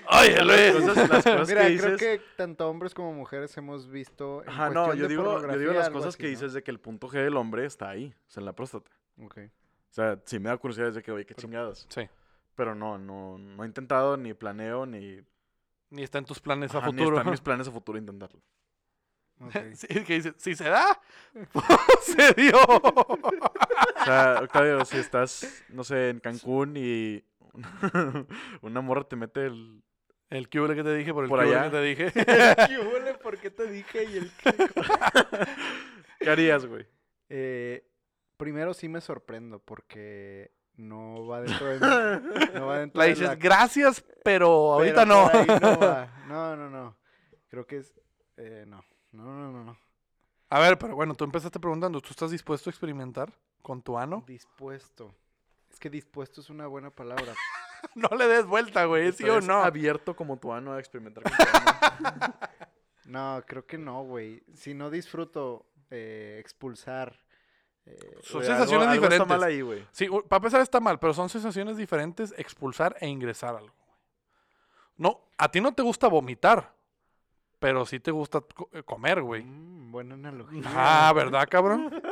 ¡Oye, 0.10 0.44
las 0.44 0.46
Luis! 0.46 0.86
cosas, 0.86 1.10
las 1.10 1.24
cosas 1.24 1.48
Mira, 1.50 1.62
que 1.64 1.70
dices... 1.70 1.98
creo 1.98 1.98
que 2.20 2.24
tanto 2.38 2.70
hombres 2.70 2.94
como 2.94 3.14
mujeres 3.14 3.56
hemos 3.58 3.90
visto. 3.90 4.44
en 4.44 4.50
Ajá, 4.50 4.70
no, 4.70 4.94
yo 4.94 5.04
de 5.04 5.08
digo, 5.10 5.24
yo 5.24 5.30
digo 5.30 5.42
pornografía 5.42 5.74
las 5.74 5.90
cosas 5.90 6.10
así, 6.10 6.18
que 6.20 6.24
¿no? 6.26 6.30
dices 6.30 6.54
de 6.54 6.64
que 6.64 6.72
el 6.72 6.80
punto 6.80 7.08
G 7.10 7.14
del 7.24 7.36
hombre 7.36 7.66
está 7.66 7.90
ahí, 7.90 8.14
o 8.28 8.30
sea, 8.32 8.42
en 8.42 8.46
la 8.46 8.54
próstata. 8.54 8.92
Ok. 9.22 9.38
O 9.40 9.94
sea, 9.94 10.20
sí 10.26 10.38
me 10.40 10.50
da 10.50 10.58
curiosidad 10.58 10.92
de 10.92 11.02
que, 11.02 11.12
oye, 11.12 11.26
qué 11.26 11.34
chingadas. 11.34 11.88
Sí. 11.90 12.08
Pero 12.56 12.76
no, 12.76 12.98
no, 13.00 13.38
no 13.38 13.64
he 13.64 13.68
intentado, 13.68 14.16
ni 14.18 14.34
planeo, 14.34 14.86
ni... 14.86 15.20
Ni 15.90 16.04
está 16.04 16.20
en 16.20 16.26
tus 16.26 16.40
planes 16.40 16.76
a 16.76 16.80
ajá, 16.80 16.88
ni 16.92 16.98
futuro. 17.00 17.18
está 17.18 17.28
en 17.28 17.32
mis 17.32 17.42
planes 17.42 17.68
a 17.68 17.72
futuro 17.72 17.98
intentarlo. 17.98 18.40
Ok. 19.40 19.56
Sí, 19.76 19.88
que 20.04 20.14
dice, 20.16 20.34
si 20.38 20.56
se 20.56 20.70
da, 20.70 21.00
se 22.02 22.34
dio. 22.34 22.58
O 22.64 24.04
sea, 24.06 24.40
Octavio, 24.42 24.84
si 24.86 24.98
estás, 24.98 25.64
no 25.70 25.84
sé, 25.84 26.10
en 26.10 26.20
Cancún 26.20 26.74
y 26.78 27.24
una 28.62 28.82
morra 28.82 29.04
te 29.08 29.16
mete 29.16 29.46
el... 29.46 29.84
El 30.30 30.50
que 30.50 30.60
que 30.76 30.84
te 30.84 30.94
dije 30.96 31.14
por 31.14 31.24
el 31.24 31.30
Por 31.30 31.40
allá. 31.40 31.64
que 31.64 31.70
te 31.70 31.82
dije. 31.82 32.12
¿Qué 32.12 32.78
huele? 32.80 33.14
¿Por 33.14 33.38
qué 33.38 33.50
te 33.50 33.66
dije? 33.72 34.04
Y 34.04 34.18
el 34.18 34.32
qué? 34.44 34.54
¿Qué 36.20 36.30
harías, 36.30 36.66
güey? 36.66 36.86
Eh, 37.30 37.88
primero 38.36 38.74
sí 38.74 38.90
me 38.90 39.00
sorprendo 39.00 39.60
porque 39.60 40.52
no 40.76 41.26
va 41.28 41.42
dentro 41.44 41.68
de 41.68 41.80
mi- 41.80 42.60
no 42.60 42.68
va 42.68 42.80
dentro 42.80 43.00
La 43.00 43.06
de 43.06 43.10
dices, 43.12 43.28
la- 43.28 43.36
gracias, 43.36 44.04
pero 44.26 44.74
ahorita 44.74 45.06
pero 45.06 45.06
no. 45.06 45.60
no, 45.62 45.80
va. 45.80 46.12
no, 46.28 46.56
no, 46.58 46.70
no. 46.70 46.98
Creo 47.48 47.66
que 47.66 47.78
es 47.78 47.94
eh, 48.36 48.66
no. 48.68 48.84
No, 49.18 49.24
no, 49.24 49.52
no, 49.52 49.64
no. 49.64 49.78
A 50.50 50.60
ver, 50.60 50.78
pero 50.78 50.96
bueno, 50.96 51.14
tú 51.16 51.24
empezaste 51.26 51.60
preguntando, 51.60 52.00
¿tú 52.02 52.10
estás 52.12 52.32
dispuesto 52.32 52.70
a 52.70 52.72
experimentar 52.72 53.34
con 53.62 53.82
tu 53.82 53.98
ano? 53.98 54.24
Dispuesto. 54.28 55.14
Es 55.70 55.80
que 55.80 55.90
dispuesto 55.90 56.40
es 56.42 56.50
una 56.50 56.68
buena 56.68 56.90
palabra. 56.90 57.34
No 57.94 58.10
le 58.18 58.28
des 58.28 58.46
vuelta, 58.48 58.86
güey, 58.86 59.12
¿sí 59.12 59.24
o 59.26 59.34
¿Estás 59.38 59.48
no? 59.48 59.64
abierto 59.64 60.16
como 60.16 60.38
tu 60.38 60.52
ano 60.52 60.74
a 60.74 60.80
experimentar 60.80 61.24
con 61.24 61.32
tu 61.34 61.44
ano? 62.26 62.34
No, 63.06 63.44
creo 63.48 63.66
que 63.68 63.78
no, 63.78 64.04
güey. 64.04 64.44
Si 64.56 64.74
no 64.74 64.90
disfruto 64.90 65.68
eh, 65.92 66.38
expulsar. 66.40 67.20
eh, 67.86 67.96
Son 68.24 68.44
sensaciones 68.44 68.88
algo- 68.88 68.92
algo 68.94 68.94
diferentes. 68.96 69.22
está 69.22 69.26
mal 69.26 69.44
ahí, 69.44 69.62
güey. 69.62 69.86
Sí, 69.92 70.08
para 70.28 70.38
empezar 70.38 70.62
está 70.62 70.80
mal, 70.80 71.00
pero 71.00 71.14
son 71.14 71.30
sensaciones 71.30 71.78
diferentes 71.78 72.34
expulsar 72.38 72.96
e 73.00 73.08
ingresar 73.08 73.56
algo. 73.56 73.74
güey. 73.78 73.98
No, 74.98 75.22
a 75.38 75.50
ti 75.52 75.62
no 75.62 75.72
te 75.74 75.84
gusta 75.84 76.08
vomitar, 76.08 76.74
pero 77.60 77.86
sí 77.86 78.00
te 78.00 78.12
gusta 78.12 78.42
co- 78.42 78.70
eh, 78.74 78.84
comer, 78.84 79.22
güey. 79.22 79.44
mm, 79.44 79.92
buena 79.92 80.14
analogía. 80.16 80.62
Ah, 80.66 81.12
¿verdad, 81.16 81.48
cabrón? 81.50 81.92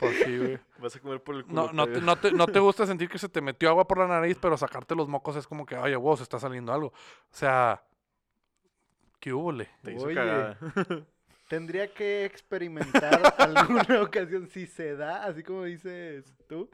Pues 0.00 0.18
sí, 0.24 0.36
güey. 0.36 0.58
Vas 0.78 0.96
a 0.96 0.98
comer 1.00 1.22
por 1.22 1.36
el 1.36 1.44
culo. 1.44 1.66
No, 1.66 1.72
no, 1.72 1.86
te, 1.86 2.00
no, 2.00 2.16
te, 2.16 2.32
no 2.32 2.46
te 2.48 2.58
gusta 2.58 2.84
sentir 2.84 3.08
que 3.08 3.16
se 3.18 3.28
te 3.28 3.40
metió 3.40 3.68
agua 3.68 3.86
por 3.86 3.98
la 3.98 4.08
nariz, 4.08 4.36
pero 4.40 4.56
sacarte 4.56 4.96
los 4.96 5.08
mocos 5.08 5.36
es 5.36 5.46
como 5.46 5.64
que, 5.64 5.76
oye, 5.76 5.94
wow, 5.94 6.16
se 6.16 6.24
está 6.24 6.40
saliendo 6.40 6.72
algo. 6.72 6.88
O 6.88 6.92
sea, 7.30 7.80
¿qué 9.20 9.32
hubo, 9.32 9.52
le? 9.52 9.68
Te 9.82 9.92
hizo 9.92 10.06
Oye. 10.06 10.16
cagada. 10.16 10.58
Tendría 11.48 11.94
que 11.94 12.24
experimentar 12.24 13.34
alguna 13.38 14.02
ocasión 14.02 14.48
si 14.48 14.66
se 14.66 14.96
da, 14.96 15.24
así 15.24 15.44
como 15.44 15.62
dices 15.62 16.34
tú. 16.48 16.68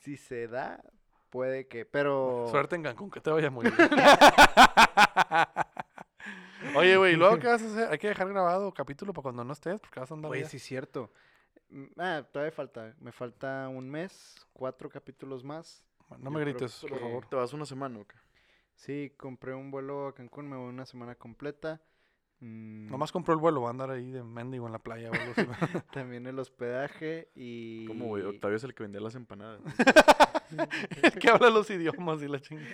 Si 0.00 0.16
se 0.16 0.48
da, 0.48 0.82
puede 1.30 1.68
que, 1.68 1.84
pero... 1.84 2.46
Suerte 2.50 2.74
en 2.74 2.82
Cancún, 2.82 3.12
que 3.12 3.20
te 3.20 3.30
vaya 3.30 3.48
muy 3.50 3.70
bien. 3.70 3.88
Oye, 6.76 6.96
güey, 6.96 7.14
¿y 7.14 7.16
luego 7.16 7.38
qué 7.40 7.46
vas 7.46 7.62
a 7.62 7.66
hacer? 7.66 7.88
Hay 7.90 7.98
que 7.98 8.08
dejar 8.08 8.28
grabado 8.28 8.72
capítulo 8.72 9.12
para 9.12 9.24
cuando 9.24 9.44
no 9.44 9.52
estés, 9.52 9.80
porque 9.80 10.00
vas 10.00 10.10
a 10.10 10.14
andar 10.14 10.30
Oye, 10.30 10.44
sí 10.44 10.58
es 10.58 10.62
cierto. 10.62 11.10
Mm, 11.70 11.84
Ah, 11.98 12.24
todavía 12.30 12.52
falta. 12.52 12.94
Me 13.00 13.12
falta 13.12 13.68
un 13.68 13.88
mes, 13.88 14.46
cuatro 14.52 14.88
capítulos 14.88 15.42
más. 15.44 15.82
No 16.10 16.16
yo 16.24 16.30
me 16.30 16.40
grites, 16.40 16.84
por 16.88 17.00
favor. 17.00 17.26
Te 17.26 17.36
vas 17.36 17.52
una 17.52 17.66
semana, 17.66 17.98
¿o 17.98 18.06
qué? 18.06 18.16
Sí, 18.74 19.12
compré 19.16 19.54
un 19.54 19.70
vuelo 19.70 20.08
a 20.08 20.14
Cancún, 20.14 20.48
me 20.48 20.56
voy 20.56 20.68
una 20.68 20.86
semana 20.86 21.14
completa. 21.14 21.80
Mm, 22.40 22.90
Nomás 22.90 23.10
compró 23.10 23.32
el 23.32 23.40
vuelo, 23.40 23.62
va 23.62 23.68
a 23.68 23.70
andar 23.70 23.90
ahí 23.90 24.10
de 24.10 24.22
mendigo 24.22 24.66
en 24.66 24.72
la 24.72 24.78
playa. 24.78 25.10
También 25.92 26.26
el 26.26 26.38
hospedaje 26.38 27.30
y... 27.34 27.86
¿Cómo, 27.86 28.06
güey? 28.08 28.22
Octavio 28.24 28.56
es 28.56 28.64
el 28.64 28.74
que 28.74 28.82
vendía 28.82 29.00
las 29.00 29.14
empanadas. 29.14 29.60
el 31.02 31.12
que 31.18 31.30
habla 31.30 31.48
los 31.48 31.70
idiomas 31.70 32.22
y 32.22 32.28
la 32.28 32.40
chingada. 32.40 32.68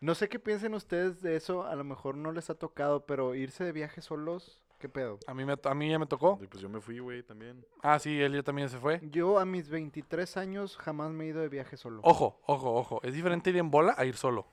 No 0.00 0.14
sé 0.14 0.28
qué 0.28 0.38
piensen 0.38 0.74
ustedes 0.74 1.20
de 1.22 1.34
eso, 1.34 1.64
a 1.66 1.74
lo 1.74 1.82
mejor 1.84 2.16
no 2.16 2.30
les 2.32 2.50
ha 2.50 2.54
tocado, 2.54 3.04
pero 3.04 3.34
irse 3.34 3.64
de 3.64 3.72
viaje 3.72 4.00
solos, 4.00 4.60
¿qué 4.78 4.88
pedo? 4.88 5.18
A 5.26 5.34
mí, 5.34 5.44
me, 5.44 5.54
a 5.60 5.74
mí 5.74 5.90
ya 5.90 5.98
me 5.98 6.06
tocó. 6.06 6.38
Y 6.40 6.46
pues 6.46 6.62
yo 6.62 6.68
me 6.68 6.80
fui, 6.80 7.00
güey, 7.00 7.24
también. 7.24 7.66
Ah, 7.82 7.98
sí, 7.98 8.20
él 8.20 8.32
ya 8.34 8.44
también 8.44 8.68
se 8.68 8.78
fue. 8.78 9.00
Yo 9.10 9.40
a 9.40 9.44
mis 9.44 9.68
23 9.68 10.36
años 10.36 10.76
jamás 10.76 11.10
me 11.10 11.24
he 11.24 11.28
ido 11.28 11.40
de 11.40 11.48
viaje 11.48 11.76
solo. 11.76 12.00
Ojo, 12.04 12.40
ojo, 12.46 12.74
ojo. 12.74 13.00
Es 13.02 13.12
diferente 13.12 13.50
ir 13.50 13.56
en 13.56 13.70
bola 13.72 13.94
a 13.98 14.04
ir 14.04 14.16
solo. 14.16 14.46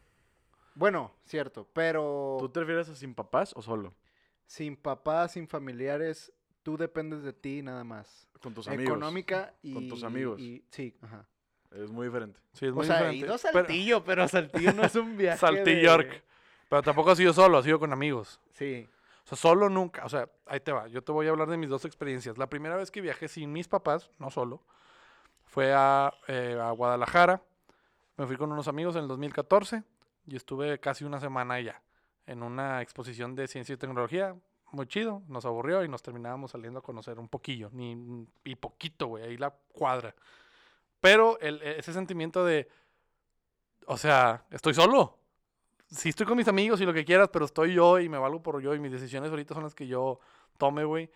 Bueno, 0.73 1.13
cierto, 1.25 1.67
pero 1.73 2.37
¿Tú 2.39 2.49
te 2.49 2.59
refieres 2.61 2.89
a 2.89 2.95
sin 2.95 3.13
papás 3.13 3.53
o 3.55 3.61
solo? 3.61 3.93
sin 4.47 4.75
papás, 4.75 5.31
sin 5.33 5.47
familiares, 5.47 6.31
tú 6.63 6.77
dependes 6.77 7.23
de 7.23 7.33
ti 7.33 7.61
nada 7.61 7.83
más. 7.83 8.27
Con 8.41 8.53
tus 8.53 8.67
amigos. 8.67 8.85
Económica 8.97 9.53
y... 9.61 9.73
Con 9.73 9.87
tus 9.87 10.03
amigos. 10.03 10.39
y- 10.39 10.63
sí, 10.69 10.95
ajá. 11.01 11.27
Es 11.75 11.91
muy 11.91 12.07
diferente. 12.07 12.39
Sí, 12.53 12.65
es 12.67 12.71
O 12.71 12.75
muy 12.75 12.85
sea, 12.85 12.95
he 13.07 13.11
diferente. 13.11 13.25
ido 13.25 13.35
a 13.35 13.37
Pero- 13.37 13.53
Saltillo, 13.67 14.03
pero, 14.03 14.27
Saltillo 14.27 14.73
no 14.73 14.83
es 14.83 14.95
un 14.95 15.17
viaje 15.17 15.37
Saltillo, 15.39 15.63
de- 15.75 15.81
York. 15.81 16.23
Pero 16.69 16.81
tampoco 16.81 17.11
ha 17.11 17.15
sido 17.15 17.33
solo, 17.33 17.57
ha 17.57 17.63
sido 17.63 17.79
con 17.79 17.93
amigos. 17.93 18.39
Sí. 18.53 18.87
O 19.23 19.27
sea, 19.27 19.37
solo 19.37 19.69
nunca. 19.69 20.05
O 20.05 20.09
sea, 20.09 20.29
ahí 20.45 20.59
te 20.59 20.71
va. 20.71 20.87
Yo 20.87 21.03
te 21.03 21.11
voy 21.11 21.27
a 21.27 21.31
hablar 21.31 21.49
de 21.49 21.57
mis 21.57 21.69
dos 21.69 21.85
experiencias. 21.85 22.37
La 22.37 22.47
primera 22.47 22.75
vez 22.75 22.91
que 22.91 23.01
viajé 23.01 23.27
sin 23.27 23.51
mis 23.51 23.67
papás, 23.67 24.09
no 24.19 24.29
solo, 24.29 24.61
fue 25.45 25.73
a, 25.73 26.13
eh, 26.27 26.57
a 26.61 26.71
Guadalajara. 26.71 27.41
Me 28.17 28.25
fui 28.25 28.37
con 28.37 28.51
unos 28.51 28.67
amigos 28.67 28.95
en 28.95 29.03
el 29.03 29.07
2014 29.07 29.83
y 30.27 30.35
estuve 30.35 30.79
casi 30.79 31.03
una 31.05 31.19
semana 31.19 31.55
allá 31.55 31.81
en 32.27 32.41
una 32.41 32.81
exposición 32.81 33.35
de 33.35 33.47
ciencia 33.47 33.73
y 33.73 33.77
tecnología. 33.77 34.35
Muy 34.71 34.87
chido, 34.87 35.21
nos 35.27 35.45
aburrió 35.45 35.83
y 35.83 35.87
nos 35.87 36.01
terminábamos 36.01 36.51
saliendo 36.51 36.79
a 36.79 36.81
conocer 36.81 37.19
un 37.19 37.29
poquillo, 37.29 37.69
ni 37.71 38.27
y 38.43 38.55
poquito, 38.55 39.07
güey, 39.07 39.23
ahí 39.23 39.37
la 39.37 39.51
cuadra. 39.71 40.15
Pero 40.99 41.39
el, 41.39 41.61
e, 41.61 41.79
ese 41.79 41.93
sentimiento 41.93 42.45
de, 42.45 42.67
o 43.87 43.97
sea, 43.97 44.45
estoy 44.51 44.73
solo. 44.73 45.19
Sí 45.87 46.09
estoy 46.09 46.25
con 46.25 46.37
mis 46.37 46.47
amigos 46.47 46.81
y 46.81 46.85
lo 46.85 46.93
que 46.93 47.05
quieras, 47.05 47.29
pero 47.31 47.45
estoy 47.45 47.73
yo 47.73 47.99
y 47.99 48.09
me 48.09 48.17
valgo 48.17 48.41
por 48.41 48.61
yo 48.61 48.73
y 48.73 48.79
mis 48.79 48.91
decisiones 48.91 49.29
ahorita 49.29 49.53
son 49.53 49.63
las 49.63 49.75
que 49.75 49.87
yo 49.87 50.19
tome, 50.57 50.83
güey. 50.83 51.11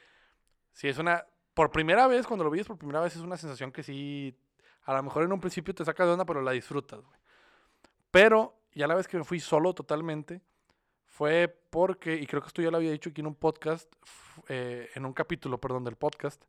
Sí, 0.74 0.88
es 0.88 0.98
una, 0.98 1.26
por 1.54 1.72
primera 1.72 2.08
vez, 2.08 2.28
cuando 2.28 2.44
lo 2.44 2.52
vives 2.52 2.68
por 2.68 2.78
primera 2.78 3.02
vez, 3.02 3.16
es 3.16 3.22
una 3.22 3.38
sensación 3.38 3.72
que 3.72 3.84
sí, 3.84 4.38
a 4.84 4.94
lo 4.94 5.04
mejor 5.04 5.24
en 5.24 5.34
un 5.34 5.40
principio 5.40 5.74
te 5.74 5.84
saca 5.84 6.06
de 6.06 6.12
onda, 6.12 6.26
pero 6.26 6.42
la 6.42 6.52
disfrutas, 6.52 7.02
güey. 7.04 7.20
Pero 8.12 8.56
ya 8.74 8.88
la 8.88 8.96
vez 8.96 9.08
que 9.08 9.18
me 9.18 9.24
fui 9.24 9.40
solo 9.40 9.74
totalmente, 9.74 10.42
fue 11.06 11.48
porque, 11.70 12.16
y 12.16 12.26
creo 12.28 12.42
que 12.42 12.48
esto 12.48 12.62
ya 12.62 12.72
lo 12.72 12.78
había 12.78 12.92
dicho 12.92 13.10
aquí 13.10 13.22
en 13.22 13.28
un 13.28 13.36
podcast, 13.36 13.92
eh, 14.48 14.90
en 14.96 15.06
un 15.06 15.14
capítulo, 15.14 15.60
perdón, 15.60 15.84
del 15.84 15.96
podcast, 15.96 16.42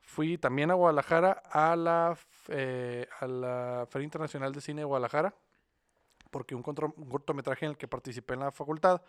fui 0.00 0.38
también 0.38 0.70
a 0.70 0.74
Guadalajara 0.74 1.42
a 1.50 1.76
la, 1.76 2.18
eh, 2.48 3.06
a 3.20 3.26
la 3.26 3.86
Feria 3.90 4.04
Internacional 4.04 4.52
de 4.52 4.60
Cine 4.60 4.80
de 4.82 4.86
Guadalajara, 4.86 5.34
porque 6.30 6.54
un, 6.54 6.64
un 6.66 7.08
cortometraje 7.08 7.66
en 7.66 7.72
el 7.72 7.76
que 7.76 7.88
participé 7.88 8.34
en 8.34 8.40
la 8.40 8.52
facultad 8.52 9.02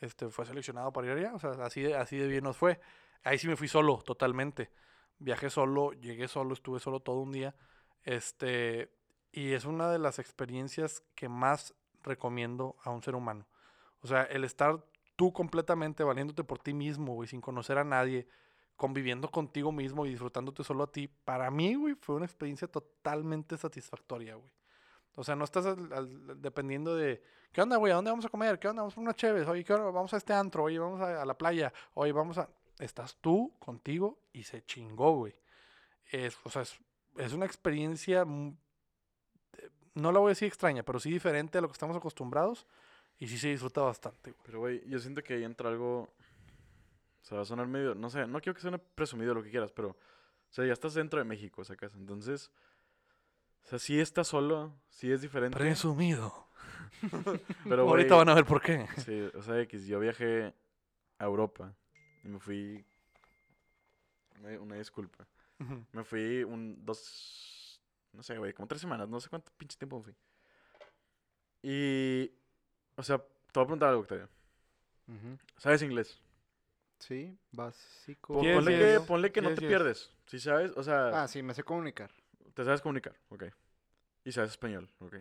este, 0.00 0.28
fue 0.28 0.44
seleccionado 0.44 0.92
para 0.92 1.06
ir 1.06 1.12
allá, 1.18 1.34
o 1.34 1.38
sea, 1.38 1.50
así 1.64 1.92
así 1.92 2.16
de 2.16 2.26
bien 2.26 2.44
nos 2.44 2.56
fue. 2.56 2.80
Ahí 3.22 3.38
sí 3.38 3.46
me 3.46 3.56
fui 3.56 3.68
solo, 3.68 3.98
totalmente. 3.98 4.70
Viajé 5.18 5.48
solo, 5.48 5.92
llegué 5.92 6.26
solo, 6.26 6.54
estuve 6.54 6.80
solo 6.80 7.00
todo 7.00 7.20
un 7.20 7.30
día. 7.30 7.54
Este, 8.02 8.90
y 9.30 9.52
es 9.52 9.64
una 9.64 9.88
de 9.90 10.00
las 10.00 10.18
experiencias 10.18 11.04
que 11.14 11.28
más 11.28 11.74
recomiendo 12.02 12.76
a 12.82 12.90
un 12.90 13.02
ser 13.02 13.14
humano. 13.14 13.46
O 14.00 14.08
sea, 14.08 14.24
el 14.24 14.42
estar 14.42 14.84
tú 15.14 15.32
completamente 15.32 16.02
valiéndote 16.02 16.42
por 16.42 16.58
ti 16.58 16.74
mismo, 16.74 17.14
güey, 17.14 17.28
sin 17.28 17.40
conocer 17.40 17.78
a 17.78 17.84
nadie, 17.84 18.26
conviviendo 18.82 19.30
contigo 19.30 19.70
mismo 19.70 20.04
y 20.04 20.10
disfrutándote 20.10 20.64
solo 20.64 20.82
a 20.82 20.90
ti, 20.90 21.06
para 21.06 21.52
mí, 21.52 21.76
güey, 21.76 21.94
fue 21.94 22.16
una 22.16 22.24
experiencia 22.24 22.66
totalmente 22.66 23.56
satisfactoria, 23.56 24.34
güey. 24.34 24.50
O 25.14 25.22
sea, 25.22 25.36
no 25.36 25.44
estás 25.44 25.66
al- 25.66 25.92
al- 25.92 26.42
dependiendo 26.42 26.96
de, 26.96 27.22
¿qué 27.52 27.62
onda, 27.62 27.76
güey? 27.76 27.92
¿A 27.92 27.94
dónde 27.94 28.10
vamos 28.10 28.24
a 28.24 28.28
comer? 28.28 28.58
¿Qué 28.58 28.66
onda? 28.66 28.82
Vamos 28.82 28.94
por 28.94 29.04
una 29.04 29.14
chévere. 29.14 29.48
Oye, 29.48 29.62
¿qué 29.62 29.72
hora? 29.72 29.84
Vamos 29.84 30.12
a 30.14 30.16
este 30.16 30.32
antro. 30.32 30.64
Oye, 30.64 30.80
vamos 30.80 31.00
a, 31.00 31.22
a 31.22 31.24
la 31.24 31.38
playa. 31.38 31.72
Oye, 31.94 32.10
vamos 32.10 32.38
a... 32.38 32.48
Estás 32.80 33.14
tú 33.20 33.52
contigo 33.60 34.18
y 34.32 34.42
se 34.42 34.64
chingó, 34.64 35.12
güey. 35.16 35.34
Es, 36.10 36.36
o 36.42 36.50
sea, 36.50 36.62
es, 36.62 36.76
es 37.18 37.32
una 37.34 37.46
experiencia, 37.46 38.22
eh, 38.26 39.68
no 39.94 40.10
la 40.10 40.18
voy 40.18 40.30
a 40.30 40.34
decir 40.34 40.48
extraña, 40.48 40.82
pero 40.82 40.98
sí 40.98 41.08
diferente 41.08 41.58
a 41.58 41.60
lo 41.60 41.68
que 41.68 41.72
estamos 41.74 41.96
acostumbrados. 41.96 42.66
Y 43.18 43.28
sí 43.28 43.38
se 43.38 43.48
disfruta 43.48 43.82
bastante, 43.82 44.32
güey. 44.32 44.42
Pero, 44.44 44.58
güey, 44.58 44.82
yo 44.88 44.98
siento 44.98 45.22
que 45.22 45.34
ahí 45.34 45.44
entra 45.44 45.68
algo. 45.68 46.08
O 47.22 47.24
sea, 47.24 47.36
va 47.36 47.42
a 47.42 47.46
sonar 47.46 47.68
medio. 47.68 47.94
No 47.94 48.10
sé, 48.10 48.26
no 48.26 48.40
quiero 48.40 48.54
que 48.54 48.60
suene 48.60 48.78
presumido 48.78 49.34
lo 49.34 49.42
que 49.42 49.50
quieras, 49.50 49.72
pero. 49.72 49.90
O 49.90 50.54
sea, 50.54 50.66
ya 50.66 50.72
estás 50.72 50.94
dentro 50.94 51.18
de 51.18 51.24
México, 51.24 51.64
sacas. 51.64 51.94
Entonces. 51.94 52.50
O 53.64 53.68
sea, 53.68 53.78
sí 53.78 54.00
estás 54.00 54.26
solo, 54.28 54.74
sí 54.90 55.10
es 55.12 55.22
diferente. 55.22 55.56
Presumido. 55.56 56.48
Pero, 57.64 57.88
Ahorita 57.88 58.16
van 58.16 58.28
a 58.28 58.34
ver 58.34 58.44
por 58.44 58.60
qué. 58.60 58.86
Sí, 58.98 59.30
o 59.34 59.42
sea, 59.42 59.60
X, 59.60 59.86
yo 59.86 59.98
viajé 60.00 60.52
a 61.18 61.24
Europa 61.24 61.74
y 62.24 62.28
me 62.28 62.38
fui. 62.38 62.84
Una, 64.60 64.76
disculpa. 64.76 65.26
Me 65.92 66.02
fui 66.02 66.42
un. 66.42 66.84
Dos. 66.84 67.80
No 68.12 68.22
sé, 68.22 68.36
güey, 68.36 68.52
como 68.52 68.66
tres 68.66 68.80
semanas, 68.80 69.08
no 69.08 69.20
sé 69.20 69.28
cuánto 69.28 69.52
pinche 69.56 69.78
tiempo 69.78 69.98
me 69.98 70.04
fui. 70.04 70.14
Y. 71.62 72.30
O 72.96 73.02
sea, 73.02 73.18
te 73.18 73.24
voy 73.54 73.62
a 73.62 73.66
preguntar 73.66 73.88
algo, 73.90 74.02
Octavio. 74.02 74.28
Ujú. 75.06 75.38
¿Sabes 75.56 75.82
inglés? 75.82 76.20
Sí, 77.02 77.36
básico. 77.50 78.32
Ponle, 78.40 78.78
que, 78.78 79.00
ponle 79.00 79.32
que 79.32 79.42
no 79.42 79.50
te 79.52 79.56
pierdes. 79.62 80.12
Si 80.26 80.38
sabes, 80.38 80.70
o 80.76 80.82
sea, 80.84 81.22
Ah, 81.24 81.26
sí, 81.28 81.42
me 81.42 81.52
sé 81.52 81.64
comunicar. 81.64 82.12
te 82.54 82.64
sabes 82.64 82.80
comunicar, 82.80 83.18
ok. 83.28 83.44
Y 84.24 84.30
sabes 84.30 84.50
español, 84.52 84.88
ok. 85.00 85.16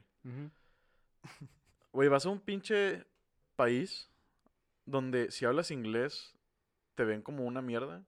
Güey, 1.91 2.07
vas 2.07 2.25
a 2.27 2.29
un 2.29 2.39
pinche 2.39 3.03
país 3.55 4.11
donde 4.85 5.31
si 5.31 5.45
hablas 5.45 5.71
inglés 5.71 6.37
te 6.93 7.03
ven 7.03 7.23
como 7.23 7.45
una 7.45 7.63
mierda. 7.63 8.05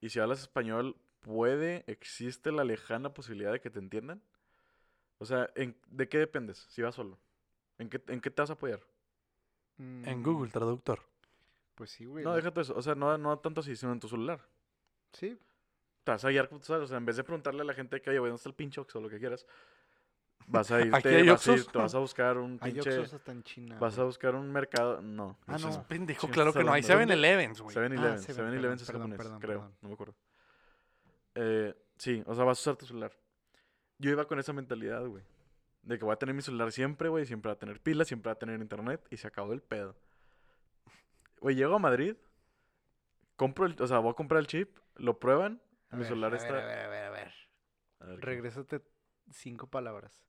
Y 0.00 0.08
si 0.08 0.18
hablas 0.18 0.40
español, 0.40 0.96
puede, 1.20 1.84
existe 1.86 2.52
la 2.52 2.64
lejana 2.64 3.12
posibilidad 3.12 3.52
de 3.52 3.60
que 3.60 3.70
te 3.70 3.78
entiendan. 3.80 4.22
O 5.18 5.26
sea, 5.26 5.50
¿en- 5.56 5.76
¿de 5.88 6.08
qué 6.08 6.18
dependes 6.18 6.66
si 6.70 6.80
vas 6.80 6.94
solo? 6.94 7.18
¿En 7.78 7.90
qué, 7.90 8.02
¿En 8.08 8.20
qué 8.22 8.30
te 8.30 8.40
vas 8.42 8.50
a 8.50 8.54
apoyar? 8.54 8.80
En 9.78 10.20
Mm, 10.20 10.22
Google 10.22 10.50
Traductor. 10.50 11.11
Pues 11.82 11.90
sí, 11.90 12.04
güey. 12.04 12.22
No, 12.22 12.36
déjate 12.36 12.60
eso. 12.60 12.76
O 12.76 12.80
sea, 12.80 12.94
no, 12.94 13.18
no 13.18 13.40
tanto 13.40 13.60
así, 13.60 13.74
sino 13.74 13.90
en 13.90 13.98
tu 13.98 14.06
celular. 14.06 14.40
Sí. 15.12 15.36
Te 16.04 16.12
vas 16.12 16.24
a 16.24 16.28
guiar. 16.28 16.48
O 16.52 16.86
sea, 16.86 16.96
en 16.96 17.04
vez 17.04 17.16
de 17.16 17.24
preguntarle 17.24 17.62
a 17.62 17.64
la 17.64 17.74
gente 17.74 18.00
que, 18.00 18.10
oye, 18.10 18.20
güey, 18.20 18.30
¿dónde 18.30 18.36
está 18.36 18.48
el 18.50 18.54
pinche 18.54 18.80
Oxxo 18.80 19.00
o 19.00 19.02
lo 19.02 19.08
que 19.08 19.18
quieras? 19.18 19.44
Vas 20.46 20.70
a 20.70 20.80
irte, 20.80 20.96
¿Aquí 20.96 21.08
hay 21.08 21.28
vas 21.28 21.48
a 21.48 21.54
ir- 21.54 21.66
te 21.66 21.78
vas 21.78 21.92
a 21.92 21.98
buscar 21.98 22.38
un 22.38 22.56
Hay 22.60 22.70
pinche... 22.70 22.88
Oxxos 23.00 23.14
hasta 23.14 23.32
en 23.32 23.42
China. 23.42 23.78
Vas 23.80 23.94
a 23.94 23.96
güey. 23.96 24.06
buscar 24.06 24.36
un 24.36 24.52
mercado... 24.52 25.02
No. 25.02 25.40
Ah, 25.48 25.56
eso 25.56 25.70
es 25.70 25.76
no. 25.78 25.88
Pendejo, 25.88 26.28
claro 26.28 26.52
que 26.52 26.62
no. 26.62 26.72
Hay 26.72 26.84
hablando. 26.84 27.14
7-Elevens, 27.14 27.60
güey. 27.60 27.74
7-Eleven. 27.76 28.14
Ah, 28.14 28.18
Seven, 28.18 28.46
7-Eleven 28.46 28.60
perdón, 28.60 28.78
es 28.78 28.86
japonés, 28.92 29.18
perdón, 29.18 29.40
creo. 29.40 29.58
perdón. 29.58 29.76
No 29.82 29.88
me 29.88 29.94
acuerdo. 29.94 30.14
Eh, 31.34 31.74
sí, 31.98 32.22
o 32.26 32.34
sea, 32.36 32.44
vas 32.44 32.58
a 32.58 32.60
usar 32.60 32.76
tu 32.76 32.86
celular. 32.86 33.10
Yo 33.98 34.12
iba 34.12 34.24
con 34.26 34.38
esa 34.38 34.52
mentalidad, 34.52 35.04
güey. 35.04 35.24
De 35.82 35.98
que 35.98 36.04
voy 36.04 36.12
a 36.12 36.16
tener 36.16 36.32
mi 36.32 36.42
celular 36.42 36.70
siempre, 36.70 37.08
güey. 37.08 37.26
Siempre 37.26 37.48
va 37.48 37.54
a 37.54 37.58
tener 37.58 37.80
pilas, 37.80 38.06
siempre 38.06 38.28
va 38.28 38.34
a 38.34 38.38
tener 38.38 38.60
internet. 38.60 39.04
Y 39.10 39.16
se 39.16 39.26
acabó 39.26 39.52
el 39.52 39.62
pedo. 39.62 39.96
Güey, 41.42 41.56
llego 41.56 41.74
a 41.74 41.78
Madrid. 41.80 42.14
Compro 43.34 43.66
el... 43.66 43.74
O 43.82 43.86
sea, 43.88 43.98
voy 43.98 44.12
a 44.12 44.14
comprar 44.14 44.38
el 44.38 44.46
chip. 44.46 44.78
Lo 44.94 45.18
prueban. 45.18 45.60
A 45.90 45.96
mi 45.96 46.02
ver, 46.02 46.08
celular 46.08 46.28
a 46.28 46.36
ver, 46.36 46.40
está... 46.40 46.56
A 46.56 46.64
ver, 46.64 46.78
a 46.78 46.88
ver, 46.88 47.04
a 47.04 47.10
ver. 47.10 47.32
A 47.98 48.06
ver, 48.06 48.20
¿qué? 48.20 48.26
Regrésate 48.26 48.80
cinco 49.32 49.66
palabras. 49.66 50.24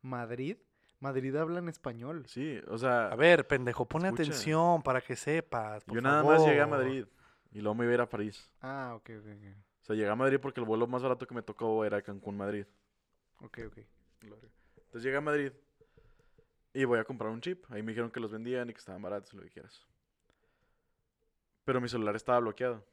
Madrid. 0.00 0.56
Madrid 1.00 1.34
habla 1.34 1.58
en 1.58 1.68
español. 1.68 2.24
Sí, 2.28 2.60
o 2.68 2.78
sea... 2.78 3.08
A 3.08 3.16
ver, 3.16 3.48
pendejo, 3.48 3.84
pone 3.88 4.06
Escucha. 4.06 4.22
atención 4.22 4.82
para 4.84 5.00
que 5.00 5.16
sepas. 5.16 5.82
por 5.82 5.96
yo 5.96 6.00
nada 6.00 6.22
más 6.22 6.46
llegué 6.46 6.60
a. 6.60 6.68
Madrid. 6.68 7.04
Y 7.50 7.60
luego 7.60 7.74
me 7.74 7.84
iba 7.84 7.90
a 7.90 7.94
ir 7.94 8.00
a 8.02 8.08
París. 8.08 8.48
Ah, 8.60 8.92
ok, 8.94 9.10
ok, 9.18 9.26
ok. 9.26 9.56
O 9.82 9.84
sea, 9.84 9.96
llegué 9.96 10.08
a 10.08 10.14
Madrid 10.14 10.38
porque 10.40 10.60
el 10.60 10.66
vuelo 10.66 10.86
más 10.86 11.02
barato 11.02 11.26
que 11.26 11.34
me 11.34 11.42
tocó 11.42 11.84
era 11.84 12.00
Cancún-Madrid. 12.00 12.66
Ok, 13.40 13.58
ok. 13.66 13.78
Entonces 14.22 15.02
llegué 15.02 15.16
a 15.16 15.20
Madrid 15.20 15.52
y 16.72 16.84
voy 16.84 17.00
a 17.00 17.04
comprar 17.04 17.32
un 17.32 17.40
chip. 17.40 17.64
Ahí 17.70 17.82
me 17.82 17.90
dijeron 17.90 18.12
que 18.12 18.20
los 18.20 18.30
vendían 18.30 18.70
y 18.70 18.72
que 18.72 18.78
estaban 18.78 19.02
baratos, 19.02 19.34
lo 19.34 19.42
que 19.42 19.50
quieras. 19.50 19.84
Pero 21.64 21.80
mi 21.80 21.88
celular 21.88 22.16
estaba 22.16 22.40
bloqueado. 22.40 22.84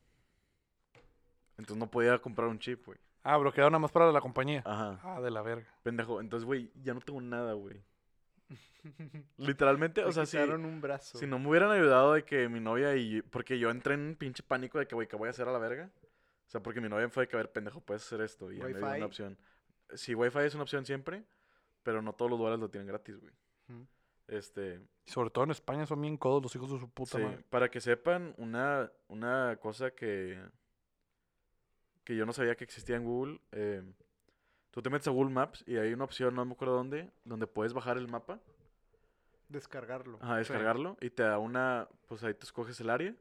Entonces 1.57 1.77
no 1.77 1.89
podía 1.89 2.17
comprar 2.19 2.47
un 2.47 2.59
chip, 2.59 2.85
güey. 2.85 2.97
Ah, 3.23 3.37
bloqueado 3.37 3.69
nada 3.69 3.79
más 3.79 3.91
para 3.91 4.11
la 4.11 4.21
compañía. 4.21 4.63
Ajá. 4.65 4.99
Ah, 5.03 5.21
de 5.21 5.29
la 5.29 5.41
verga. 5.41 5.67
Pendejo. 5.83 6.21
Entonces, 6.21 6.45
güey, 6.45 6.71
ya 6.81 6.93
no 6.93 7.01
tengo 7.01 7.21
nada, 7.21 7.53
güey. 7.53 7.83
Literalmente, 9.37 10.03
o 10.03 10.11
sea, 10.11 10.25
si, 10.25 10.37
un 10.37 10.81
brazo. 10.81 11.17
si 11.17 11.27
no 11.27 11.37
me 11.37 11.49
hubieran 11.49 11.69
ayudado 11.69 12.13
de 12.13 12.23
que 12.23 12.49
mi 12.49 12.59
novia 12.59 12.95
y... 12.95 13.21
Porque 13.21 13.59
yo 13.59 13.69
entré 13.69 13.93
en 13.93 14.01
un 14.01 14.15
pinche 14.15 14.41
pánico 14.41 14.79
de 14.79 14.87
que, 14.87 14.95
güey, 14.95 15.07
¿qué 15.07 15.15
voy 15.15 15.27
a 15.27 15.31
hacer 15.31 15.47
a 15.47 15.51
la 15.51 15.59
verga? 15.59 15.91
O 16.47 16.49
sea, 16.49 16.63
porque 16.63 16.81
mi 16.81 16.89
novia 16.89 17.07
fue 17.09 17.23
de 17.23 17.27
que, 17.27 17.35
a 17.35 17.39
ver, 17.39 17.51
pendejo, 17.51 17.79
puedes 17.79 18.03
hacer 18.03 18.21
esto. 18.21 18.51
Y 18.51 18.57
ya 18.57 18.63
me 18.65 18.73
dio 18.73 18.79
una 18.79 19.05
opción. 19.05 19.37
Sí, 19.93 20.15
Wi-Fi 20.15 20.39
es 20.39 20.55
una 20.55 20.63
opción 20.63 20.85
siempre, 20.85 21.23
pero 21.83 22.01
no 22.01 22.13
todos 22.13 22.31
los 22.31 22.39
lugares 22.39 22.59
lo 22.59 22.69
tienen 22.69 22.87
gratis, 22.87 23.19
güey. 23.19 23.33
Este... 24.31 24.79
Sobre 25.05 25.29
todo 25.29 25.43
en 25.43 25.51
España 25.51 25.85
son 25.85 26.01
bien 26.01 26.15
codos 26.17 26.41
los 26.41 26.55
hijos 26.55 26.71
de 26.71 26.79
su 26.79 26.89
puta 26.89 27.17
Sí, 27.17 27.23
madre. 27.23 27.43
para 27.49 27.69
que 27.69 27.81
sepan, 27.81 28.33
una, 28.37 28.89
una 29.09 29.57
cosa 29.61 29.91
que, 29.91 30.41
que 32.03 32.15
yo 32.15 32.25
no 32.25 32.33
sabía 32.33 32.55
que 32.55 32.63
existía 32.63 32.95
en 32.95 33.03
Google, 33.03 33.41
eh, 33.51 33.83
tú 34.71 34.81
te 34.81 34.89
metes 34.89 35.07
a 35.07 35.11
Google 35.11 35.33
Maps 35.33 35.63
y 35.67 35.75
hay 35.77 35.93
una 35.93 36.05
opción, 36.05 36.33
no 36.33 36.45
me 36.45 36.53
acuerdo 36.53 36.75
dónde, 36.75 37.11
donde 37.25 37.45
puedes 37.45 37.73
bajar 37.73 37.97
el 37.97 38.07
mapa 38.07 38.39
Descargarlo. 39.49 40.17
Ajá, 40.21 40.37
descargarlo 40.37 40.97
y 41.01 41.09
te 41.09 41.23
da 41.23 41.37
una, 41.37 41.89
pues 42.07 42.23
ahí 42.23 42.33
te 42.33 42.45
escoges 42.45 42.79
el 42.79 42.89
área 42.89 43.13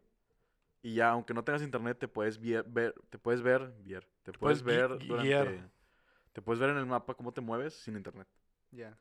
y 0.80 0.94
ya, 0.94 1.10
aunque 1.10 1.34
no 1.34 1.42
tengas 1.42 1.62
internet, 1.62 1.98
te 1.98 2.06
puedes 2.06 2.40
vier- 2.40 2.64
ver, 2.68 2.94
te 3.10 3.18
puedes 3.18 3.42
ver, 3.42 3.74
vier, 3.82 4.06
te 4.22 4.32
puedes 4.32 4.62
puedes 4.62 4.90
ver 4.90 5.06
durante, 5.08 5.26
guiar. 5.26 5.70
te 6.32 6.40
puedes 6.40 6.60
ver 6.60 6.70
en 6.70 6.76
el 6.76 6.86
mapa 6.86 7.14
cómo 7.14 7.32
te 7.32 7.40
mueves 7.40 7.74
sin 7.74 7.96
internet. 7.96 8.28
Ya. 8.70 8.96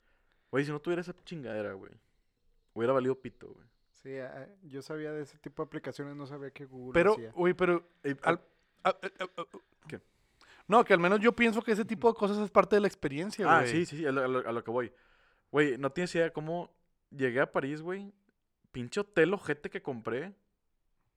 Güey, 0.51 0.65
si 0.65 0.71
no 0.71 0.79
tuviera 0.79 1.01
esa 1.01 1.13
chingadera, 1.23 1.73
güey, 1.73 1.91
hubiera 2.73 2.93
valido 2.93 3.15
pito, 3.19 3.47
güey. 3.49 3.67
Sí, 3.91 4.17
ah, 4.17 4.47
yo 4.63 4.81
sabía 4.81 5.11
de 5.11 5.21
ese 5.23 5.37
tipo 5.37 5.61
de 5.61 5.67
aplicaciones, 5.67 6.15
no 6.15 6.25
sabía 6.25 6.51
que 6.51 6.65
Google 6.65 6.93
Pero, 6.93 7.13
hacía. 7.13 7.31
güey, 7.33 7.53
pero... 7.53 7.87
Ey, 8.03 8.15
al- 8.23 8.41
a- 8.83 8.89
a- 8.89 8.93
a- 8.93 9.41
a- 9.41 9.87
¿Qué? 9.87 9.99
No, 10.67 10.83
que 10.85 10.93
al 10.93 10.99
menos 10.99 11.19
yo 11.19 11.35
pienso 11.35 11.61
que 11.61 11.73
ese 11.73 11.83
tipo 11.85 12.07
de 12.11 12.17
cosas 12.17 12.37
es 12.37 12.49
parte 12.49 12.75
de 12.77 12.81
la 12.81 12.87
experiencia, 12.87 13.45
güey. 13.45 13.57
Ah, 13.57 13.65
sí, 13.67 13.85
sí, 13.85 13.97
sí, 13.97 14.05
a 14.05 14.11
lo, 14.11 14.21
a 14.23 14.27
lo- 14.27 14.47
a 14.47 14.51
lo 14.51 14.63
que 14.63 14.71
voy. 14.71 14.91
Güey, 15.51 15.77
no 15.77 15.91
tienes 15.91 16.13
idea 16.15 16.31
cómo 16.31 16.71
llegué 17.11 17.41
a 17.41 17.51
París, 17.51 17.81
güey. 17.81 18.13
Pinche 18.71 18.99
hotel 19.01 19.33
ojete 19.33 19.69
que 19.69 19.81
compré. 19.81 20.33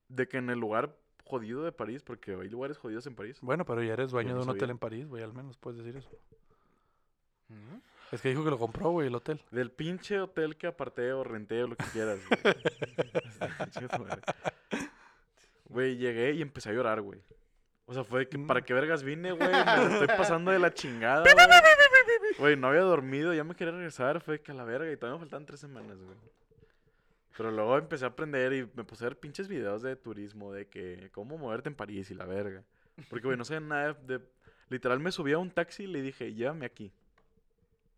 De 0.09 0.27
que 0.27 0.37
en 0.37 0.49
el 0.49 0.59
lugar 0.59 0.95
jodido 1.23 1.63
de 1.63 1.71
París, 1.71 2.03
porque 2.03 2.33
hay 2.35 2.49
lugares 2.49 2.77
jodidos 2.77 3.07
en 3.07 3.15
París. 3.15 3.37
Bueno, 3.41 3.63
pero 3.65 3.81
ya 3.81 3.93
eres 3.93 4.11
dueño 4.11 4.31
no 4.33 4.39
de 4.39 4.43
un 4.43 4.49
hotel 4.49 4.69
en 4.71 4.77
París, 4.77 5.07
güey, 5.07 5.23
al 5.23 5.33
menos 5.33 5.57
puedes 5.57 5.77
decir 5.83 5.95
eso. 5.97 6.09
Es 8.11 8.21
que 8.21 8.29
dijo 8.29 8.43
que 8.43 8.51
lo 8.51 8.59
compró, 8.59 8.91
güey, 8.91 9.07
el 9.07 9.15
hotel. 9.15 9.41
Del 9.49 9.71
pinche 9.71 10.19
hotel 10.19 10.55
que 10.55 10.67
aparté 10.67 11.11
o 11.13 11.23
renté 11.23 11.63
o 11.63 11.67
lo 11.67 11.75
que 11.75 11.85
quieras, 11.85 12.19
güey. 12.29 12.39
Güey, 15.69 15.97
llegué 15.97 16.33
y 16.33 16.41
empecé 16.41 16.69
a 16.69 16.73
llorar, 16.73 17.01
güey. 17.01 17.19
O 17.85 17.93
sea, 17.93 18.03
fue 18.03 18.27
que 18.29 18.37
Mm. 18.37 18.47
para 18.47 18.61
qué 18.61 18.73
vergas 18.73 19.03
vine, 19.03 19.31
güey. 19.31 19.49
Me 19.51 19.93
estoy 19.93 20.07
pasando 20.07 20.51
de 20.51 20.59
la 20.59 20.73
chingada, 20.73 21.23
güey. 21.33 21.35
Güey, 22.37 22.55
no 22.57 22.67
había 22.67 22.81
dormido, 22.81 23.33
ya 23.33 23.43
me 23.43 23.55
quería 23.55 23.73
regresar. 23.73 24.21
Fue 24.21 24.41
que 24.41 24.51
a 24.51 24.55
la 24.55 24.63
verga 24.63 24.91
y 24.91 24.97
todavía 24.97 25.19
me 25.19 25.25
faltan 25.25 25.45
tres 25.45 25.59
semanas, 25.59 25.97
güey. 25.97 26.17
Pero 27.35 27.49
luego 27.51 27.77
empecé 27.79 28.05
a 28.05 28.09
aprender 28.09 28.53
y 28.53 28.69
me 28.75 28.83
puse 28.83 29.03
a 29.03 29.09
ver 29.09 29.19
pinches 29.19 29.47
videos 29.47 29.81
de 29.81 29.95
turismo, 29.95 30.53
de 30.53 30.67
que 30.67 31.09
cómo 31.11 31.37
moverte 31.39 31.67
en 31.69 31.75
París 31.75 32.11
y 32.11 32.13
la 32.13 32.25
verga. 32.25 32.63
Porque, 33.09 33.25
güey, 33.25 33.37
no 33.37 33.45
sé 33.45 33.59
nada 33.59 33.93
de... 33.93 34.19
Literal 34.69 34.99
me 34.99 35.11
subí 35.11 35.33
a 35.33 35.39
un 35.39 35.49
taxi 35.49 35.83
y 35.83 35.87
le 35.87 36.01
dije, 36.03 36.33
llévame 36.33 36.67
aquí. 36.67 36.91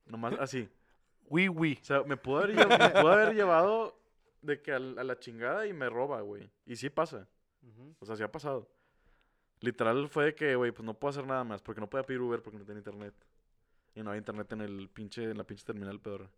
Nomás 0.05 0.33
así. 0.39 0.69
Oui, 1.27 1.47
oui. 1.49 1.77
O 1.81 1.85
sea, 1.85 2.03
me 2.03 2.17
pudo 2.17 2.37
haber, 2.39 2.55
lle- 2.55 2.67
me 2.79 3.01
pudo 3.01 3.11
haber 3.11 3.33
llevado 3.35 3.99
de 4.41 4.61
que 4.61 4.71
al- 4.71 4.97
a, 4.99 5.03
la 5.03 5.17
chingada 5.19 5.65
y 5.65 5.73
me 5.73 5.89
roba, 5.89 6.21
güey. 6.21 6.49
Y 6.65 6.75
sí 6.75 6.89
pasa. 6.89 7.27
Ujú. 7.63 7.95
O 7.99 8.05
sea, 8.05 8.15
sí 8.15 8.23
ha 8.23 8.31
pasado. 8.31 8.69
Literal 9.61 10.07
fue 10.09 10.25
de 10.25 10.35
que, 10.35 10.55
güey, 10.55 10.71
pues 10.71 10.85
no 10.85 10.93
puedo 10.93 11.09
hacer 11.09 11.25
nada 11.25 11.43
más 11.43 11.61
porque 11.61 11.81
no 11.81 11.89
podía 11.89 12.05
pedir 12.05 12.21
Uber 12.21 12.41
porque 12.43 12.59
no 12.59 12.65
tenía 12.65 12.79
internet. 12.79 13.13
Y 13.95 14.03
no 14.03 14.09
había 14.11 14.19
internet 14.19 14.51
en 14.51 14.61
el 14.61 14.89
pinche, 14.89 15.23
en 15.23 15.37
la 15.37 15.43
pinche 15.45 15.63
terminal 15.65 15.99
pedorra. 15.99 16.29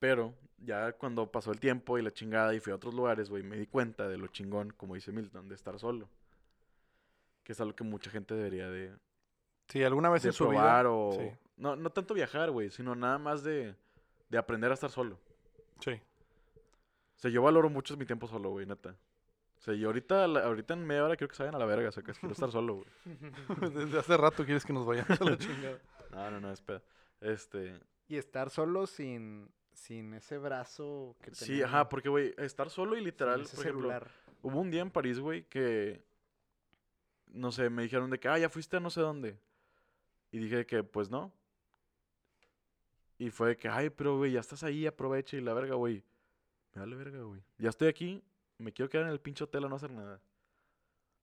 Pero 0.00 0.34
ya 0.58 0.92
cuando 0.92 1.30
pasó 1.30 1.50
el 1.52 1.60
tiempo 1.60 1.98
y 1.98 2.02
la 2.02 2.10
chingada 2.12 2.54
y 2.54 2.60
fui 2.60 2.72
a 2.72 2.76
otros 2.76 2.94
lugares, 2.94 3.28
güey, 3.30 3.42
me 3.42 3.56
di 3.56 3.66
cuenta 3.66 4.08
de 4.08 4.16
lo 4.16 4.28
chingón, 4.28 4.70
como 4.70 4.94
dice 4.94 5.12
Milton, 5.12 5.48
de 5.48 5.54
estar 5.54 5.78
solo. 5.78 6.08
Que 7.42 7.52
es 7.52 7.60
algo 7.60 7.74
que 7.74 7.84
mucha 7.84 8.10
gente 8.10 8.34
debería 8.34 8.68
de, 8.70 8.94
Sí, 9.68 9.82
alguna 9.82 10.08
vez 10.08 10.22
de 10.22 10.28
en 10.30 10.32
su 10.32 10.44
probar 10.48 10.84
vida. 10.86 10.92
o... 10.92 11.12
Sí, 11.12 11.30
No, 11.58 11.76
no 11.76 11.90
tanto 11.90 12.14
viajar, 12.14 12.50
güey, 12.50 12.70
sino 12.70 12.94
nada 12.94 13.18
más 13.18 13.42
de, 13.42 13.74
de 14.30 14.38
aprender 14.38 14.70
a 14.70 14.74
estar 14.74 14.90
solo. 14.90 15.18
sí. 15.80 16.00
O 17.16 17.20
sea, 17.20 17.32
yo 17.32 17.42
valoro 17.42 17.68
mucho 17.68 17.96
mi 17.96 18.06
tiempo 18.06 18.28
solo, 18.28 18.50
güey, 18.50 18.64
neta. 18.64 18.90
O 18.90 19.60
sea, 19.60 19.74
yo 19.74 19.88
ahorita, 19.88 20.28
la- 20.28 20.44
ahorita 20.44 20.74
en 20.74 20.86
media 20.86 21.04
hora 21.04 21.16
quiero 21.16 21.28
que 21.28 21.34
se 21.36 21.42
vayan 21.42 21.56
a 21.56 21.58
la 21.58 21.64
verga, 21.66 21.88
o 21.88 21.90
sea, 21.92 22.04
que 22.04 22.12
quiero 22.12 22.32
estar 22.32 22.52
solo, 22.52 22.76
güey. 22.76 22.86
Desde 23.74 23.98
hace 23.98 24.16
rato 24.16 24.44
quieres 24.44 24.64
que 24.64 24.72
nos 24.72 24.86
vayamos 24.86 25.20
a 25.20 25.24
la 25.24 25.36
chingada. 25.38 25.80
No, 26.12 26.30
no, 26.30 26.40
no, 26.40 26.52
espera. 26.52 26.80
Este... 27.20 27.76
Y 28.06 28.18
estar 28.18 28.50
solo 28.50 28.86
sin, 28.86 29.50
sin 29.72 30.14
ese 30.14 30.38
brazo 30.38 31.16
que 31.20 31.34
Sí, 31.34 31.46
tenemos, 31.46 31.70
ajá, 31.74 31.88
porque, 31.88 32.08
güey, 32.08 32.34
estar 32.38 32.70
solo 32.70 32.94
y 32.94 32.98
sin 32.98 33.06
literal, 33.06 33.40
ese 33.40 33.56
por 33.56 33.64
ejemplo, 33.66 33.88
celular. 33.88 34.10
hubo 34.42 34.60
un 34.60 34.70
día 34.70 34.82
en 34.82 34.90
París, 34.92 35.18
güey, 35.18 35.42
que, 35.48 36.04
no 37.26 37.50
sé, 37.50 37.68
me 37.68 37.82
dijeron 37.82 38.10
de 38.10 38.20
que, 38.20 38.28
ah, 38.28 38.38
ya 38.38 38.48
fuiste 38.48 38.76
a 38.76 38.80
no 38.80 38.90
sé 38.90 39.00
dónde. 39.00 39.40
Y 40.30 40.38
dije 40.38 40.66
que, 40.66 40.84
pues, 40.84 41.10
no. 41.10 41.32
Y 43.18 43.30
fue 43.30 43.48
de 43.48 43.56
que, 43.56 43.68
ay, 43.68 43.90
pero, 43.90 44.16
güey, 44.16 44.32
ya 44.32 44.40
estás 44.40 44.62
ahí, 44.62 44.86
aprovecha 44.86 45.36
y 45.36 45.40
la 45.40 45.52
verga, 45.54 45.74
güey. 45.74 46.04
Me 46.74 46.80
vale 46.80 46.96
verga, 46.96 47.22
güey. 47.22 47.42
Ya 47.58 47.68
estoy 47.70 47.88
aquí, 47.88 48.22
me 48.58 48.72
quiero 48.72 48.88
quedar 48.88 49.06
en 49.06 49.12
el 49.12 49.20
pinche 49.20 49.42
hotel 49.44 49.64
a 49.64 49.68
no 49.68 49.76
hacer 49.76 49.90
nada. 49.90 50.20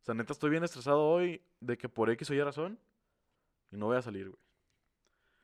O 0.02 0.06
sea, 0.06 0.14
neta, 0.14 0.34
estoy 0.34 0.50
bien 0.50 0.64
estresado 0.64 1.02
hoy 1.02 1.42
de 1.62 1.78
que 1.78 1.88
por 1.90 2.10
X 2.10 2.30
o 2.30 2.34
Y 2.34 2.42
razón 2.42 2.78
y 3.72 3.78
no 3.78 3.86
voy 3.88 3.98
a 3.98 4.02
salir, 4.02 4.30
güey. 4.30 4.40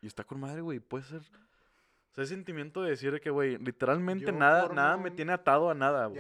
Y 0.02 0.08
está 0.08 0.24
con 0.24 0.40
madre, 0.40 0.62
güey, 0.62 0.80
puede 0.80 1.04
ser... 1.04 1.22
O 1.22 2.14
sea, 2.14 2.26
ese 2.26 2.34
sentimiento 2.36 2.82
de 2.84 2.90
decir 2.90 3.12
de 3.14 3.22
que, 3.22 3.30
güey, 3.30 3.58
literalmente 3.58 4.26
Yo 4.26 4.32
nada, 4.34 4.68
nada 4.68 4.98
me 4.98 5.04
formo- 5.10 5.16
tiene 5.16 5.32
atado 5.32 5.70
a 5.70 5.74
nada, 5.74 6.08
güey. 6.08 6.20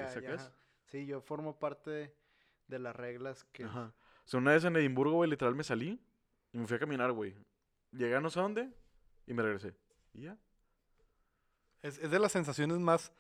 Sí, 0.86 1.06
yo 1.06 1.20
formo 1.22 1.60
parte 1.60 1.90
de, 1.92 2.14
de 2.68 2.80
las 2.80 2.96
reglas 2.96 3.44
que... 3.52 3.66
Ajá. 3.66 3.92
O 4.24 4.28
sea, 4.28 4.40
una 4.40 4.52
vez 4.52 4.64
en 4.64 4.76
Edimburgo, 4.78 5.16
güey, 5.16 5.30
literal 5.30 5.56
me 5.56 5.64
salí 5.64 6.00
y 6.54 6.58
me 6.58 6.66
fui 6.68 6.78
a 6.78 6.80
caminar, 6.80 7.12
güey. 7.12 7.36
Llegué 7.92 8.16
a 8.16 8.22
no 8.22 8.30
sé 8.30 8.40
dónde 8.40 8.70
y 9.28 9.34
me 9.34 9.44
regresé. 9.44 9.74
Y 10.14 10.24
ya. 10.24 10.38
Es, 11.82 11.98
es 11.98 12.12
de 12.12 12.20
las 12.20 12.32
sensaciones 12.32 12.78
más, 12.80 13.12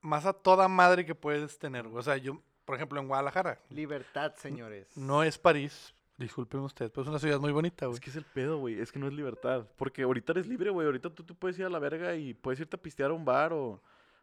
más 0.00 0.26
a 0.26 0.32
toda 0.32 0.68
madre 0.68 1.04
que 1.04 1.14
puedes 1.14 1.58
tener, 1.58 1.86
güey. 1.88 1.98
O 1.98 2.02
sea, 2.02 2.16
yo, 2.16 2.42
por 2.64 2.76
ejemplo, 2.76 3.00
en 3.00 3.08
Guadalajara, 3.08 3.60
Libertad, 3.68 4.34
señores. 4.36 4.96
no 4.96 5.22
es 5.22 5.36
París, 5.36 5.94
disculpen 6.16 6.60
ustedes, 6.60 6.90
pero 6.90 7.02
es 7.02 7.08
una 7.08 7.18
ciudad 7.18 7.40
muy 7.40 7.52
bonita, 7.52 7.86
güey. 7.86 7.94
Es 7.94 8.00
que 8.00 8.10
es 8.10 8.16
el 8.16 8.24
pedo, 8.24 8.58
güey. 8.58 8.78
Es 8.78 8.92
que 8.92 8.98
no 8.98 9.08
es 9.08 9.12
libertad. 9.12 9.66
Porque 9.76 10.02
ahorita 10.02 10.32
eres 10.32 10.46
libre, 10.46 10.70
güey. 10.70 10.86
Ahorita 10.86 11.10
tú, 11.10 11.24
tú 11.24 11.34
puedes 11.34 11.58
ir 11.58 11.66
a 11.66 11.70
la 11.70 11.78
verga 11.78 12.14
y 12.14 12.34
puedes 12.34 12.60
irte 12.60 12.76
a 12.76 12.82
pistear 12.82 13.10
a 13.10 13.14
un 13.14 13.24
bar 13.24 13.52
o 13.52 13.82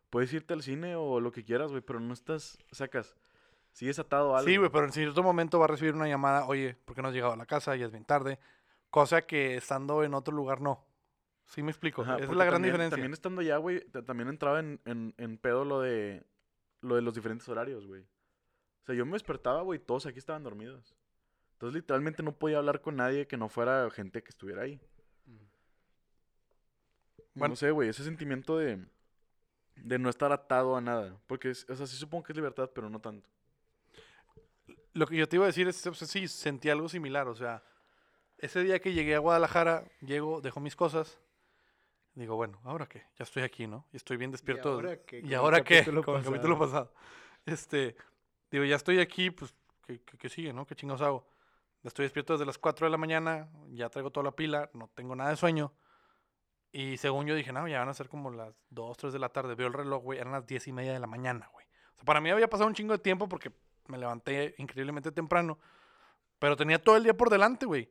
puedes 0.09 0.31
irte 0.33 0.53
al 0.53 0.63
cine 0.63 0.95
o 0.95 1.19
lo 1.19 1.31
que 1.31 1.43
quieras, 1.43 1.71
güey. 1.71 1.81
Pero 1.81 1.99
no 1.99 2.13
estás, 2.13 2.57
sacas, 2.71 3.15
sigues 3.71 3.99
atado 3.99 4.35
a 4.35 4.39
algo. 4.39 4.49
Sí, 4.49 4.57
güey, 4.57 4.69
pero 4.71 4.85
en 4.85 4.93
cierto 4.93 5.21
momento 5.21 5.59
va 5.59 5.65
a 5.65 5.69
recibir 5.69 5.93
una 5.93 6.07
llamada, 6.07 6.45
oye, 6.45 6.75
¿por 6.85 6.95
qué 6.95 7.01
no 7.01 7.09
has 7.09 7.13
llegado 7.13 7.33
a 7.33 7.37
la 7.37 7.45
casa? 7.45 7.75
Ya 7.75 7.85
es 7.87 7.91
bien 7.91 8.05
tarde. 8.05 8.39
Cosa 8.89 9.23
que 9.23 9.57
estando 9.57 10.03
en 10.03 10.13
otro 10.13 10.33
lugar 10.33 10.61
no. 10.61 10.83
Sí 11.47 11.63
me 11.63 11.71
explico. 11.71 12.01
Ajá, 12.03 12.15
Esa 12.17 12.25
es 12.25 12.29
la 12.37 12.43
gran 12.45 12.55
también- 12.55 12.73
diferencia. 12.73 12.95
También 12.95 13.13
estando 13.13 13.41
allá, 13.41 13.57
güey, 13.57 13.81
ta- 13.89 14.03
también 14.03 14.29
entraba 14.29 14.59
en, 14.59 14.79
en, 14.85 15.13
en 15.17 15.37
pedo 15.37 15.63
lo 15.65 15.81
de, 15.81 16.23
lo 16.81 16.95
de 16.95 17.01
los 17.01 17.13
diferentes 17.15 17.47
horarios, 17.49 17.85
güey. 17.87 18.01
O 18.03 18.85
sea, 18.85 18.95
yo 18.95 19.05
me 19.05 19.13
despertaba, 19.13 19.61
güey, 19.63 19.79
todos 19.79 20.05
aquí 20.05 20.19
estaban 20.19 20.43
dormidos. 20.43 20.95
Entonces, 21.53 21.75
literalmente 21.81 22.21
no 22.21 22.33
podía 22.37 22.57
hablar 22.59 22.81
con 22.81 22.95
nadie 22.97 23.27
que 23.27 23.35
no 23.37 23.49
fuera 23.49 23.89
gente 23.91 24.21
que 24.21 24.29
estuviera 24.29 24.61
ahí. 24.63 24.79
Bueno. 27.33 27.51
No 27.53 27.55
sé, 27.55 27.71
güey, 27.71 27.89
ese 27.89 28.03
sentimiento 28.03 28.57
de, 28.57 28.83
de 29.75 29.99
no 29.99 30.09
estar 30.09 30.31
atado 30.31 30.75
a 30.75 30.81
nada. 30.81 31.17
Porque, 31.27 31.51
es- 31.51 31.65
o 31.69 31.75
sea, 31.75 31.85
sí 31.87 31.95
supongo 31.95 32.23
que 32.23 32.33
es 32.33 32.37
libertad, 32.37 32.69
pero 32.73 32.89
no 32.89 32.99
tanto. 32.99 33.29
Lo 34.93 35.05
que 35.05 35.15
yo 35.15 35.27
te 35.29 35.35
iba 35.35 35.45
a 35.45 35.47
decir 35.47 35.67
es, 35.67 35.85
o 35.85 35.93
sea, 35.93 36.07
sí, 36.07 36.27
sentí 36.27 36.69
algo 36.69 36.89
similar. 36.89 37.27
O 37.27 37.35
sea, 37.35 37.63
ese 38.39 38.63
día 38.63 38.79
que 38.79 38.93
llegué 38.93 39.15
a 39.15 39.19
Guadalajara, 39.19 39.85
llego, 40.01 40.41
dejo 40.41 40.59
mis 40.59 40.75
cosas. 40.75 41.19
Digo, 42.17 42.35
bueno, 42.35 42.59
¿ahora 42.63 42.87
qué? 42.87 43.03
Ya 43.17 43.23
estoy 43.23 43.43
aquí, 43.43 43.67
¿no? 43.67 43.85
Y 43.93 43.97
estoy 43.97 44.17
bien 44.17 44.31
despierto. 44.31 44.69
ahora 44.73 45.03
qué? 45.05 45.19
¿Y 45.19 45.33
ahora 45.35 45.63
qué? 45.63 45.83
Como 46.03 46.17
el 46.17 46.23
capítulo 46.33 46.57
pasado. 46.59 46.93
Este, 47.45 47.95
digo, 48.49 48.63
ya 48.65 48.75
estoy 48.75 48.99
aquí, 48.99 49.29
pues, 49.29 49.53
¿qué, 49.85 50.01
qué- 50.01 50.17
qué 50.17 50.29
sigue, 50.29 50.51
no? 50.51 50.65
¿Qué 50.65 50.73
chingados 50.75 51.01
hago? 51.03 51.27
Estoy 51.83 52.03
despierto 52.05 52.33
desde 52.33 52.45
las 52.45 52.57
4 52.57 52.87
de 52.87 52.91
la 52.91 52.97
mañana, 52.97 53.49
ya 53.69 53.89
traigo 53.89 54.09
toda 54.11 54.23
la 54.23 54.31
pila, 54.31 54.69
no 54.73 54.89
tengo 54.95 55.15
nada 55.15 55.29
de 55.29 55.35
sueño. 55.35 55.71
Y 56.71 56.97
según 56.97 57.27
yo 57.27 57.35
dije, 57.35 57.53
no, 57.53 57.67
ya 57.67 57.79
van 57.79 57.89
a 57.89 57.93
ser 57.93 58.09
como 58.09 58.31
las 58.31 58.53
2, 58.71 58.97
3 58.97 59.13
de 59.13 59.19
la 59.19 59.29
tarde. 59.29 59.53
Veo 59.55 59.67
el 59.67 59.73
reloj, 59.73 60.01
güey, 60.03 60.19
eran 60.19 60.33
las 60.33 60.45
10 60.47 60.67
y 60.67 60.73
media 60.73 60.93
de 60.93 60.99
la 60.99 61.07
mañana, 61.07 61.47
güey. 61.53 61.65
O 61.93 61.95
sea, 61.97 62.03
para 62.05 62.19
mí 62.19 62.29
había 62.31 62.49
pasado 62.49 62.67
un 62.67 62.73
chingo 62.73 62.93
de 62.93 62.99
tiempo 62.99 63.29
porque 63.29 63.51
me 63.87 63.97
levanté 63.97 64.55
increíblemente 64.57 65.11
temprano. 65.11 65.59
Pero 66.39 66.55
tenía 66.55 66.81
todo 66.81 66.97
el 66.97 67.03
día 67.03 67.15
por 67.15 67.29
delante, 67.29 67.65
güey. 67.67 67.89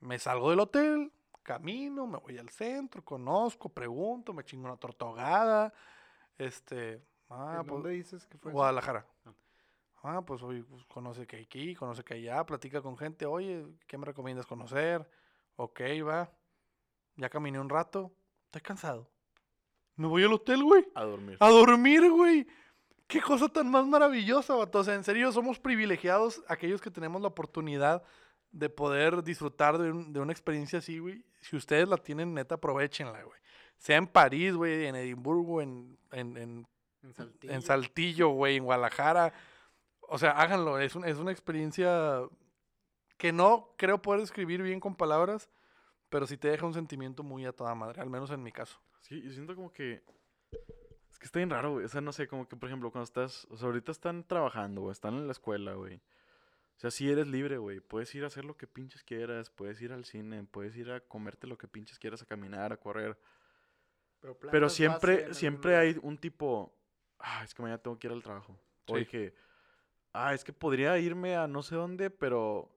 Me 0.00 0.18
salgo 0.18 0.50
del 0.50 0.60
hotel, 0.60 1.12
camino, 1.42 2.06
me 2.06 2.18
voy 2.18 2.38
al 2.38 2.48
centro, 2.50 3.04
conozco, 3.04 3.68
pregunto, 3.68 4.32
me 4.32 4.44
chingo 4.44 4.66
una 4.66 4.76
tortogada. 4.76 5.72
Este. 6.38 7.02
Ah, 7.28 7.56
¿En 7.60 7.66
pues, 7.66 7.82
dónde 7.82 7.90
dices 7.90 8.26
que 8.26 8.38
fue? 8.38 8.52
Guadalajara. 8.52 9.06
Ah. 9.24 9.32
Ah, 10.02 10.22
pues 10.24 10.42
oye, 10.42 10.64
pues, 10.64 10.84
conoce 10.86 11.26
que 11.26 11.36
aquí, 11.42 11.74
conoce 11.74 12.02
que 12.02 12.14
allá, 12.14 12.44
platica 12.46 12.80
con 12.80 12.96
gente. 12.96 13.26
Oye, 13.26 13.66
¿qué 13.86 13.98
me 13.98 14.06
recomiendas 14.06 14.46
conocer? 14.46 15.08
Ok, 15.56 15.80
va. 16.06 16.30
Ya 17.16 17.28
caminé 17.28 17.60
un 17.60 17.68
rato. 17.68 18.10
Estoy 18.46 18.62
cansado. 18.62 19.10
Me 19.96 20.06
voy 20.06 20.24
al 20.24 20.32
hotel, 20.32 20.62
güey. 20.64 20.88
A 20.94 21.04
dormir. 21.04 21.36
A 21.40 21.50
dormir, 21.50 22.10
güey. 22.10 22.46
Qué 23.06 23.20
cosa 23.20 23.48
tan 23.48 23.70
más 23.70 23.86
maravillosa, 23.86 24.54
vato. 24.54 24.78
O 24.78 24.84
sea, 24.84 24.94
en 24.94 25.04
serio, 25.04 25.30
somos 25.32 25.58
privilegiados 25.58 26.42
aquellos 26.48 26.80
que 26.80 26.90
tenemos 26.90 27.20
la 27.20 27.28
oportunidad 27.28 28.02
de 28.52 28.70
poder 28.70 29.22
disfrutar 29.22 29.76
de, 29.76 29.90
un- 29.92 30.12
de 30.12 30.20
una 30.20 30.32
experiencia 30.32 30.78
así, 30.78 30.98
güey. 30.98 31.22
Si 31.40 31.56
ustedes 31.56 31.88
la 31.88 31.96
tienen, 31.96 32.34
neta, 32.34 32.56
aprovechenla, 32.56 33.22
güey. 33.22 33.40
Sea 33.76 33.96
en 33.96 34.06
París, 34.06 34.54
güey, 34.54 34.86
en 34.86 34.94
Edimburgo, 34.96 35.62
en, 35.62 35.98
en, 36.12 36.36
en 36.36 36.66
En 37.02 37.14
Saltillo. 37.14 37.52
en 37.54 37.62
Saltillo, 37.62 38.28
güey, 38.28 38.56
en 38.56 38.64
Guadalajara. 38.64 39.32
O 40.02 40.18
sea, 40.18 40.32
háganlo. 40.32 40.78
Es, 40.78 40.94
un- 40.94 41.04
es 41.06 41.16
una 41.18 41.32
experiencia 41.32 42.22
que 43.16 43.32
no 43.32 43.74
creo 43.78 44.02
poder 44.02 44.20
describir 44.20 44.62
bien 44.62 44.80
con 44.80 44.94
palabras, 44.96 45.50
pero 46.08 46.26
sí 46.26 46.36
te 46.36 46.48
deja 46.48 46.66
un 46.66 46.74
sentimiento 46.74 47.22
muy 47.22 47.46
a 47.46 47.52
toda 47.52 47.74
madre, 47.74 48.00
al 48.02 48.10
menos 48.10 48.30
en 48.30 48.42
mi 48.42 48.52
caso. 48.52 48.78
Sí, 49.00 49.22
yo 49.22 49.30
siento 49.32 49.54
como 49.54 49.72
que. 49.72 50.02
Es 51.10 51.18
que 51.18 51.26
está 51.26 51.38
bien 51.38 51.50
raro, 51.50 51.72
güey. 51.72 51.84
O 51.84 51.88
sea, 51.88 52.00
no 52.00 52.12
sé, 52.12 52.26
como 52.28 52.46
que, 52.48 52.56
por 52.56 52.68
ejemplo, 52.68 52.90
cuando 52.90 53.04
estás. 53.04 53.46
O 53.50 53.56
sea, 53.56 53.66
ahorita 53.68 53.92
están 53.92 54.24
trabajando, 54.26 54.82
güey. 54.82 54.92
Están 54.92 55.14
en 55.14 55.26
la 55.26 55.32
escuela, 55.32 55.72
güey. 55.74 56.00
O 56.80 56.82
sea, 56.82 56.90
sí 56.90 57.10
eres 57.10 57.28
libre, 57.28 57.58
güey. 57.58 57.78
Puedes 57.80 58.14
ir 58.14 58.24
a 58.24 58.28
hacer 58.28 58.46
lo 58.46 58.56
que 58.56 58.66
pinches 58.66 59.04
quieras. 59.04 59.50
Puedes 59.50 59.82
ir 59.82 59.92
al 59.92 60.06
cine. 60.06 60.42
Puedes 60.44 60.74
ir 60.78 60.90
a 60.90 61.00
comerte 61.00 61.46
lo 61.46 61.58
que 61.58 61.68
pinches 61.68 61.98
quieras, 61.98 62.22
a 62.22 62.24
caminar, 62.24 62.72
a 62.72 62.78
correr. 62.78 63.18
Pero 64.50 64.64
en 64.64 64.70
siempre, 64.70 65.34
siempre 65.34 65.76
hay 65.76 65.98
un 66.00 66.16
tipo. 66.16 66.74
Ah, 67.18 67.42
es 67.44 67.52
que 67.52 67.60
mañana 67.60 67.82
tengo 67.82 67.98
que 67.98 68.06
ir 68.06 68.14
al 68.14 68.22
trabajo. 68.22 68.58
O 68.86 68.96
Sí. 68.96 69.04
que. 69.04 69.34
Ah, 70.14 70.32
es 70.32 70.42
que 70.42 70.54
podría 70.54 70.98
irme 70.98 71.36
a 71.36 71.46
no 71.46 71.62
sé 71.62 71.74
dónde, 71.74 72.08
pero 72.08 72.74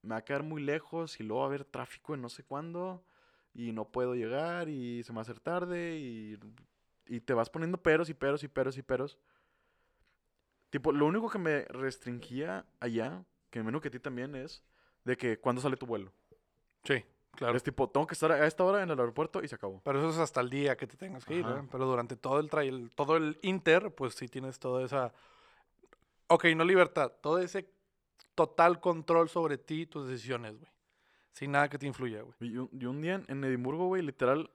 me 0.00 0.12
va 0.14 0.16
a 0.16 0.24
quedar 0.24 0.44
muy 0.44 0.62
lejos 0.62 1.20
y 1.20 1.22
luego 1.22 1.40
va 1.40 1.44
a 1.44 1.48
haber 1.48 1.66
tráfico 1.66 2.14
en 2.14 2.22
no 2.22 2.30
sé 2.30 2.44
cuándo 2.44 3.04
y 3.52 3.72
no 3.72 3.92
puedo 3.92 4.14
llegar 4.14 4.70
y 4.70 5.02
se 5.02 5.12
me 5.12 5.16
va 5.16 5.20
a 5.20 5.24
hacer 5.24 5.40
tarde 5.40 5.98
y, 5.98 6.38
y 7.04 7.20
te 7.20 7.34
vas 7.34 7.50
poniendo 7.50 7.82
peros 7.82 8.08
y 8.08 8.14
peros 8.14 8.42
y 8.44 8.48
peros 8.48 8.78
y 8.78 8.82
peros. 8.82 9.18
Tipo, 10.70 10.90
lo 10.90 11.04
único 11.04 11.28
que 11.28 11.38
me 11.38 11.66
restringía 11.66 12.64
allá, 12.80 13.26
que 13.52 13.58
me 13.58 13.64
imagino 13.64 13.82
que 13.82 13.88
a 13.88 13.90
ti 13.90 14.00
también 14.00 14.34
es, 14.34 14.64
de 15.04 15.16
que 15.16 15.38
cuándo 15.38 15.60
sale 15.60 15.76
tu 15.76 15.84
vuelo. 15.84 16.10
Sí, 16.84 17.04
claro. 17.32 17.54
Es 17.54 17.62
tipo, 17.62 17.88
tengo 17.90 18.06
que 18.06 18.14
estar 18.14 18.32
a 18.32 18.46
esta 18.46 18.64
hora 18.64 18.82
en 18.82 18.90
el 18.90 18.98
aeropuerto 18.98 19.42
y 19.42 19.46
se 19.46 19.56
acabó. 19.56 19.82
Pero 19.84 19.98
eso 19.98 20.08
es 20.08 20.18
hasta 20.18 20.40
el 20.40 20.48
día 20.48 20.74
que 20.76 20.86
te 20.86 20.96
tengas 20.96 21.26
que 21.26 21.34
ir. 21.34 21.44
¿verdad? 21.44 21.64
Pero 21.70 21.84
durante 21.84 22.16
todo 22.16 22.40
el 22.40 22.48
trail, 22.48 22.90
todo 22.94 23.18
el 23.18 23.38
inter, 23.42 23.94
pues 23.94 24.14
sí 24.14 24.26
tienes 24.26 24.58
toda 24.58 24.84
esa... 24.84 25.12
Ok, 26.28 26.46
no 26.56 26.64
libertad, 26.64 27.12
todo 27.20 27.38
ese 27.38 27.68
total 28.34 28.80
control 28.80 29.28
sobre 29.28 29.58
ti 29.58 29.82
y 29.82 29.86
tus 29.86 30.08
decisiones, 30.08 30.58
güey. 30.58 30.72
Sin 31.32 31.52
nada 31.52 31.68
que 31.68 31.78
te 31.78 31.86
influya, 31.86 32.22
güey. 32.22 32.34
Y 32.40 32.56
un, 32.56 32.70
y 32.72 32.86
un 32.86 33.02
día 33.02 33.14
en, 33.16 33.26
en 33.28 33.44
Edimburgo, 33.44 33.86
güey, 33.86 34.00
literal. 34.00 34.50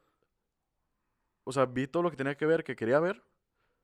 O 1.44 1.52
sea, 1.52 1.66
vi 1.66 1.86
todo 1.86 2.02
lo 2.02 2.10
que 2.10 2.18
tenía 2.18 2.36
que 2.36 2.48
ver, 2.48 2.64
que 2.64 2.76
quería 2.76 3.00
ver. 3.00 3.24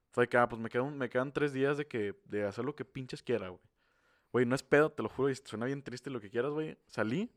Fue 0.09 0.28
que, 0.28 0.38
ah, 0.38 0.49
pues 0.49 0.59
me 0.59 0.70
quedan, 0.70 0.97
me 0.97 1.09
quedan 1.09 1.32
tres 1.32 1.53
días 1.53 1.78
de 1.78 1.88
que 1.88 2.16
de 2.26 2.45
hacer 2.45 2.66
lo 2.66 2.76
que 2.76 2.84
pinches 2.84 3.22
quiera, 3.22 3.49
güey. 3.49 3.61
Güey, 4.34 4.45
no 4.45 4.55
es 4.55 4.63
pedo, 4.63 4.91
te 4.91 5.01
lo 5.03 5.07
juro, 5.09 5.29
y 5.29 5.36
suena 5.36 5.65
bien 5.67 5.81
triste 5.81 6.09
lo 6.09 6.19
que 6.19 6.29
quieras, 6.29 6.51
güey. 6.51 6.75
Salí, 6.88 7.29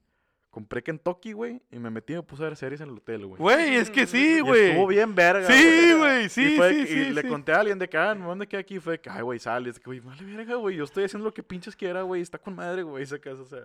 compré 0.50 0.82
Kentucky, 0.82 1.32
güey, 1.34 1.60
y 1.70 1.78
me 1.78 1.90
metí 1.90 2.14
y 2.14 2.16
me 2.16 2.22
puse 2.22 2.42
a 2.42 2.46
ver 2.46 2.56
series 2.56 2.80
en 2.80 2.88
el 2.88 2.96
hotel, 2.96 3.26
güey. 3.26 3.38
Güey, 3.38 3.74
es 3.76 3.90
que 3.90 4.06
sí, 4.06 4.40
güey. 4.40 4.70
estuvo 4.70 4.86
bien 4.86 5.14
verga, 5.14 5.46
Sí, 5.46 5.62
güey. 5.92 5.98
güey, 5.98 6.24
Y 6.24 6.28
sí, 6.30 6.56
fue 6.56 6.72
sí, 6.72 6.80
y 6.80 6.86
sí, 6.86 7.10
le 7.10 7.20
sí. 7.20 7.28
conté 7.28 7.52
a 7.52 7.60
alguien 7.60 7.78
de 7.78 7.86
que, 7.86 7.98
ah, 7.98 8.14
¿dónde 8.14 8.46
queda 8.46 8.62
aquí? 8.62 8.80
Fue 8.80 8.94
de 8.94 9.00
que, 9.00 9.10
ay, 9.10 9.20
güey, 9.20 9.38
sale. 9.38 9.68
Es 9.68 9.78
que, 9.78 9.84
güey, 9.84 10.00
vale 10.00 10.24
verga, 10.24 10.54
güey. 10.54 10.76
Yo 10.76 10.84
estoy 10.84 11.04
haciendo 11.04 11.26
lo 11.26 11.34
que 11.34 11.42
pinches 11.42 11.76
quiera, 11.76 12.00
güey. 12.00 12.22
Está 12.22 12.38
con 12.38 12.54
madre, 12.56 12.82
güey, 12.82 13.02
esa 13.04 13.18
casa, 13.18 13.42
o 13.42 13.46
sea. 13.46 13.60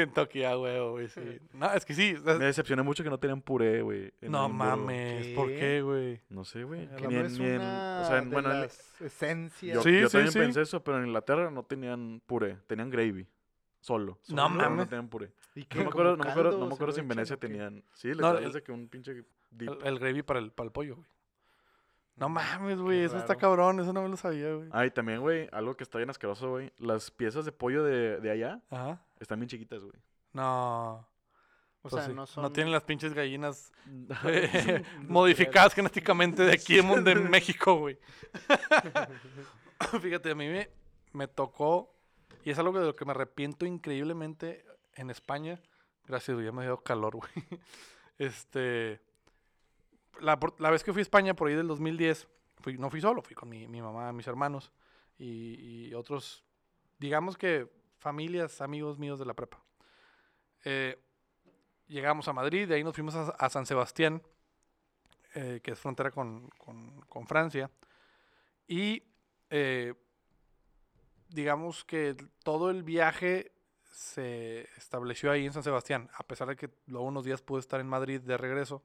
Kentucky, 0.00 0.44
ah, 0.44 0.54
güey, 0.54 0.78
güey, 0.90 1.08
sí. 1.08 1.20
No, 1.54 1.72
es 1.72 1.84
que 1.84 1.94
sí. 1.94 2.14
o 2.14 2.22
sea, 2.22 2.34
Me 2.34 2.44
decepcioné 2.46 2.82
mucho 2.82 3.02
que 3.02 3.10
no 3.10 3.18
tenían 3.18 3.40
puré, 3.42 3.82
güey. 3.82 4.12
en 4.20 4.30
no 4.32 4.48
mames, 4.48 5.26
¿por 5.28 5.48
¿Qué? 5.48 5.80
güey? 5.82 6.20
No 6.28 6.44
sé, 6.44 6.64
güey. 6.64 6.86
Que 6.96 7.08
ni 7.08 7.14
en- 7.16 7.26
es 7.26 7.38
ni 7.38 7.46
en- 7.46 7.60
o 7.60 8.04
sea, 8.04 8.18
en- 8.18 8.30
bueno, 8.30 8.52
en- 8.52 8.60
las 8.62 9.00
esencias. 9.00 9.74
Yo, 9.76 9.82
Sí, 9.82 10.00
yo 10.00 10.08
sí, 10.08 10.12
también 10.12 10.32
sí. 10.32 10.38
pensé 10.38 10.60
eso, 10.62 10.82
pero 10.84 10.98
en 10.98 11.06
Inglaterra 11.06 11.50
no 11.50 11.62
tenían 11.64 12.20
puré, 12.26 12.58
tenían 12.66 12.90
gravy. 12.90 13.26
Solo. 13.80 14.18
No 14.28 14.48
solo, 14.48 14.48
mames. 14.50 14.76
No 14.78 14.86
tenían 14.88 15.08
puré. 15.08 15.30
¿Y 15.54 15.60
No 15.74 15.82
me 15.82 15.86
acuerdo, 15.86 16.16
no 16.16 16.24
me 16.24 16.30
acuerdo, 16.30 16.50
no 16.50 16.56
caldo 16.58 16.64
me 16.66 16.70
se 16.70 16.74
acuerdo 16.74 16.86
lo 16.86 16.92
si 16.92 17.00
en 17.00 17.06
echan 17.06 17.16
Venecia 17.16 17.36
o 17.36 17.38
qué? 17.38 17.46
tenían. 17.46 17.84
Sí, 17.94 18.08
No, 18.08 18.14
literal, 18.14 18.36
el- 18.38 18.44
es 18.48 18.52
de 18.54 18.62
que 18.62 18.72
un 18.72 18.88
pinche 18.88 19.24
dip. 19.50 19.68
El, 19.70 19.86
el 19.86 19.98
gravy 19.98 20.22
para 20.22 20.40
el, 20.40 20.50
para 20.52 20.66
el 20.66 20.72
pollo, 20.72 20.96
güey. 20.96 21.06
No 22.16 22.30
mames, 22.30 22.80
güey, 22.80 23.04
eso 23.04 23.18
está 23.18 23.36
cabrón, 23.36 23.78
eso 23.78 23.92
no 23.92 24.02
me 24.02 24.08
lo 24.08 24.16
sabía, 24.16 24.54
güey. 24.54 24.68
Ah, 24.72 24.86
y 24.86 24.90
también, 24.90 25.20
güey, 25.20 25.48
algo 25.52 25.76
que 25.76 25.84
está 25.84 25.98
bien 25.98 26.08
asqueroso, 26.08 26.50
güey. 26.50 26.72
Las 26.78 27.10
piezas 27.10 27.44
de 27.44 27.52
pollo 27.52 27.84
de, 27.84 28.18
de 28.20 28.30
allá 28.30 28.62
Ajá. 28.70 29.02
están 29.20 29.38
bien 29.38 29.48
chiquitas, 29.48 29.82
güey. 29.82 30.00
No. 30.32 31.06
O 31.82 31.88
pues 31.88 31.94
sea, 31.94 32.06
sí, 32.06 32.14
no 32.14 32.26
son... 32.26 32.50
tienen 32.54 32.72
las 32.72 32.84
pinches 32.84 33.12
gallinas 33.12 33.70
eh, 34.24 34.82
modificadas 35.08 35.74
genéticamente 35.74 36.42
de 36.42 36.52
aquí 36.54 36.78
en, 36.78 37.04
de 37.04 37.14
México, 37.16 37.76
güey. 37.76 37.98
Fíjate, 40.00 40.30
a 40.30 40.34
mí 40.34 40.48
me, 40.48 40.70
me 41.12 41.28
tocó, 41.28 41.94
y 42.44 42.50
es 42.50 42.58
algo 42.58 42.80
de 42.80 42.86
lo 42.86 42.96
que 42.96 43.04
me 43.04 43.10
arrepiento 43.10 43.66
increíblemente 43.66 44.64
en 44.94 45.10
España. 45.10 45.60
Gracias, 46.06 46.34
güey, 46.34 46.46
ya 46.46 46.52
me 46.52 46.62
dio 46.62 46.78
calor, 46.78 47.16
güey. 47.16 47.60
Este, 48.18 49.02
la, 50.20 50.38
la 50.58 50.70
vez 50.70 50.82
que 50.84 50.92
fui 50.92 51.00
a 51.00 51.02
España, 51.02 51.34
por 51.34 51.48
ahí 51.48 51.54
del 51.54 51.68
2010, 51.68 52.28
fui, 52.60 52.78
no 52.78 52.90
fui 52.90 53.00
solo, 53.00 53.22
fui 53.22 53.34
con 53.34 53.48
mi, 53.48 53.66
mi 53.68 53.80
mamá, 53.82 54.12
mis 54.12 54.26
hermanos 54.26 54.72
y, 55.18 55.88
y 55.88 55.94
otros, 55.94 56.44
digamos 56.98 57.36
que 57.36 57.68
familias, 57.98 58.60
amigos 58.60 58.98
míos 58.98 59.18
de 59.18 59.26
la 59.26 59.34
prepa. 59.34 59.62
Eh, 60.64 60.98
llegamos 61.88 62.28
a 62.28 62.32
Madrid, 62.32 62.68
de 62.68 62.74
ahí 62.74 62.84
nos 62.84 62.94
fuimos 62.94 63.14
a, 63.14 63.30
a 63.30 63.48
San 63.50 63.66
Sebastián, 63.66 64.22
eh, 65.34 65.60
que 65.62 65.72
es 65.72 65.78
frontera 65.78 66.10
con, 66.10 66.48
con- 66.58 67.00
con 67.02 67.26
Francia. 67.26 67.70
Y 68.66 69.02
eh, 69.50 69.94
digamos 71.28 71.84
que 71.84 72.16
todo 72.42 72.70
el 72.70 72.82
viaje 72.82 73.52
se 73.92 74.62
estableció 74.76 75.30
ahí 75.30 75.46
en 75.46 75.52
San 75.52 75.62
Sebastián, 75.62 76.10
a 76.14 76.22
pesar 76.24 76.48
de 76.48 76.56
que 76.56 76.70
luego 76.86 77.06
unos 77.06 77.24
días 77.24 77.42
pude 77.42 77.60
estar 77.60 77.80
en 77.80 77.88
Madrid 77.88 78.20
de 78.20 78.36
regreso. 78.36 78.82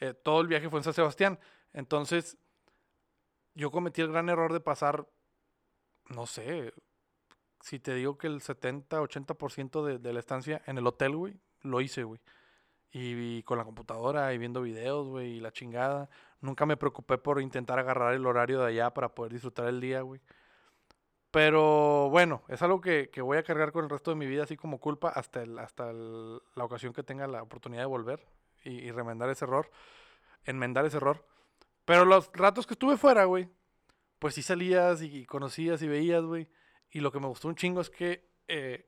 Eh, 0.00 0.14
todo 0.14 0.40
el 0.40 0.48
viaje 0.48 0.68
fue 0.68 0.80
en 0.80 0.84
San 0.84 0.94
Sebastián. 0.94 1.38
Entonces, 1.72 2.36
yo 3.54 3.70
cometí 3.70 4.00
el 4.00 4.10
gran 4.10 4.28
error 4.28 4.52
de 4.52 4.60
pasar, 4.60 5.06
no 6.08 6.26
sé, 6.26 6.72
si 7.60 7.78
te 7.78 7.94
digo 7.94 8.18
que 8.18 8.26
el 8.26 8.40
70-80% 8.40 9.84
de, 9.84 9.98
de 9.98 10.12
la 10.12 10.20
estancia 10.20 10.62
en 10.66 10.78
el 10.78 10.86
hotel, 10.86 11.16
güey, 11.16 11.40
lo 11.60 11.80
hice, 11.80 12.04
güey. 12.04 12.20
Y, 12.90 13.38
y 13.38 13.42
con 13.44 13.56
la 13.56 13.64
computadora 13.64 14.34
y 14.34 14.38
viendo 14.38 14.62
videos, 14.62 15.08
güey, 15.08 15.36
y 15.36 15.40
la 15.40 15.52
chingada. 15.52 16.10
Nunca 16.40 16.66
me 16.66 16.76
preocupé 16.76 17.18
por 17.18 17.40
intentar 17.40 17.78
agarrar 17.78 18.14
el 18.14 18.26
horario 18.26 18.60
de 18.60 18.66
allá 18.66 18.92
para 18.92 19.14
poder 19.14 19.32
disfrutar 19.32 19.66
el 19.68 19.80
día, 19.80 20.02
güey. 20.02 20.20
Pero 21.30 22.10
bueno, 22.10 22.42
es 22.48 22.60
algo 22.60 22.80
que, 22.80 23.08
que 23.10 23.22
voy 23.22 23.38
a 23.38 23.42
cargar 23.42 23.72
con 23.72 23.84
el 23.84 23.90
resto 23.90 24.10
de 24.10 24.16
mi 24.16 24.26
vida, 24.26 24.42
así 24.44 24.56
como 24.56 24.78
culpa, 24.78 25.08
hasta, 25.08 25.44
hasta 25.60 25.92
la 25.92 26.64
ocasión 26.64 26.92
que 26.92 27.02
tenga 27.02 27.26
la 27.26 27.42
oportunidad 27.42 27.82
de 27.82 27.86
volver 27.86 28.26
y, 28.64 28.70
y 28.70 28.90
remendar 28.90 29.28
ese 29.30 29.44
error, 29.44 29.70
enmendar 30.44 30.84
ese 30.84 30.98
error. 30.98 31.24
Pero 31.84 32.04
los 32.04 32.30
ratos 32.32 32.66
que 32.66 32.74
estuve 32.74 32.96
fuera, 32.96 33.24
güey, 33.24 33.48
pues 34.18 34.34
sí 34.34 34.42
salías 34.42 35.02
y 35.02 35.26
conocías 35.26 35.82
y 35.82 35.88
veías, 35.88 36.22
güey. 36.22 36.48
Y 36.90 37.00
lo 37.00 37.10
que 37.10 37.20
me 37.20 37.26
gustó 37.26 37.48
un 37.48 37.56
chingo 37.56 37.80
es 37.80 37.90
que 37.90 38.28
eh, 38.48 38.86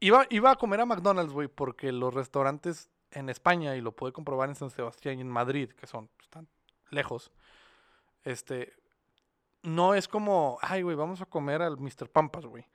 iba, 0.00 0.26
iba 0.30 0.50
a 0.50 0.56
comer 0.56 0.80
a 0.80 0.86
McDonald's, 0.86 1.32
güey, 1.32 1.48
porque 1.48 1.92
los 1.92 2.12
restaurantes 2.12 2.90
en 3.12 3.28
España, 3.28 3.76
y 3.76 3.80
lo 3.80 3.92
pude 3.92 4.12
comprobar 4.12 4.48
en 4.48 4.54
San 4.54 4.70
Sebastián 4.70 5.18
y 5.18 5.20
en 5.22 5.28
Madrid, 5.28 5.70
que 5.70 5.86
son, 5.86 6.10
están 6.20 6.48
lejos, 6.90 7.32
este, 8.24 8.74
no 9.62 9.94
es 9.94 10.08
como, 10.08 10.58
ay, 10.62 10.82
güey, 10.82 10.96
vamos 10.96 11.20
a 11.20 11.26
comer 11.26 11.62
al 11.62 11.78
Mr. 11.78 12.10
Pampas, 12.10 12.46
güey. 12.46 12.66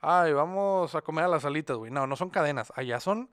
Ay, 0.00 0.32
vamos 0.32 0.94
a 0.94 1.02
comer 1.02 1.24
a 1.24 1.28
las 1.28 1.44
alitas, 1.44 1.76
güey. 1.76 1.90
No, 1.90 2.06
no 2.06 2.16
son 2.16 2.30
cadenas. 2.30 2.72
Allá 2.74 3.00
son 3.00 3.30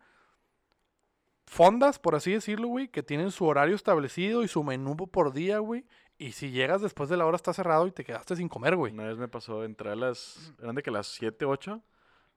fondas, 1.47 1.97
por 1.97 2.13
así 2.13 2.31
decirlo, 2.31 2.67
güey, 2.67 2.89
que 2.89 3.01
tienen 3.01 3.31
su 3.31 3.45
horario 3.45 3.75
establecido 3.75 4.43
y 4.43 4.47
su 4.47 4.63
menú 4.63 4.95
por 4.95 5.33
día, 5.33 5.59
güey. 5.59 5.85
Y 6.19 6.33
si 6.33 6.51
llegas 6.51 6.81
después 6.81 7.09
de 7.09 7.17
la 7.17 7.25
hora 7.25 7.35
está 7.35 7.53
cerrado 7.53 7.87
y 7.87 7.91
te 7.91 8.03
quedaste 8.03 8.35
sin 8.35 8.49
comer, 8.49 8.75
güey. 8.75 8.93
Una 8.93 9.05
vez 9.05 9.17
me 9.17 9.27
pasó, 9.27 9.63
entré 9.63 9.91
a 9.91 9.95
las. 9.95 10.53
Eran 10.61 10.75
de 10.75 10.83
que 10.83 10.89
a 10.89 10.93
las 10.93 11.07
7, 11.07 11.45
8. 11.45 11.81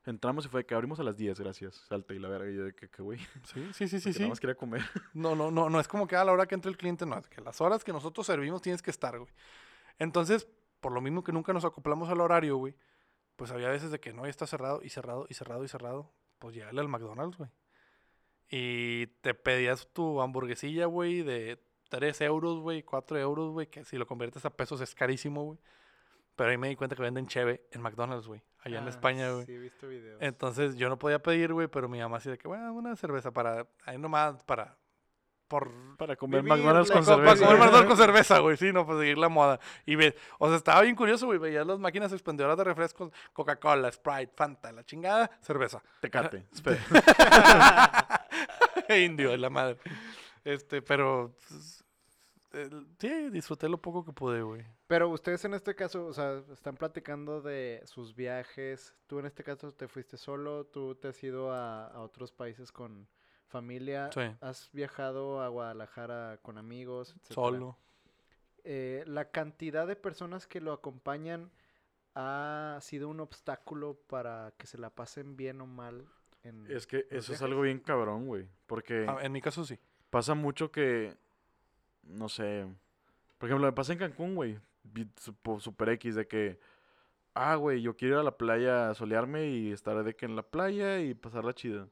Entramos 0.07 0.47
y 0.47 0.49
fue 0.49 0.65
que 0.65 0.75
abrimos 0.75 0.99
a 1.01 1.03
las 1.03 1.17
10, 1.17 1.39
gracias. 1.41 1.75
Salta 1.89 2.15
y 2.15 2.19
la 2.19 2.29
verga. 2.29 2.51
Y 2.51 2.57
yo 2.57 2.65
de 2.65 2.75
que, 2.75 2.89
que 2.89 3.03
güey. 3.03 3.19
Sí, 3.45 3.69
sí, 3.73 3.89
sí, 3.89 4.01
sí, 4.01 4.13
sí. 4.13 4.19
Nada 4.21 4.31
más 4.31 4.41
quería 4.41 4.55
comer. 4.55 4.83
No, 5.13 5.35
no, 5.35 5.51
no, 5.51 5.69
no 5.69 5.81
es 5.81 5.89
como 5.89 6.07
que 6.07 6.17
a 6.17 6.25
la 6.25 6.33
hora 6.33 6.47
que 6.47 6.55
entre 6.55 6.71
el 6.71 6.77
cliente, 6.77 7.05
no, 7.05 7.19
es 7.19 7.29
que 7.29 7.41
las 7.41 7.61
horas 7.61 7.85
que 7.85 7.93
nosotros 7.93 8.27
servimos 8.27 8.63
tienes 8.63 8.83
que 8.83 8.91
estar, 8.91 9.19
güey. 9.19 9.31
Entonces, 9.99 10.47
por 10.81 10.93
lo 10.93 11.01
mismo 11.01 11.23
que 11.25 11.33
nunca 11.33 11.53
nos 11.53 11.65
acoplamos 11.65 12.09
al 12.09 12.21
horario, 12.21 12.57
güey, 12.57 12.75
pues 13.37 13.51
había 13.51 13.69
veces 13.69 13.91
de 13.91 14.01
que 14.01 14.13
no, 14.13 14.25
ya 14.25 14.31
está 14.31 14.47
cerrado 14.47 14.81
y 14.83 14.91
cerrado 14.91 15.27
y 15.29 15.35
cerrado 15.35 15.65
y 15.65 15.69
cerrado. 15.69 16.13
Pues 16.39 16.55
llegale 16.55 16.81
al 16.81 16.89
McDonald's, 16.89 17.37
güey. 17.37 17.51
Y 18.51 19.07
te 19.23 19.33
pedías 19.35 19.89
tu 19.93 20.21
hamburguesilla, 20.21 20.87
güey, 20.87 21.23
de 21.23 21.63
3 21.89 22.21
euros, 22.23 22.59
güey, 22.59 22.83
4 22.83 23.19
euros, 23.19 23.53
güey, 23.53 23.69
que 23.69 23.85
si 23.85 23.97
lo 23.97 24.07
conviertes 24.07 24.45
a 24.45 24.51
pesos 24.51 24.81
es 24.81 24.95
carísimo, 24.95 25.45
güey. 25.45 25.59
Pero 26.37 26.51
ahí 26.51 26.59
me 26.59 26.69
di 26.69 26.77
cuenta 26.77 26.97
que 26.97 27.03
venden 27.03 27.27
cheve 27.27 27.67
en 27.71 27.81
McDonald's, 27.83 28.27
güey, 28.27 28.43
allá 28.61 28.79
en 28.79 28.87
Ah, 28.87 28.91
España, 28.91 29.31
güey. 29.31 29.47
Sí, 29.47 29.53
he 29.53 29.59
visto 29.59 29.87
videos. 29.89 30.21
Entonces 30.23 30.75
yo 30.77 30.89
no 30.89 30.99
podía 30.99 31.21
pedir, 31.23 31.53
güey, 31.53 31.69
pero 31.69 31.89
mi 31.89 32.01
mamá 32.01 32.17
así 32.17 32.31
de 32.31 32.39
que, 32.39 32.49
bueno, 32.49 32.73
una 32.73 32.97
cerveza 32.97 33.31
para, 33.31 33.67
ahí 33.85 33.99
nomás, 33.99 34.43
para, 34.45 34.77
por... 35.49 35.71
Para 35.99 36.17
comer 36.17 36.43
Vivir 36.43 36.57
McDonald's 36.59 36.91
con 36.91 37.05
copa, 37.05 37.17
Para 37.17 37.37
cerveza. 37.37 37.45
comer 37.47 37.59
McDonald's 37.61 37.89
con 37.89 37.97
cerveza, 37.99 38.39
güey, 38.39 38.57
sí, 38.57 38.73
no, 38.73 38.87
pues 38.87 38.99
seguir 39.01 39.19
la 39.19 39.29
moda. 39.29 39.61
Y 39.85 39.97
ve, 39.97 40.17
o 40.39 40.49
sea, 40.49 40.57
estaba 40.57 40.81
bien 40.81 40.97
curioso, 40.97 41.27
güey, 41.27 41.39
veías 41.39 41.67
las 41.67 41.79
máquinas 41.79 42.13
expendedoras 42.13 42.57
de 42.57 42.65
refrescos, 42.65 43.13
Coca-Cola, 43.33 43.93
Sprite, 43.93 44.33
Fanta, 44.35 44.73
la 44.73 44.83
chingada, 44.85 45.31
cerveza. 45.43 45.83
Tecate. 46.01 46.47
Indio, 49.05 49.37
la 49.37 49.51
madre. 49.51 49.79
Este, 50.45 50.83
pero, 50.83 51.35
pues, 51.49 51.85
sí, 52.99 53.31
disfruté 53.31 53.69
lo 53.69 53.81
poco 53.81 54.05
que 54.05 54.13
pude, 54.13 54.43
güey. 54.43 54.65
Pero 54.87 55.09
ustedes 55.09 55.45
en 55.45 55.55
este 55.55 55.75
caso, 55.75 56.07
o 56.07 56.13
sea, 56.13 56.43
están 56.53 56.77
platicando 56.77 57.41
de 57.41 57.83
sus 57.85 58.15
viajes. 58.15 58.95
Tú 59.07 59.19
en 59.19 59.27
este 59.27 59.45
caso 59.45 59.73
te 59.73 59.89
fuiste 59.89 60.17
solo, 60.17 60.67
tú 60.67 60.95
te 60.95 61.09
has 61.09 61.23
ido 61.23 61.53
a, 61.53 61.87
a 61.87 62.01
otros 62.01 62.33
países 62.33 62.73
con 62.73 63.09
familia. 63.47 64.11
Sí. 64.13 64.23
¿Has 64.41 64.71
viajado 64.73 65.43
a 65.43 65.49
Guadalajara 65.49 66.39
con 66.43 66.59
amigos? 66.59 67.11
etcétera? 67.11 67.35
Solo. 67.35 67.79
Eh, 68.65 69.05
la 69.07 69.31
cantidad 69.31 69.87
de 69.87 69.97
personas 69.97 70.47
que 70.47 70.61
lo 70.61 70.73
acompañan 70.73 71.51
ha 72.15 72.79
sido 72.81 73.09
un 73.09 73.21
obstáculo 73.21 73.95
para 74.07 74.53
que 74.59 74.67
se 74.67 74.79
la 74.79 74.91
pasen 74.91 75.37
bien 75.37 75.61
o 75.61 75.67
mal. 75.67 76.07
En 76.43 76.71
Es 76.71 76.87
que 76.87 77.07
eso 77.11 77.33
es 77.33 77.43
algo 77.43 77.63
bien 77.63 77.81
cabrón, 77.81 78.27
güey. 78.27 78.49
Porque 78.67 79.07
Ah, 79.09 79.19
en 79.23 79.33
mi 79.33 79.41
caso 79.41 79.65
sí. 79.65 79.79
pasa 80.11 80.35
mucho 80.35 80.71
que, 80.73 81.15
no 82.03 82.29
sé, 82.29 82.67
por 83.39 83.49
ejemplo, 83.49 83.67
me 83.67 83.73
pasa 83.73 83.93
en 83.93 83.99
Cancún, 83.99 84.35
güey, 84.35 84.59
super 85.59 85.89
X, 85.91 86.15
de 86.15 86.27
que, 86.27 86.59
ah, 87.35 87.55
güey, 87.57 87.83
yo 87.83 87.97
quiero 87.97 88.15
ir 88.17 88.21
a 88.21 88.25
la 88.25 88.37
playa 88.39 88.91
a 88.91 88.95
solearme 88.95 89.49
y 89.49 89.73
estar 89.73 90.03
de 90.03 90.15
que 90.17 90.27
en 90.27 90.37
la 90.37 90.43
playa 90.43 91.01
y 91.01 91.15
pasarla 91.15 91.53
chida. 91.55 91.89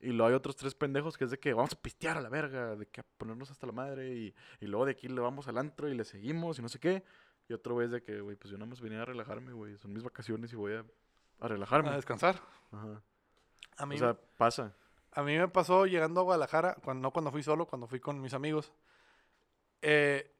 Y 0.00 0.08
luego 0.12 0.28
hay 0.28 0.34
otros 0.34 0.54
tres 0.56 0.74
pendejos 0.76 1.16
que 1.18 1.24
es 1.24 1.30
de 1.32 1.38
que 1.40 1.52
vamos 1.52 1.72
a 1.72 1.80
pistear 1.82 2.16
a 2.18 2.20
la 2.20 2.28
verga, 2.28 2.76
de 2.76 2.86
que 2.86 3.00
a 3.00 3.04
ponernos 3.16 3.50
hasta 3.50 3.66
la 3.66 3.72
madre 3.72 4.14
y, 4.14 4.34
y 4.60 4.66
luego 4.66 4.84
de 4.86 4.92
aquí 4.92 5.08
le 5.08 5.20
vamos 5.20 5.48
al 5.48 5.58
antro 5.58 5.88
y 5.88 5.94
le 5.94 6.04
seguimos 6.04 6.58
y 6.58 6.62
no 6.62 6.68
sé 6.68 6.78
qué. 6.78 7.02
Y 7.48 7.52
otro 7.52 7.80
es 7.82 7.90
de 7.90 8.02
que, 8.02 8.20
güey, 8.20 8.36
pues 8.36 8.50
yo 8.52 8.58
nada 8.58 8.68
más 8.70 8.80
venía 8.80 9.02
a 9.02 9.04
relajarme, 9.06 9.52
güey, 9.52 9.76
son 9.78 9.92
mis 9.92 10.04
vacaciones 10.04 10.52
y 10.52 10.56
voy 10.56 10.74
a, 10.74 10.84
a 11.40 11.48
relajarme. 11.48 11.88
A 11.88 11.96
descansar. 11.96 12.40
Ajá. 12.70 13.02
A 13.78 13.86
mí, 13.86 13.96
O 13.96 13.98
sea, 13.98 14.16
pasa. 14.36 14.74
a 15.12 15.22
mí 15.22 15.38
me 15.38 15.48
pasó 15.48 15.86
llegando 15.86 16.20
a 16.20 16.24
Guadalajara, 16.24 16.76
cuando, 16.84 17.02
no 17.02 17.12
cuando 17.12 17.30
fui 17.30 17.42
solo, 17.42 17.66
cuando 17.66 17.86
fui 17.86 18.00
con 18.00 18.20
mis 18.20 18.34
amigos. 18.34 18.72
Eh, 19.82 20.30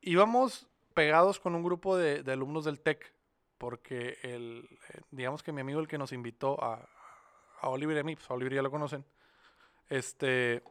íbamos 0.00 0.66
pegados 0.94 1.38
con 1.38 1.54
un 1.54 1.62
grupo 1.62 1.96
de, 1.96 2.22
de 2.22 2.32
alumnos 2.32 2.64
del 2.64 2.80
TEC, 2.80 3.12
porque 3.58 4.18
el, 4.22 4.68
eh, 4.88 5.00
digamos 5.10 5.42
que 5.42 5.52
mi 5.52 5.60
amigo 5.60 5.80
el 5.80 5.88
que 5.88 5.98
nos 5.98 6.12
invitó 6.12 6.62
a, 6.62 6.88
a 7.60 7.68
Oliver 7.68 7.96
y 7.96 8.00
a 8.00 8.04
mí, 8.04 8.16
pues 8.16 8.30
a 8.30 8.34
Oliver 8.34 8.54
ya 8.54 8.62
lo 8.62 8.70
conocen, 8.70 9.04
este, 9.88 10.62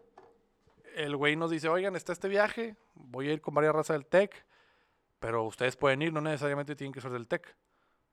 el 0.96 1.16
güey 1.16 1.36
nos 1.36 1.52
dice, 1.52 1.70
oigan, 1.70 1.96
está 1.96 2.14
este 2.14 2.28
viaje, 2.28 2.76
voy 2.96 3.30
a 3.30 3.34
ir 3.34 3.42
con 3.42 3.54
varias 3.54 3.76
razas 3.76 3.96
del 3.96 4.06
TEC, 4.06 4.46
pero 5.20 5.44
ustedes 5.44 5.76
pueden 5.76 6.02
ir, 6.02 6.14
no 6.14 6.22
necesariamente 6.22 6.76
tienen 6.76 6.94
que 6.94 7.02
ser 7.02 7.12
del 7.12 7.28
TEC. 7.28 7.56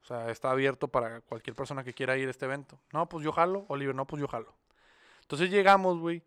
O 0.04 0.06
sea, 0.06 0.30
está 0.30 0.50
abierto 0.52 0.88
para 0.88 1.22
cualquier 1.22 1.56
persona 1.56 1.82
que 1.84 1.94
quiera 1.94 2.16
ir 2.18 2.28
a 2.28 2.30
este 2.30 2.44
evento. 2.46 2.78
No, 2.92 3.08
pues 3.08 3.24
yo 3.24 3.32
jalo, 3.32 3.64
Oliver, 3.68 3.94
no, 3.94 4.06
pues 4.06 4.20
yo 4.20 4.28
jalo. 4.28 4.54
Entonces 5.22 5.50
llegamos, 5.50 5.98
güey, 5.98 6.22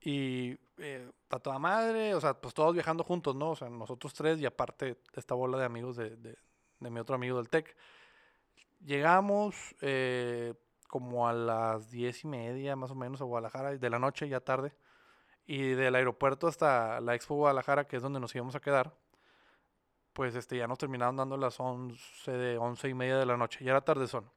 y 0.00 0.58
eh, 0.78 1.10
a 1.30 1.38
toda 1.38 1.58
madre, 1.58 2.14
o 2.14 2.20
sea, 2.20 2.34
pues 2.40 2.54
todos 2.54 2.74
viajando 2.74 3.04
juntos, 3.04 3.36
¿no? 3.36 3.50
O 3.50 3.56
sea, 3.56 3.68
nosotros 3.70 4.14
tres 4.14 4.40
y 4.40 4.46
aparte 4.46 4.96
esta 5.14 5.34
bola 5.34 5.58
de 5.58 5.64
amigos 5.66 5.96
de, 5.96 6.16
de- 6.16 6.38
de 6.80 6.90
mi 6.90 7.00
otro 7.00 7.16
amigo 7.16 7.36
del 7.38 7.48
TEC. 7.50 7.76
Llegamos 8.84 9.74
eh, 9.80 10.54
como 10.88 11.28
a 11.28 11.32
las 11.32 11.90
diez 11.90 12.24
y 12.24 12.28
media, 12.28 12.76
más 12.76 12.90
o 12.90 12.94
menos, 12.94 13.20
a 13.20 13.24
Guadalajara, 13.24 13.76
de 13.76 13.90
la 13.90 13.98
noche, 13.98 14.28
ya 14.28 14.40
tarde. 14.40 14.72
Y 15.46 15.70
del 15.70 15.94
aeropuerto 15.96 16.46
hasta 16.48 17.00
la 17.00 17.14
Expo 17.14 17.36
Guadalajara, 17.36 17.86
que 17.86 17.96
es 17.96 18.02
donde 18.02 18.20
nos 18.20 18.34
íbamos 18.34 18.54
a 18.54 18.60
quedar, 18.60 18.94
pues 20.18 20.34
este, 20.34 20.56
ya 20.56 20.66
nos 20.66 20.78
terminaron 20.78 21.14
dando 21.14 21.36
las 21.36 21.60
once 21.60 22.32
de 22.32 22.58
once 22.58 22.88
y 22.88 22.92
media 22.92 23.18
de 23.18 23.24
la 23.24 23.36
noche, 23.36 23.64
ya 23.64 23.70
era 23.70 23.82
tardezón. 23.82 24.28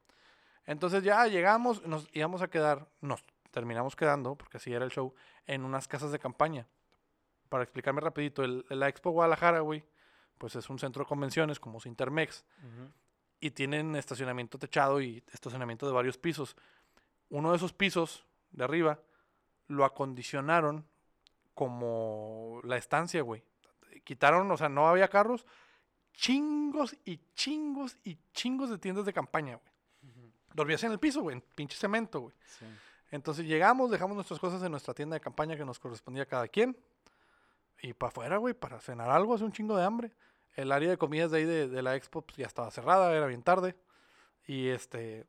Entonces 0.67 1.03
ya 1.03 1.25
llegamos, 1.25 1.83
nos 1.87 2.07
íbamos 2.13 2.43
a 2.43 2.49
quedar, 2.51 2.87
nos 3.01 3.23
terminamos 3.49 3.95
quedando, 3.95 4.35
porque 4.35 4.57
así 4.57 4.71
era 4.71 4.85
el 4.85 4.91
show, 4.91 5.15
en 5.47 5.65
unas 5.65 5.87
casas 5.87 6.11
de 6.11 6.19
campaña. 6.19 6.67
Para 7.49 7.63
explicarme 7.63 7.99
rapidito, 7.99 8.43
el, 8.43 8.63
la 8.69 8.89
Expo 8.89 9.09
Guadalajara, 9.09 9.61
güey, 9.61 9.83
pues 10.37 10.55
es 10.55 10.69
un 10.69 10.77
centro 10.77 11.03
de 11.03 11.09
convenciones 11.09 11.59
como 11.59 11.79
Intermex 11.83 12.45
y 13.39 13.49
tienen 13.49 13.95
estacionamiento 13.95 14.59
techado 14.59 15.01
y 15.01 15.23
estacionamiento 15.33 15.87
de 15.87 15.93
varios 15.93 16.19
pisos. 16.19 16.55
Uno 17.29 17.49
de 17.49 17.57
esos 17.57 17.73
pisos 17.73 18.27
de 18.51 18.63
arriba 18.65 18.99
lo 19.65 19.83
acondicionaron 19.83 20.85
como 21.55 22.61
la 22.65 22.77
estancia, 22.77 23.23
güey. 23.23 23.43
Quitaron, 24.03 24.51
o 24.51 24.57
sea, 24.57 24.69
no 24.69 24.87
había 24.87 25.07
carros, 25.07 25.47
chingos 26.13 26.95
y 27.05 27.19
chingos 27.33 27.97
y 28.03 28.17
chingos 28.33 28.69
de 28.69 28.77
tiendas 28.77 29.05
de 29.05 29.13
campaña, 29.13 29.55
güey. 29.55 29.71
Dormías 30.53 30.83
en 30.83 30.91
el 30.91 30.99
piso, 30.99 31.21
güey, 31.21 31.37
en 31.37 31.41
pinche 31.55 31.77
cemento, 31.77 32.19
güey. 32.19 32.35
Sí. 32.45 32.65
Entonces 33.09 33.45
llegamos, 33.45 33.89
dejamos 33.89 34.15
nuestras 34.15 34.39
cosas 34.39 34.61
en 34.63 34.71
nuestra 34.71 34.93
tienda 34.93 35.15
de 35.15 35.21
campaña 35.21 35.55
que 35.55 35.65
nos 35.65 35.79
correspondía 35.79 36.23
a 36.23 36.25
cada 36.25 36.47
quien. 36.47 36.77
Y 37.81 37.93
para 37.93 38.09
afuera, 38.09 38.37
güey, 38.37 38.53
para 38.53 38.79
cenar 38.79 39.09
algo, 39.09 39.33
hace 39.33 39.43
un 39.43 39.51
chingo 39.51 39.75
de 39.75 39.83
hambre. 39.83 40.11
El 40.55 40.71
área 40.71 40.89
de 40.89 40.97
comidas 40.97 41.31
de 41.31 41.37
ahí 41.39 41.45
de, 41.45 41.67
de 41.67 41.81
la 41.81 41.95
expo 41.95 42.21
pues, 42.21 42.37
ya 42.37 42.45
estaba 42.47 42.69
cerrada, 42.71 43.13
era 43.13 43.25
bien 43.27 43.43
tarde. 43.43 43.75
Y 44.45 44.67
este, 44.67 45.25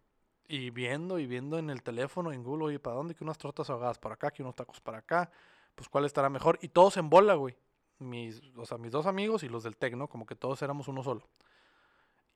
y 0.49 0.71
viendo 0.71 1.19
y 1.19 1.27
viendo 1.27 1.59
en 1.59 1.71
el 1.71 1.83
teléfono, 1.83 2.33
en 2.33 2.43
Google, 2.43 2.65
oye, 2.65 2.79
¿para 2.79 2.97
dónde? 2.97 3.15
Que 3.15 3.25
unas 3.25 3.39
tortas 3.39 3.71
ahogadas 3.71 3.99
para 3.99 4.15
acá, 4.15 4.31
que 4.31 4.43
unos 4.43 4.55
tacos 4.55 4.81
para 4.81 4.99
acá. 4.99 5.31
Pues 5.75 5.89
cuál 5.89 6.05
estará 6.05 6.29
mejor. 6.29 6.59
Y 6.61 6.69
todos 6.69 6.97
en 6.99 7.09
bola, 7.09 7.35
güey. 7.35 7.57
Mis, 7.99 8.43
o 8.57 8.67
sea, 8.67 8.79
mis 8.79 8.91
dos 8.91 9.07
amigos 9.07 9.43
y 9.43 9.49
los 9.49 9.63
del 9.63 9.77
Tec, 9.77 9.95
¿no? 9.95 10.09
Como 10.09 10.27
que 10.27 10.35
todos 10.35 10.61
éramos 10.63 10.89
uno 10.89 11.03
solo. 11.03 11.29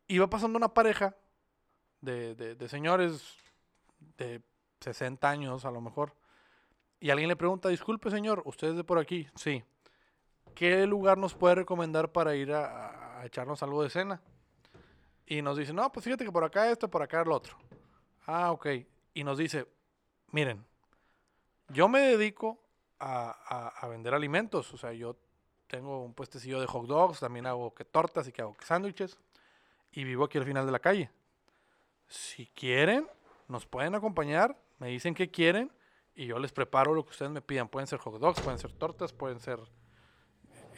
Iba 0.08 0.28
pasando 0.28 0.56
una 0.56 0.68
pareja 0.72 1.16
de, 2.00 2.34
de, 2.34 2.68
señores 2.68 3.36
de 4.18 4.40
60 4.80 5.28
años 5.28 5.64
a 5.64 5.70
lo 5.70 5.80
mejor. 5.80 6.12
Y 7.00 7.10
alguien 7.10 7.28
le 7.28 7.36
pregunta, 7.36 7.68
disculpe 7.68 8.10
señor, 8.10 8.42
¿usted 8.44 8.68
es 8.68 8.76
de 8.76 8.84
por 8.84 8.98
aquí? 8.98 9.28
Sí. 9.34 9.64
¿Qué 10.54 10.86
lugar 10.86 11.18
nos 11.18 11.34
puede 11.34 11.56
recomendar 11.56 12.12
para 12.12 12.34
ir 12.36 12.52
a 12.52 13.20
echarnos 13.24 13.62
algo 13.62 13.82
de 13.82 13.90
cena? 13.90 14.22
Y 15.26 15.42
nos 15.42 15.58
dice, 15.58 15.72
no, 15.72 15.90
pues 15.90 16.04
fíjate 16.04 16.24
que 16.24 16.30
por 16.32 16.44
acá 16.44 16.70
esto, 16.70 16.88
por 16.88 17.02
acá 17.02 17.20
el 17.22 17.32
otro. 17.32 17.56
Ah, 18.26 18.52
ok. 18.52 18.66
Y 19.12 19.24
nos 19.24 19.38
dice, 19.38 19.66
miren, 20.30 20.64
yo 21.68 21.88
me 21.88 22.00
dedico 22.00 22.62
a, 23.00 23.30
a- 23.48 23.68
a 23.68 23.88
vender 23.88 24.14
alimentos. 24.14 24.72
O 24.72 24.76
sea, 24.78 24.92
yo 24.92 25.16
tengo 25.66 26.02
un 26.04 26.14
puestecillo 26.14 26.60
de 26.60 26.66
hot 26.66 26.86
dogs, 26.86 27.20
también 27.20 27.46
hago 27.46 27.74
que 27.74 27.84
tortas 27.84 28.28
y 28.28 28.32
que 28.32 28.42
hago 28.42 28.56
que 28.56 28.64
sándwiches. 28.64 29.18
Y 29.92 30.04
vivo 30.04 30.24
aquí 30.24 30.38
al 30.38 30.44
final 30.44 30.66
de 30.66 30.72
la 30.72 30.78
calle. 30.78 31.10
Si 32.08 32.46
quieren, 32.48 33.06
nos 33.48 33.66
pueden 33.66 33.94
acompañar, 33.94 34.56
me 34.78 34.88
dicen 34.88 35.14
qué 35.14 35.30
quieren 35.30 35.72
y 36.14 36.26
yo 36.26 36.38
les 36.38 36.52
preparo 36.52 36.94
lo 36.94 37.04
que 37.04 37.10
ustedes 37.10 37.30
me 37.30 37.40
pidan. 37.42 37.68
Pueden 37.68 37.86
ser 37.86 37.98
hot 37.98 38.18
dogs, 38.18 38.40
pueden 38.40 38.58
ser 38.58 38.72
tortas, 38.72 39.12
pueden 39.12 39.40
ser, 39.40 39.58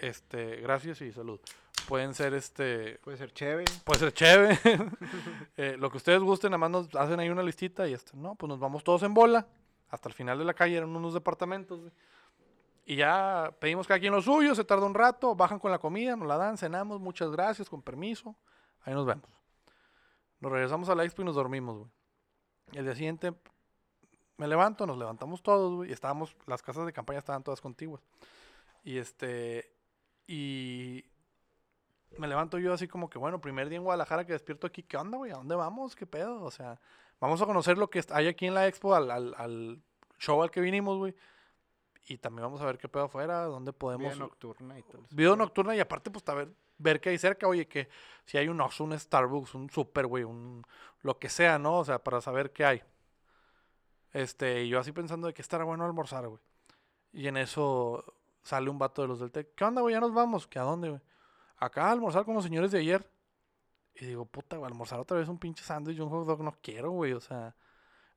este, 0.00 0.56
gracias 0.56 1.00
y 1.00 1.12
salud. 1.12 1.40
Pueden 1.86 2.12
ser, 2.14 2.34
este, 2.34 2.98
Puede 2.98 3.16
ser 3.16 3.32
chévere. 3.32 3.64
puede 3.84 4.00
ser 4.00 4.12
chévere. 4.12 4.58
Eh, 5.56 5.76
lo 5.76 5.90
que 5.90 5.96
ustedes 5.96 6.20
gusten, 6.20 6.50
nada 6.50 6.58
más 6.58 6.70
nos 6.70 6.94
hacen 6.94 7.18
ahí 7.18 7.30
una 7.30 7.42
listita 7.42 7.88
y 7.88 7.92
este, 7.92 8.16
no, 8.16 8.36
pues 8.36 8.48
nos 8.48 8.60
vamos 8.60 8.84
todos 8.84 9.02
en 9.02 9.12
bola. 9.12 9.48
Hasta 9.88 10.08
el 10.08 10.14
final 10.14 10.38
de 10.38 10.44
la 10.44 10.54
calle 10.54 10.76
eran 10.76 10.94
unos 10.94 11.14
departamentos. 11.14 11.80
Y 12.90 12.96
ya 12.96 13.54
pedimos 13.60 13.86
cada 13.86 14.00
quien 14.00 14.14
lo 14.14 14.22
suyo, 14.22 14.54
se 14.54 14.64
tarda 14.64 14.86
un 14.86 14.94
rato, 14.94 15.34
bajan 15.34 15.58
con 15.58 15.70
la 15.70 15.78
comida, 15.78 16.16
nos 16.16 16.26
la 16.26 16.38
dan, 16.38 16.56
cenamos, 16.56 16.98
muchas 16.98 17.30
gracias, 17.30 17.68
con 17.68 17.82
permiso. 17.82 18.34
Ahí 18.80 18.94
nos 18.94 19.04
vemos. 19.04 19.28
Nos 20.40 20.50
regresamos 20.50 20.88
a 20.88 20.94
la 20.94 21.04
expo 21.04 21.20
y 21.20 21.26
nos 21.26 21.34
dormimos, 21.34 21.76
güey. 21.76 21.90
El 22.72 22.86
día 22.86 22.94
siguiente 22.94 23.34
me 24.38 24.48
levanto, 24.48 24.86
nos 24.86 24.96
levantamos 24.96 25.42
todos, 25.42 25.74
güey. 25.74 25.90
Y 25.90 25.92
estábamos, 25.92 26.34
las 26.46 26.62
casas 26.62 26.86
de 26.86 26.94
campaña 26.94 27.18
estaban 27.18 27.42
todas 27.42 27.60
contiguas. 27.60 28.00
Y 28.84 28.96
este, 28.96 29.70
y 30.26 31.04
me 32.16 32.26
levanto 32.26 32.58
yo 32.58 32.72
así 32.72 32.88
como 32.88 33.10
que, 33.10 33.18
bueno, 33.18 33.38
primer 33.38 33.68
día 33.68 33.76
en 33.76 33.84
Guadalajara 33.84 34.24
que 34.24 34.32
despierto 34.32 34.66
aquí, 34.66 34.82
¿qué 34.82 34.96
onda, 34.96 35.18
güey? 35.18 35.30
¿A 35.30 35.34
dónde 35.34 35.56
vamos? 35.56 35.94
¿Qué 35.94 36.06
pedo? 36.06 36.42
O 36.42 36.50
sea, 36.50 36.80
vamos 37.20 37.42
a 37.42 37.44
conocer 37.44 37.76
lo 37.76 37.90
que 37.90 38.02
hay 38.12 38.28
aquí 38.28 38.46
en 38.46 38.54
la 38.54 38.66
expo, 38.66 38.94
al, 38.94 39.10
al- 39.10 39.34
al 39.36 39.82
show 40.18 40.42
al 40.42 40.50
que 40.50 40.62
vinimos, 40.62 40.96
güey. 40.96 41.14
Y 42.08 42.16
también 42.18 42.44
vamos 42.44 42.60
a 42.62 42.64
ver 42.64 42.78
qué 42.78 42.88
pedo 42.88 43.04
afuera, 43.04 43.44
dónde 43.44 43.72
podemos... 43.72 44.14
Vida 44.14 44.18
nocturna 44.18 44.78
y 44.78 44.82
todo 44.82 45.02
eso. 45.04 45.14
Video 45.14 45.36
nocturna 45.36 45.76
y 45.76 45.80
aparte, 45.80 46.10
pues, 46.10 46.26
a 46.28 46.34
ver, 46.34 46.48
ver 46.78 47.00
qué 47.00 47.10
hay 47.10 47.18
cerca, 47.18 47.46
oye, 47.46 47.68
que 47.68 47.88
si 48.24 48.38
hay 48.38 48.48
un 48.48 48.60
Oxxo, 48.60 48.84
un 48.84 48.98
Starbucks, 48.98 49.54
un 49.54 49.68
Super, 49.68 50.06
güey, 50.06 50.24
un 50.24 50.64
lo 51.02 51.18
que 51.18 51.28
sea, 51.28 51.58
¿no? 51.58 51.78
O 51.78 51.84
sea, 51.84 52.02
para 52.02 52.20
saber 52.20 52.52
qué 52.52 52.64
hay. 52.64 52.82
Este, 54.12 54.64
y 54.64 54.68
yo 54.68 54.80
así 54.80 54.92
pensando 54.92 55.26
de 55.26 55.34
que 55.34 55.42
estará 55.42 55.64
bueno 55.64 55.84
almorzar, 55.84 56.26
güey. 56.26 56.40
Y 57.12 57.28
en 57.28 57.36
eso 57.36 58.04
sale 58.42 58.70
un 58.70 58.78
vato 58.78 59.02
de 59.02 59.08
los 59.08 59.20
del 59.20 59.30
TEC. 59.30 59.54
¿Qué 59.54 59.64
onda, 59.64 59.82
güey? 59.82 59.94
Ya 59.94 60.00
nos 60.00 60.14
vamos. 60.14 60.46
¿Que 60.46 60.58
a 60.58 60.62
dónde, 60.62 60.88
güey? 60.88 61.00
Acá 61.58 61.86
a 61.86 61.92
almorzar 61.92 62.24
con 62.24 62.34
los 62.34 62.44
señores 62.44 62.70
de 62.70 62.78
ayer. 62.78 63.08
Y 63.94 64.06
digo, 64.06 64.24
puta, 64.24 64.56
güey, 64.56 64.70
almorzar 64.70 65.00
otra 65.00 65.18
vez 65.18 65.28
un 65.28 65.38
pinche 65.38 65.64
sándwich, 65.64 65.98
un 66.00 66.08
hot 66.08 66.26
dog, 66.26 66.42
no 66.42 66.54
quiero, 66.62 66.90
güey. 66.90 67.12
O 67.12 67.20
sea, 67.20 67.54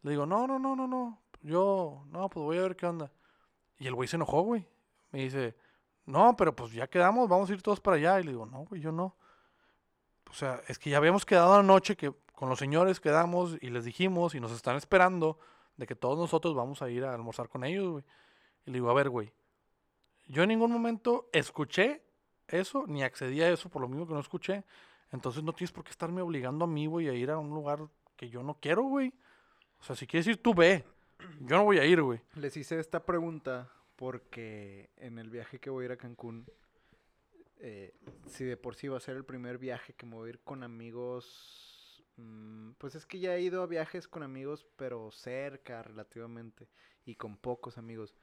le 0.03 0.11
digo, 0.11 0.25
no, 0.25 0.47
no, 0.47 0.59
no, 0.59 0.75
no, 0.75 0.87
no. 0.87 1.21
Yo, 1.41 2.03
no, 2.07 2.29
pues 2.29 2.43
voy 2.43 2.57
a 2.57 2.61
ver 2.61 2.75
qué 2.75 2.85
onda. 2.85 3.11
Y 3.81 3.87
el 3.87 3.95
güey 3.95 4.07
se 4.07 4.15
enojó, 4.15 4.43
güey. 4.43 4.63
Me 5.09 5.23
dice, 5.23 5.55
no, 6.05 6.35
pero 6.37 6.55
pues 6.55 6.71
ya 6.71 6.85
quedamos, 6.85 7.27
vamos 7.27 7.49
a 7.49 7.53
ir 7.53 7.63
todos 7.63 7.79
para 7.79 7.97
allá. 7.97 8.19
Y 8.19 8.23
le 8.23 8.29
digo, 8.29 8.45
no, 8.45 8.59
güey, 8.65 8.79
yo 8.79 8.91
no. 8.91 9.15
O 10.29 10.33
sea, 10.33 10.61
es 10.67 10.77
que 10.77 10.91
ya 10.91 10.97
habíamos 10.97 11.25
quedado 11.25 11.55
anoche 11.55 11.97
que 11.97 12.13
con 12.35 12.47
los 12.47 12.59
señores 12.59 12.99
quedamos 12.99 13.57
y 13.59 13.71
les 13.71 13.83
dijimos 13.83 14.35
y 14.35 14.39
nos 14.39 14.51
están 14.51 14.75
esperando 14.75 15.39
de 15.77 15.87
que 15.87 15.95
todos 15.95 16.19
nosotros 16.19 16.53
vamos 16.53 16.83
a 16.83 16.91
ir 16.91 17.03
a 17.03 17.15
almorzar 17.15 17.49
con 17.49 17.63
ellos, 17.63 17.89
güey. 17.89 18.03
Y 18.67 18.69
le 18.69 18.75
digo, 18.75 18.91
a 18.91 18.93
ver, 18.93 19.09
güey, 19.09 19.33
yo 20.27 20.43
en 20.43 20.49
ningún 20.49 20.71
momento 20.71 21.27
escuché 21.33 22.03
eso, 22.47 22.85
ni 22.85 23.01
accedí 23.01 23.41
a 23.41 23.49
eso, 23.49 23.67
por 23.67 23.81
lo 23.81 23.87
mismo 23.87 24.05
que 24.05 24.13
no 24.13 24.19
escuché. 24.19 24.63
Entonces 25.11 25.41
no 25.41 25.53
tienes 25.53 25.71
por 25.71 25.83
qué 25.83 25.89
estarme 25.89 26.21
obligando 26.21 26.65
a 26.65 26.67
mí, 26.67 26.85
güey, 26.85 27.09
a 27.09 27.13
ir 27.13 27.31
a 27.31 27.39
un 27.39 27.49
lugar 27.49 27.79
que 28.15 28.29
yo 28.29 28.43
no 28.43 28.59
quiero, 28.61 28.83
güey. 28.83 29.11
O 29.79 29.83
sea, 29.83 29.95
si 29.95 30.05
quieres 30.05 30.27
ir, 30.27 30.37
tú 30.37 30.53
ve. 30.53 30.85
Yo 31.41 31.57
no 31.57 31.63
voy 31.63 31.79
a 31.79 31.85
ir, 31.85 32.01
güey. 32.01 32.21
Les 32.35 32.55
hice 32.57 32.79
esta 32.79 33.05
pregunta 33.05 33.71
porque 33.95 34.89
en 34.97 35.17
el 35.19 35.29
viaje 35.29 35.59
que 35.59 35.69
voy 35.69 35.83
a 35.83 35.85
ir 35.85 35.91
a 35.91 35.97
Cancún, 35.97 36.47
eh, 37.57 37.93
si 38.27 38.43
de 38.45 38.57
por 38.57 38.75
sí 38.75 38.87
va 38.87 38.97
a 38.97 39.01
ser 39.01 39.15
el 39.15 39.25
primer 39.25 39.57
viaje 39.57 39.93
que 39.93 40.05
me 40.05 40.15
voy 40.15 40.27
a 40.27 40.29
ir 40.31 40.39
con 40.39 40.63
amigos, 40.63 42.03
mm, 42.17 42.71
pues 42.79 42.95
es 42.95 43.05
que 43.05 43.19
ya 43.19 43.35
he 43.35 43.41
ido 43.41 43.61
a 43.61 43.67
viajes 43.67 44.07
con 44.07 44.23
amigos, 44.23 44.65
pero 44.75 45.11
cerca 45.11 45.83
relativamente 45.83 46.67
y 47.05 47.15
con 47.15 47.37
pocos 47.37 47.77
amigos. 47.77 48.15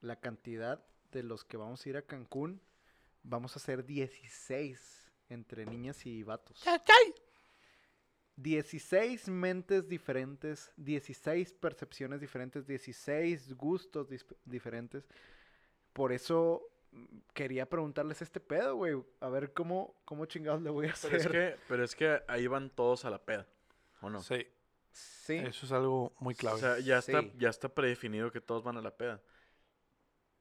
La 0.00 0.16
cantidad 0.16 0.84
de 1.12 1.22
los 1.22 1.44
que 1.44 1.56
vamos 1.56 1.84
a 1.84 1.88
ir 1.88 1.96
a 1.96 2.02
Cancún, 2.02 2.60
vamos 3.22 3.56
a 3.56 3.60
ser 3.60 3.84
16 3.84 5.12
entre 5.28 5.66
niñas 5.66 6.06
y 6.06 6.22
vatos. 6.22 6.62
16 8.40 9.28
mentes 9.30 9.88
diferentes, 9.88 10.70
16 10.76 11.54
percepciones 11.54 12.20
diferentes, 12.20 12.66
16 12.66 13.54
gustos 13.54 14.08
diferentes. 14.44 15.08
Por 15.92 16.12
eso 16.12 16.62
mm, 16.92 17.04
quería 17.34 17.68
preguntarles 17.68 18.22
este 18.22 18.38
pedo, 18.38 18.76
güey. 18.76 18.94
A 19.20 19.28
ver 19.28 19.52
cómo, 19.52 20.00
cómo 20.04 20.24
chingados 20.26 20.62
le 20.62 20.70
voy 20.70 20.86
a 20.86 20.92
hacer. 20.92 21.10
Pero 21.10 21.22
es, 21.22 21.28
que, 21.28 21.56
pero 21.66 21.84
es 21.84 21.96
que 21.96 22.22
ahí 22.28 22.46
van 22.46 22.70
todos 22.70 23.04
a 23.04 23.10
la 23.10 23.18
peda, 23.24 23.46
¿o 24.00 24.08
no? 24.08 24.20
Sí, 24.20 24.46
Sí. 24.90 25.34
eso 25.36 25.66
es 25.66 25.72
algo 25.72 26.12
muy 26.20 26.34
clave. 26.34 26.56
O 26.56 26.60
sea, 26.60 26.78
ya 26.78 26.98
está, 26.98 27.20
Sí. 27.22 27.32
ya 27.38 27.48
está 27.50 27.68
predefinido 27.68 28.30
que 28.30 28.40
todos 28.40 28.62
van 28.62 28.76
a 28.76 28.82
la 28.82 28.96
peda. 28.96 29.20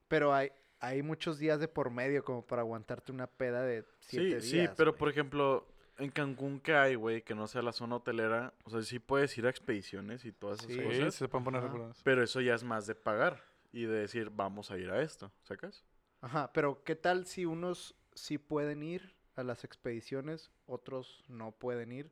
Pero 0.08 0.34
hay, 0.34 0.52
hay 0.80 1.02
muchos 1.02 1.38
días 1.40 1.60
de 1.60 1.68
por 1.68 1.90
medio 1.90 2.24
como 2.24 2.46
para 2.46 2.62
aguantarte 2.62 3.12
una 3.12 3.28
peda 3.28 3.64
de 3.64 3.84
siete 4.02 4.40
Sí, 4.42 4.56
días. 4.58 4.70
sí, 4.70 4.74
pero 4.78 4.92
güey. 4.92 5.00
por 5.00 5.10
ejemplo, 5.10 5.68
en 5.98 6.10
Cancún, 6.12 6.60
¿qué 6.60 6.74
hay, 6.76 6.96
güey? 6.96 7.22
Que 7.22 7.34
no 7.36 7.48
sea 7.48 7.62
la 7.62 7.72
zona 7.72 7.96
hotelera. 7.98 8.54
O 8.64 8.70
sea, 8.70 8.82
sí 8.84 9.00
puedes 9.00 9.38
ir 9.38 9.46
a 9.46 9.50
expediciones 9.50 10.26
y 10.26 10.32
todas 10.32 10.60
esas 10.60 10.72
Sí. 10.74 10.80
sí, 10.80 11.00
cosas. 11.00 11.16
se 11.16 11.28
pueden 11.28 11.44
poner 11.46 11.64
Ajá. 11.64 11.92
Pero 12.04 12.24
eso 12.24 12.42
ya 12.42 12.56
es 12.56 12.64
más 12.64 12.88
de 12.88 12.96
pagar 12.96 13.44
y 13.72 13.84
de 13.86 14.00
decir, 14.00 14.30
vamos 14.30 14.72
a 14.72 14.78
ir 14.78 14.90
a 14.92 15.02
esto, 15.02 15.32
¿sacas? 15.44 15.84
Ajá, 16.22 16.52
pero 16.54 16.84
¿qué 16.84 16.96
tal 16.96 17.26
si 17.26 17.46
unos 17.46 17.96
sí 18.16 18.38
pueden 18.38 18.82
ir 18.84 19.16
a 19.36 19.44
las 19.44 19.64
expediciones, 19.64 20.52
otros 20.66 21.24
no 21.28 21.52
pueden 21.52 21.92
ir? 21.92 22.12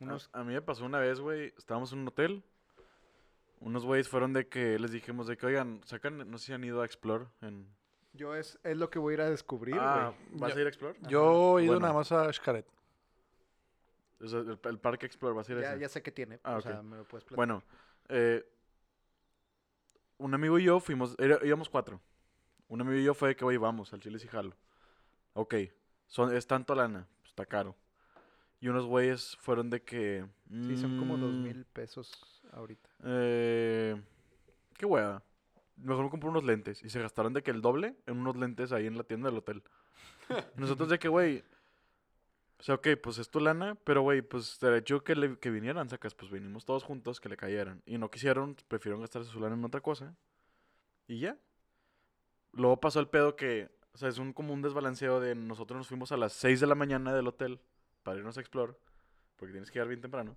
A- 0.00 0.04
Unos... 0.04 0.30
A, 0.32 0.42
mí 0.44 0.52
me 0.54 0.62
pasó 0.62 0.84
una 0.84 0.98
vez, 0.98 1.20
güey, 1.20 1.52
estábamos 1.58 1.92
en 1.92 2.00
un 2.00 2.08
hotel. 2.08 2.42
Unos 3.60 3.84
güeyes 3.84 4.08
fueron 4.08 4.32
de 4.32 4.48
que 4.48 4.78
les 4.78 4.90
dijimos 4.92 5.26
de 5.26 5.36
que, 5.36 5.44
oigan, 5.46 5.80
sacan, 5.84 6.30
no 6.30 6.38
sé 6.38 6.46
si 6.46 6.52
han 6.54 6.64
ido 6.64 6.80
a 6.80 6.86
Explore. 6.86 7.26
En... 7.42 7.66
Yo 8.14 8.34
es, 8.34 8.58
es 8.64 8.76
lo 8.76 8.88
que 8.90 8.98
voy 8.98 9.12
a 9.12 9.14
ir 9.14 9.20
a 9.20 9.30
descubrir, 9.30 9.74
güey. 9.74 9.86
ah, 9.86 10.12
¿vas 10.32 10.52
Yo- 10.52 10.58
a 10.58 10.60
ir 10.60 10.66
a 10.66 10.68
Explore? 10.70 10.98
Yo 11.08 11.58
he 11.58 11.64
ido 11.64 11.72
Bueno. 11.74 11.80
nada 11.80 11.92
más 11.92 12.10
a 12.12 12.32
Xcaret. 12.32 12.66
El, 14.20 14.58
el 14.64 14.78
parque 14.78 15.06
Explore, 15.06 15.34
¿vas 15.34 15.48
a 15.48 15.52
a 15.52 15.60
Ya, 15.60 15.70
ese? 15.72 15.80
ya 15.80 15.88
sé 15.88 16.02
que 16.02 16.12
tiene. 16.12 16.40
Ah, 16.44 16.56
o 16.56 16.60
sea, 16.60 16.82
me 16.82 16.98
lo 16.98 17.04
puedes 17.04 17.24
platicar. 17.24 17.36
Bueno, 17.36 17.62
eh, 18.08 18.44
un 20.18 20.34
amigo 20.34 20.58
y 20.58 20.64
yo 20.64 20.80
fuimos, 20.80 21.14
era- 21.18 21.38
íbamos 21.44 21.68
cuatro. 21.68 22.00
Un 22.68 22.82
amigo 22.82 22.98
y 22.98 23.04
yo 23.04 23.14
fue 23.14 23.30
de 23.30 23.36
que, 23.36 23.44
oye, 23.44 23.58
vamos, 23.58 23.92
al 23.92 24.00
Chile 24.00 24.18
y 24.22 24.26
jalo. 24.28 24.54
Ok, 25.32 25.54
son, 26.06 26.34
es 26.36 26.46
tanto 26.46 26.74
lana, 26.74 27.08
pues, 27.20 27.30
está 27.30 27.46
caro. 27.46 27.74
Y 28.60 28.68
unos 28.68 28.84
güeyes 28.84 29.36
fueron 29.40 29.70
de 29.70 29.82
que... 29.82 30.26
Sí, 30.50 30.76
son 30.76 30.98
como 30.98 31.16
dos 31.16 31.32
mm, 31.32 31.42
mil 31.42 31.64
pesos 31.64 32.42
ahorita. 32.52 32.90
Eh, 33.04 34.00
qué 34.76 34.84
hueva. 34.84 35.22
Mejor 35.76 36.04
me 36.04 36.10
compré 36.10 36.28
unos 36.28 36.44
lentes. 36.44 36.82
Y 36.84 36.90
se 36.90 37.00
gastaron 37.00 37.32
de 37.32 37.42
que 37.42 37.50
el 37.50 37.62
doble 37.62 37.96
en 38.06 38.18
unos 38.18 38.36
lentes 38.36 38.70
ahí 38.72 38.86
en 38.86 38.98
la 38.98 39.04
tienda 39.04 39.30
del 39.30 39.38
hotel. 39.38 39.62
Nosotros 40.56 40.90
de 40.90 40.98
que, 40.98 41.08
güey. 41.08 41.42
O 42.60 42.62
sea, 42.62 42.74
ok, 42.76 42.88
pues 43.02 43.16
es 43.18 43.30
tu 43.30 43.40
lana, 43.40 43.74
pero 43.84 44.02
güey, 44.02 44.20
pues 44.20 44.58
te 44.58 44.76
hecho 44.76 45.02
que, 45.02 45.16
le- 45.16 45.38
que 45.38 45.50
vinieran, 45.50 45.88
sacas, 45.88 46.14
pues 46.14 46.30
vinimos 46.30 46.66
todos 46.66 46.84
juntos, 46.84 47.18
que 47.18 47.30
le 47.30 47.36
cayeran. 47.38 47.82
Y 47.86 47.96
no 47.96 48.10
quisieron, 48.10 48.54
prefirieron 48.68 49.00
gastarse 49.00 49.30
su 49.30 49.40
lana 49.40 49.54
en 49.56 49.64
otra 49.64 49.80
cosa. 49.80 50.14
Y 51.08 51.20
ya. 51.20 51.38
Luego 52.52 52.78
pasó 52.78 53.00
el 53.00 53.08
pedo 53.08 53.34
que, 53.34 53.70
o 53.94 53.98
sea, 53.98 54.08
es 54.10 54.18
un 54.18 54.32
como 54.34 54.52
un 54.52 54.60
desbalanceo 54.62 55.20
de 55.20 55.34
nosotros 55.34 55.78
nos 55.78 55.88
fuimos 55.88 56.12
a 56.12 56.16
las 56.18 56.34
6 56.34 56.60
de 56.60 56.66
la 56.66 56.74
mañana 56.74 57.14
del 57.14 57.28
hotel 57.28 57.60
para 58.02 58.18
irnos 58.18 58.36
a 58.36 58.40
Explore, 58.40 58.74
porque 59.36 59.52
tienes 59.52 59.70
que 59.70 59.74
llegar 59.78 59.88
bien 59.88 60.00
temprano. 60.02 60.36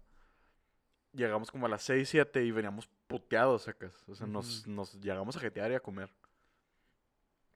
Llegamos 1.11 1.51
como 1.51 1.65
a 1.65 1.69
las 1.69 1.83
6, 1.83 2.07
7 2.09 2.43
y 2.43 2.51
veníamos 2.51 2.87
puteados, 3.07 3.63
sacas. 3.63 3.93
O 4.07 4.15
sea, 4.15 4.25
nos, 4.27 4.65
nos 4.65 4.93
llegamos 5.01 5.35
a 5.35 5.39
jetear 5.39 5.71
y 5.71 5.75
a 5.75 5.79
comer. 5.79 6.09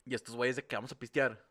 Y 0.06 0.14
estos 0.14 0.36
güeyes 0.36 0.58
de 0.58 0.66
que 0.66 0.76
vamos 0.76 0.92
a 0.92 1.00
pistear. 1.00 1.44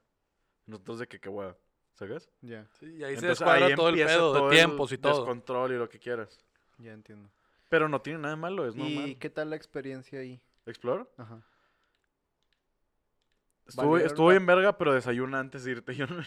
Nosotros 0.67 0.99
de 0.99 1.07
que 1.09 1.21
qué 1.21 1.29
hueva, 1.29 1.57
¿sacas? 1.97 2.31
Ya, 2.41 2.67
Sí, 2.79 2.87
y 2.99 3.05
ahí 3.05 3.17
se 3.17 3.27
descuadra 3.27 3.67
ahí 3.67 3.75
todo 3.75 3.89
el 3.89 3.97
pedo 3.97 4.33
todo 4.33 4.49
de 4.49 4.55
el 4.57 4.65
tiempos 4.67 4.93
y 4.93 4.99
todo. 4.99 5.17
Descontrol 5.17 5.73
y 5.73 5.77
lo 5.77 5.89
que 5.89 5.99
quieras. 5.99 6.39
ya 6.79 6.93
entiendo. 6.93 7.29
Pero 7.69 7.89
no 7.89 8.01
tiene 8.01 8.21
nada 8.21 8.35
de 8.37 8.41
malo, 8.41 8.67
es 8.69 8.77
¿Y 8.77 8.79
normal. 8.79 9.17
qué 9.19 9.29
tal 9.31 9.51
la 9.51 9.57
experiencia 9.57 10.21
ahí? 10.21 10.41
¿Explore? 10.67 11.07
Ajá. 11.17 11.43
Estuvo, 13.67 13.91
¿Valieron 13.93 14.07
estuvo 14.13 14.29
bien 14.29 14.47
verga, 14.47 14.79
pero 14.79 14.93
desayuna 14.95 15.41
antes 15.41 15.65
de 15.65 15.73
irte. 15.73 15.93
Yo 15.97 16.07
no, 16.07 16.23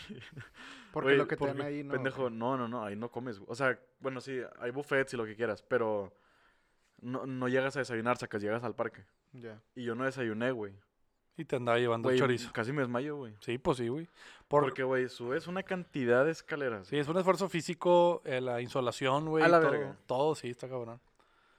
Porque 0.91 1.15
lo 1.15 1.27
que 1.27 1.35
te 1.37 1.39
¿por 1.39 1.55
dan 1.55 1.61
ahí 1.61 1.83
no. 1.83 1.93
Pendejo, 1.93 2.29
no, 2.29 2.57
no, 2.57 2.67
no, 2.67 2.83
ahí 2.83 2.95
no 2.97 3.09
comes. 3.09 3.39
O 3.47 3.55
sea, 3.55 3.79
bueno, 3.99 4.19
sí, 4.19 4.41
hay 4.59 4.71
buffets 4.71 5.13
y 5.13 5.17
lo 5.17 5.25
que 5.25 5.35
quieras, 5.35 5.61
pero 5.61 6.13
no, 6.99 7.25
no 7.25 7.47
llegas 7.47 7.77
a 7.77 7.79
desayunar, 7.79 8.17
sacas, 8.17 8.41
llegas 8.41 8.63
al 8.65 8.75
parque. 8.75 9.05
Ya. 9.31 9.61
Y 9.75 9.83
yo 9.85 9.95
no 9.95 10.03
desayuné, 10.03 10.51
güey. 10.51 10.73
Y 11.39 11.45
te 11.45 11.55
andaba 11.55 11.77
llevando 11.79 12.07
Güey, 12.07 12.17
el 12.17 12.19
chorizo. 12.21 12.51
Casi 12.51 12.73
me 12.73 12.81
desmayo, 12.81 13.15
güey. 13.15 13.33
Sí, 13.39 13.57
pues 13.57 13.77
sí, 13.77 13.87
güey. 13.87 14.09
Por- 14.49 14.63
Porque, 14.63 14.83
güey, 14.83 15.07
subes 15.07 15.47
una 15.47 15.63
cantidad 15.63 16.25
de 16.25 16.31
escaleras. 16.31 16.87
Sí, 16.87 16.97
es 16.97 17.07
un 17.07 17.15
esfuerzo 17.17 17.47
físico, 17.47 18.21
eh, 18.25 18.41
la 18.41 18.59
insolación, 18.59 19.29
güey. 19.29 19.41
A 19.43 19.47
la 19.47 19.61
todo, 19.61 19.71
verga. 19.71 19.95
todo, 20.05 20.35
sí, 20.35 20.49
está 20.49 20.67
cabrón. 20.67 20.99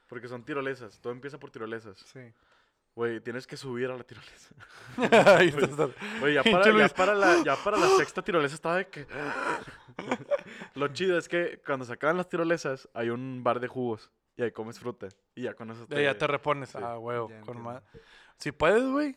Porque 0.07 0.28
son 0.28 0.45
tirolesas. 0.45 1.01
Todo 1.01 1.14
empieza 1.14 1.39
por 1.39 1.51
tirolesas. 1.51 1.99
Sí. 2.12 2.20
Güey, 2.95 3.20
tienes 3.20 3.47
que 3.47 3.57
subir 3.57 3.91
a 3.91 3.97
la 3.97 4.05
tirolesa. 4.05 4.55
Güey, 6.20 6.35
ya 6.35 6.43
para, 6.53 6.64
ya, 6.66 6.72
Luis. 6.72 6.93
para 6.93 7.14
la, 7.14 7.43
ya 7.43 7.57
para 7.57 7.78
la 7.78 7.87
sexta 7.97 8.20
tirolesa 8.20 8.55
estaba 8.55 8.76
de 8.76 8.89
que... 8.89 9.07
Lo 10.74 10.89
chido 10.89 11.16
es 11.16 11.26
que 11.28 11.62
cuando 11.64 11.87
se 11.87 11.93
acaban 11.95 12.18
las 12.18 12.28
tirolesas 12.28 12.87
hay 12.93 13.09
un 13.09 13.43
bar 13.43 13.61
de 13.61 13.68
jugos. 13.68 14.11
Y 14.37 14.43
ahí 14.43 14.53
comes 14.53 14.78
fruta. 14.78 15.09
Y 15.35 15.43
ya 15.43 15.55
con 15.55 15.70
eso 15.70 15.87
Ya, 15.89 16.01
ya 16.03 16.18
te 16.18 16.26
repones. 16.26 16.70
sí, 16.70 16.78
ah, 16.83 16.99
huevo. 16.99 17.31
con 17.47 17.81
Si 18.37 18.53
puedes, 18.53 18.85
güey, 18.85 19.16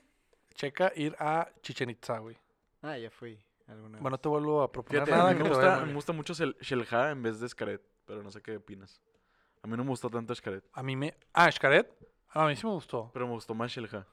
checa 0.54 0.92
ir 0.96 1.16
a 1.20 1.50
Chichen 1.62 1.90
Itza, 1.90 2.18
güey. 2.20 2.38
Ah, 2.82 2.98
ya 2.98 3.10
fui. 3.10 3.40
Alguna 3.68 3.98
Bueno, 4.00 4.12
no 4.16 4.18
te 4.20 4.28
vuelvo 4.30 4.62
a 4.62 4.72
proponer 4.72 5.04
Fíjate, 5.06 5.12
nada. 5.18 5.30
a 5.30 5.34
mí 5.34 5.38
que 5.38 5.44
me 5.44 5.50
vaya 5.50 5.70
gusta, 5.72 5.86
me 5.86 5.94
gusta 5.94 6.14
mucho 6.14 6.34
el 6.44 6.56
Shelja 6.60 7.12
en 7.12 7.24
vez 7.24 7.40
de 7.40 7.48
Xcaret. 7.48 7.82
Pero 8.06 8.22
no 8.22 8.30
sé 8.32 8.42
qué 8.42 8.58
opinas. 8.58 9.02
A 9.62 9.68
mí 9.68 9.78
no 9.78 9.84
me 9.86 9.90
gustó 9.92 10.10
tanto 10.10 10.36
Xcaret. 10.36 10.66
A 10.74 10.84
mí 10.84 10.96
me... 10.96 11.16
Ah, 11.34 11.50
Xcaret. 11.50 11.90
Ah, 12.30 12.44
a 12.44 12.48
mí 12.48 12.56
sí 12.58 12.66
me 12.66 12.74
gustó. 12.74 13.10
Pero 13.14 13.26
me 13.28 13.34
gustó 13.34 13.54
más 13.56 13.72
Shelja. 13.72 14.06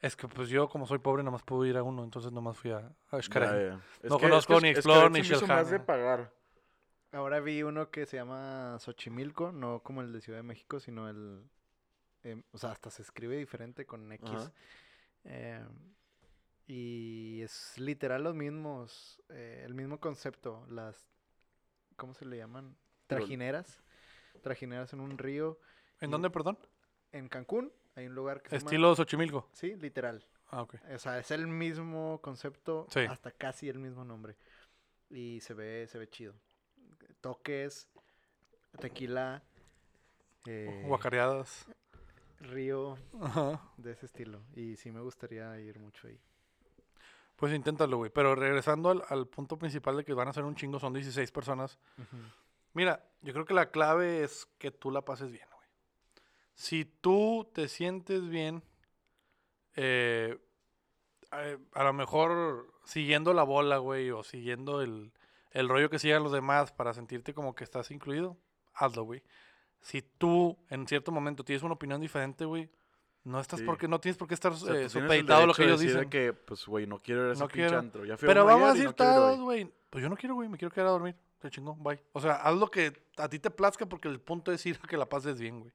Es 0.00 0.14
que 0.14 0.28
pues 0.28 0.50
yo, 0.50 0.68
como 0.68 0.86
soy 0.86 0.98
pobre, 0.98 1.22
nada 1.22 1.30
más 1.32 1.42
puedo 1.42 1.64
ir 1.64 1.78
a 1.78 1.82
uno. 1.82 2.04
Entonces 2.04 2.30
nomás 2.30 2.58
fui 2.58 2.72
a, 2.72 2.92
a 3.10 3.22
Xcaret. 3.22 3.48
Ya, 3.50 3.58
ya. 3.76 3.80
No 4.08 4.18
que- 4.18 4.24
conozco 4.28 4.52
es 4.54 4.58
que 4.60 4.64
ni 4.66 4.70
Explore 4.72 5.08
ni 5.10 5.22
Shelja, 5.22 5.46
más 5.46 5.70
de 5.70 5.80
pagar. 5.80 6.30
Ahora 7.12 7.40
vi 7.40 7.62
uno 7.62 7.90
que 7.90 8.04
se 8.04 8.16
llama 8.18 8.76
Xochimilco, 8.80 9.52
no 9.52 9.80
como 9.82 10.02
el 10.02 10.12
de 10.12 10.20
Ciudad 10.20 10.40
de 10.40 10.42
México, 10.42 10.80
sino 10.80 11.08
el... 11.08 11.42
em, 12.24 12.42
o 12.52 12.58
sea, 12.58 12.72
hasta 12.72 12.90
se 12.90 13.00
escribe 13.02 13.36
diferente 13.36 13.86
con 13.86 14.12
X. 14.12 14.28
Ajá. 14.30 14.52
Em, 15.24 15.94
y 16.66 17.42
es 17.42 17.78
literal 17.78 18.22
los 18.24 18.34
mismos, 18.34 19.22
eh, 19.28 19.62
el 19.64 19.74
mismo 19.74 19.98
concepto, 20.00 20.66
las... 20.70 21.06
¿Cómo 21.96 22.14
se 22.14 22.24
le 22.24 22.36
llaman? 22.38 22.76
Trajineras. 23.06 23.82
Trajineras 24.42 24.92
en 24.92 25.00
un 25.00 25.18
río. 25.18 25.58
¿En 26.00 26.10
y- 26.10 26.12
dónde, 26.12 26.30
perdón? 26.30 26.58
En 27.12 27.28
Cancún 27.28 27.72
hay 27.94 28.06
un 28.06 28.14
lugar 28.14 28.42
que 28.42 28.50
se 28.50 28.56
llama... 28.58 28.66
Estilo 28.68 28.96
Xochimilco. 28.96 29.48
Sí, 29.52 29.74
literal. 29.76 30.26
Ah, 30.48 30.62
ok. 30.62 30.74
O 30.94 30.98
sea, 30.98 31.18
es 31.18 31.30
el 31.30 31.46
mismo 31.46 32.20
concepto, 32.22 32.86
Sí. 32.90 33.00
hasta 33.00 33.30
casi 33.30 33.68
el 33.68 33.78
mismo 33.78 34.04
nombre. 34.04 34.36
Y 35.10 35.40
se 35.40 35.54
ve, 35.54 35.86
se 35.86 35.98
ve 35.98 36.08
chido. 36.08 36.34
Toques, 37.20 37.88
tequila, 38.80 39.42
eh, 40.46 40.84
Guacareadas. 40.86 41.66
Río, 42.40 42.96
Ajá. 43.20 43.60
de 43.76 43.92
ese 43.92 44.06
estilo. 44.06 44.42
Y 44.54 44.76
sí 44.76 44.90
me 44.90 45.00
gustaría 45.00 45.58
ir 45.60 45.78
mucho 45.78 46.06
ahí. 46.08 46.20
Pues 47.36 47.52
inténtalo, 47.52 47.96
güey. 47.98 48.10
Pero 48.10 48.34
regresando 48.34 48.90
al, 48.90 49.02
al 49.08 49.26
punto 49.26 49.58
principal 49.58 49.96
de 49.96 50.04
que 50.04 50.14
van 50.14 50.28
a 50.28 50.32
ser 50.32 50.44
un 50.44 50.54
chingo, 50.54 50.78
son 50.78 50.92
16 50.92 51.30
personas. 51.32 51.78
Mira, 52.72 53.04
yo 53.22 53.32
creo 53.32 53.44
que 53.44 53.54
la 53.54 53.70
clave 53.70 54.22
es 54.22 54.46
que 54.58 54.70
tú 54.70 54.90
la 54.90 55.02
pases 55.02 55.30
bien, 55.30 55.46
güey. 55.54 55.68
Si 56.54 56.84
tú 56.84 57.50
te 57.52 57.68
sientes 57.68 58.28
bien, 58.28 58.62
eh, 59.76 60.38
eh, 61.32 61.58
a 61.72 61.84
lo 61.84 61.92
mejor 61.92 62.72
siguiendo 62.84 63.34
la 63.34 63.42
bola, 63.42 63.78
güey, 63.78 64.10
o 64.10 64.22
siguiendo 64.22 64.80
el, 64.82 65.12
el 65.50 65.68
rollo 65.68 65.90
que 65.90 65.98
sigan 65.98 66.22
los 66.22 66.32
demás 66.32 66.72
para 66.72 66.94
sentirte 66.94 67.34
como 67.34 67.54
que 67.54 67.64
estás 67.64 67.90
incluido, 67.90 68.36
hazlo, 68.74 69.02
güey. 69.04 69.22
Si 69.84 70.02
tú 70.02 70.56
en 70.70 70.86
cierto 70.88 71.12
momento 71.12 71.44
tienes 71.44 71.62
una 71.62 71.74
opinión 71.74 72.00
diferente, 72.00 72.44
güey, 72.46 72.68
no 73.22 73.38
estás 73.40 73.60
Sí. 73.60 73.66
porque 73.66 73.86
no 73.86 74.00
tienes 74.00 74.16
por 74.16 74.26
qué 74.26 74.34
estar 74.34 74.50
O 74.52 74.56
sea, 74.56 74.74
eh, 74.74 74.88
supeditado 74.88 75.42
a 75.44 75.46
lo 75.46 75.54
que 75.54 75.64
ellos 75.64 75.80
dicen. 75.80 76.08
que, 76.10 76.32
pues, 76.32 76.66
güey, 76.66 76.86
no 76.86 76.98
quiero 76.98 77.22
ir 77.24 77.28
a 77.28 77.32
ese 77.32 77.40
No 77.42 77.48
pinche 77.48 77.60
quiero. 77.68 77.78
antro. 77.78 78.04
Ya 78.04 78.16
fui 78.16 78.26
a 78.26 78.30
Pero 78.30 78.44
vamos 78.46 78.68
a 78.70 78.72
decir 78.72 78.86
no 78.86 78.94
todos, 78.94 79.38
güey. 79.40 79.70
Pues 79.90 80.02
yo 80.02 80.08
no 80.08 80.16
quiero, 80.16 80.34
güey. 80.34 80.48
Me 80.48 80.56
quiero 80.58 80.72
quedar 80.74 80.88
a 80.88 80.90
dormir. 80.92 81.14
Te 81.38 81.50
chingón, 81.50 81.82
bye. 81.82 82.02
O 82.12 82.20
sea, 82.20 82.36
haz 82.36 82.56
lo 82.56 82.70
que 82.70 82.92
a 83.18 83.28
ti 83.28 83.38
te 83.38 83.50
plazca 83.50 83.86
porque 83.86 84.08
el 84.08 84.18
punto 84.20 84.50
es 84.50 84.64
ir 84.66 84.80
a 84.82 84.86
que 84.88 84.96
la 84.96 85.06
pases 85.08 85.38
bien, 85.38 85.60
güey. 85.60 85.72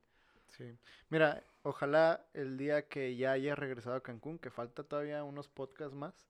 Sí. 0.48 0.76
Mira, 1.10 1.44
ojalá 1.62 2.26
el 2.34 2.58
día 2.58 2.88
que 2.88 3.16
ya 3.16 3.32
haya 3.34 3.54
regresado 3.56 3.96
a 3.96 4.02
Cancún, 4.02 4.40
que 4.40 4.50
falta 4.50 4.84
todavía 4.84 5.24
unos 5.24 5.48
podcasts 5.48 5.94
más, 5.96 6.28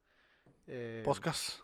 eh, 0.67 1.01
Podcast. 1.05 1.61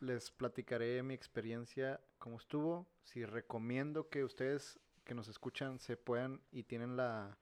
les 0.00 0.30
platicaré 0.30 1.02
mi 1.02 1.12
experiencia, 1.14 2.00
cómo 2.18 2.38
estuvo. 2.38 2.86
Si 3.04 3.24
recomiendo 3.26 4.08
que 4.08 4.24
ustedes 4.24 4.78
que 5.04 5.14
nos 5.14 5.28
escuchan 5.28 5.78
se 5.78 5.96
puedan 5.96 6.40
y 6.52 6.64
tienen 6.64 6.96
la, 6.96 7.38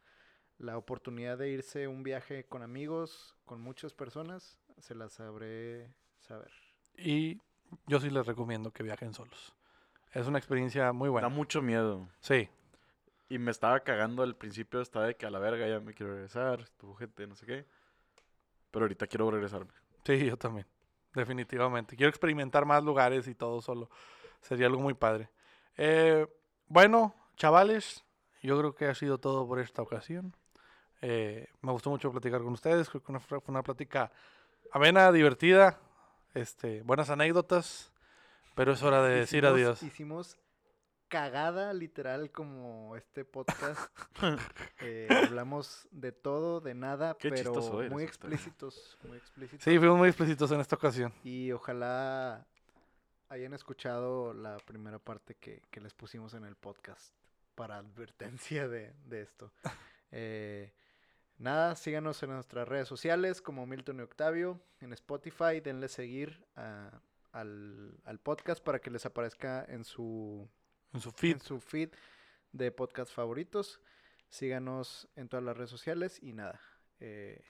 la 0.59 0.77
oportunidad 0.79 1.39
de 1.39 1.51
irse 1.51 1.89
un 1.89 2.03
viaje 2.03 2.45
con 2.45 2.63
amigos, 2.63 3.37
con 3.45 3.61
muchas 3.61 3.93
personas, 3.95 4.59
se 4.79 4.95
las 4.95 5.13
sabré 5.13 5.93
saber. 6.21 6.51
Y 6.97 7.41
yo 7.87 8.01
sí 8.01 8.11
les 8.11 8.27
recomiendo 8.27 8.73
que 8.73 8.83
viajen 8.83 9.13
solos. 9.15 9.55
Es 10.13 10.27
una 10.27 10.39
experiencia 10.39 10.93
muy 10.93 11.09
Da 11.09 11.13
buena. 11.13 11.29
mucho 11.29 11.61
miedo. 11.63 12.09
Sí, 12.21 12.49
Y 13.31 13.39
me 13.39 13.51
estaba 13.51 13.81
cagando 13.81 14.23
al 14.23 14.37
principio, 14.37 14.81
estaba 14.81 15.07
de 15.07 15.15
que 15.17 15.27
a 15.27 15.31
la 15.31 15.39
verga 15.39 15.69
ya 15.69 15.81
me 15.81 15.93
quiero 15.93 16.15
regresar, 16.15 16.61
estuvo 16.61 16.95
gente, 16.95 17.27
no 17.27 17.37
sé 17.37 17.45
qué. 17.45 17.67
Pero 18.71 18.85
ahorita 18.85 19.07
quiero 19.07 19.31
regresarme. 19.31 19.73
sí, 20.05 20.25
yo 20.27 20.37
también. 20.39 20.67
Definitivamente. 21.15 21.97
Quiero 21.97 22.09
experimentar 22.11 22.65
más 22.65 22.83
lugares 22.83 23.29
y 23.29 23.35
todo 23.35 23.61
solo. 23.61 23.91
Sería 24.41 24.67
algo 24.67 24.81
muy 24.81 24.95
padre. 24.95 25.29
Eh, 25.77 26.27
bueno, 26.69 27.15
chavales, 27.39 28.05
yo 28.43 28.59
creo 28.59 28.75
que 28.75 28.87
ha 28.87 28.95
sido 28.95 29.19
todo 29.19 29.47
por 29.47 29.59
esta 29.61 29.81
ocasión. 29.83 30.35
Eh, 31.01 31.49
me 31.63 31.73
gustó 31.73 31.91
mucho 31.91 32.11
platicar 32.11 32.43
con 32.43 32.53
ustedes. 32.53 32.91
Creo 32.91 33.03
que 33.03 33.13
una- 33.13 33.21
fue 33.21 33.41
una 33.47 33.63
plática 33.63 34.11
amena, 34.73 35.11
divertida. 35.13 35.79
Este, 36.35 36.83
buenas 36.83 37.09
anécdotas. 37.11 37.93
Pero 38.55 38.73
es 38.73 38.83
hora 38.83 39.03
de 39.03 39.21
decir 39.21 39.47
adiós. 39.47 39.83
Hicimos 39.85 40.37
cagada 41.07 41.73
literal 41.73 42.31
como 42.33 42.97
este 42.97 43.25
podcast. 43.25 43.81
Eh, 44.81 45.09
hablamos 45.11 45.89
de 45.91 46.13
todo, 46.13 46.61
de 46.61 46.73
nada, 46.73 47.17
Qué 47.19 47.31
pero 47.31 47.53
muy 47.91 48.05
explícitos, 48.05 48.97
muy 49.03 49.19
explícitos. 49.19 49.65
Sí, 49.65 49.77
fuimos 49.77 49.99
muy 49.99 50.09
explícitos 50.09 50.53
en 50.53 50.61
esta 50.61 50.77
ocasión. 50.77 51.13
Y 51.25 51.51
ojalá 51.51 52.47
hayan 53.29 53.55
escuchado 53.55 54.33
la 54.35 54.57
primera 54.59 55.01
parte 55.01 55.35
que, 55.35 55.63
que 55.73 55.81
les 55.81 55.95
pusimos 55.95 56.35
en 56.35 56.45
el 56.45 56.55
podcast 56.55 57.13
para 57.59 57.77
advertencia 57.79 58.69
de, 58.69 58.93
de 59.07 59.21
esto. 59.23 59.53
Eh, 60.13 60.73
nada, 61.37 61.75
síganos 61.77 62.23
en 62.23 62.31
nuestras 62.31 62.67
redes 62.69 62.89
sociales 62.89 63.43
como 63.43 63.67
Milton 63.67 63.99
y 63.99 64.03
Octavio, 64.03 64.61
en 64.81 64.93
Spotify, 64.93 65.61
denle 65.63 65.89
seguir 65.89 66.47
a- 66.57 67.01
al, 67.33 68.01
al 68.05 68.19
podcast 68.21 68.63
para 68.63 68.79
que 68.79 68.91
les 68.91 69.05
aparezca 69.05 69.65
en 69.69 69.85
su, 69.85 70.49
En 70.95 71.01
su 71.01 71.11
feed. 71.13 71.33
en 71.33 71.41
su 71.41 71.61
feed 71.61 71.91
de 72.53 72.71
podcast 72.73 73.13
favoritos. 73.13 73.81
Síganos 74.31 75.09
en 75.17 75.29
todas 75.29 75.45
las 75.45 75.57
redes 75.57 75.71
sociales 75.71 76.19
y 76.23 76.33
nada. 76.33 76.61
eh, 77.01 77.43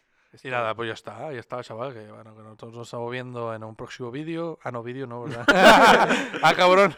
Y 0.42 0.48
nada, 0.48 0.74
pues 0.74 0.88
ya 0.88 0.94
está, 0.94 1.32
ya 1.32 1.40
está, 1.40 1.62
chaval. 1.62 1.94
Que 1.94 2.10
bueno, 2.10 2.36
que 2.36 2.42
nosotros 2.42 2.74
nos 2.74 2.86
estamos 2.86 3.10
viendo 3.10 3.54
en 3.54 3.64
un 3.64 3.74
próximo 3.74 4.10
vídeo. 4.10 4.58
Ah, 4.62 4.70
no, 4.70 4.82
vídeo 4.82 5.06
no, 5.06 5.22
¿verdad? 5.24 5.44
ah, 6.42 6.54
cabrón. 6.54 6.94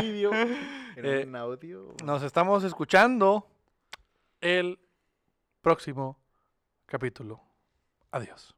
vídeo, 0.00 0.32
en 0.32 1.04
Eh, 1.04 1.24
un 1.26 1.36
audio. 1.36 1.94
Nos 2.04 2.22
estamos 2.22 2.64
escuchando 2.64 3.46
el 4.40 4.78
próximo 5.62 6.18
capítulo. 6.86 7.40
Adiós. 8.10 8.54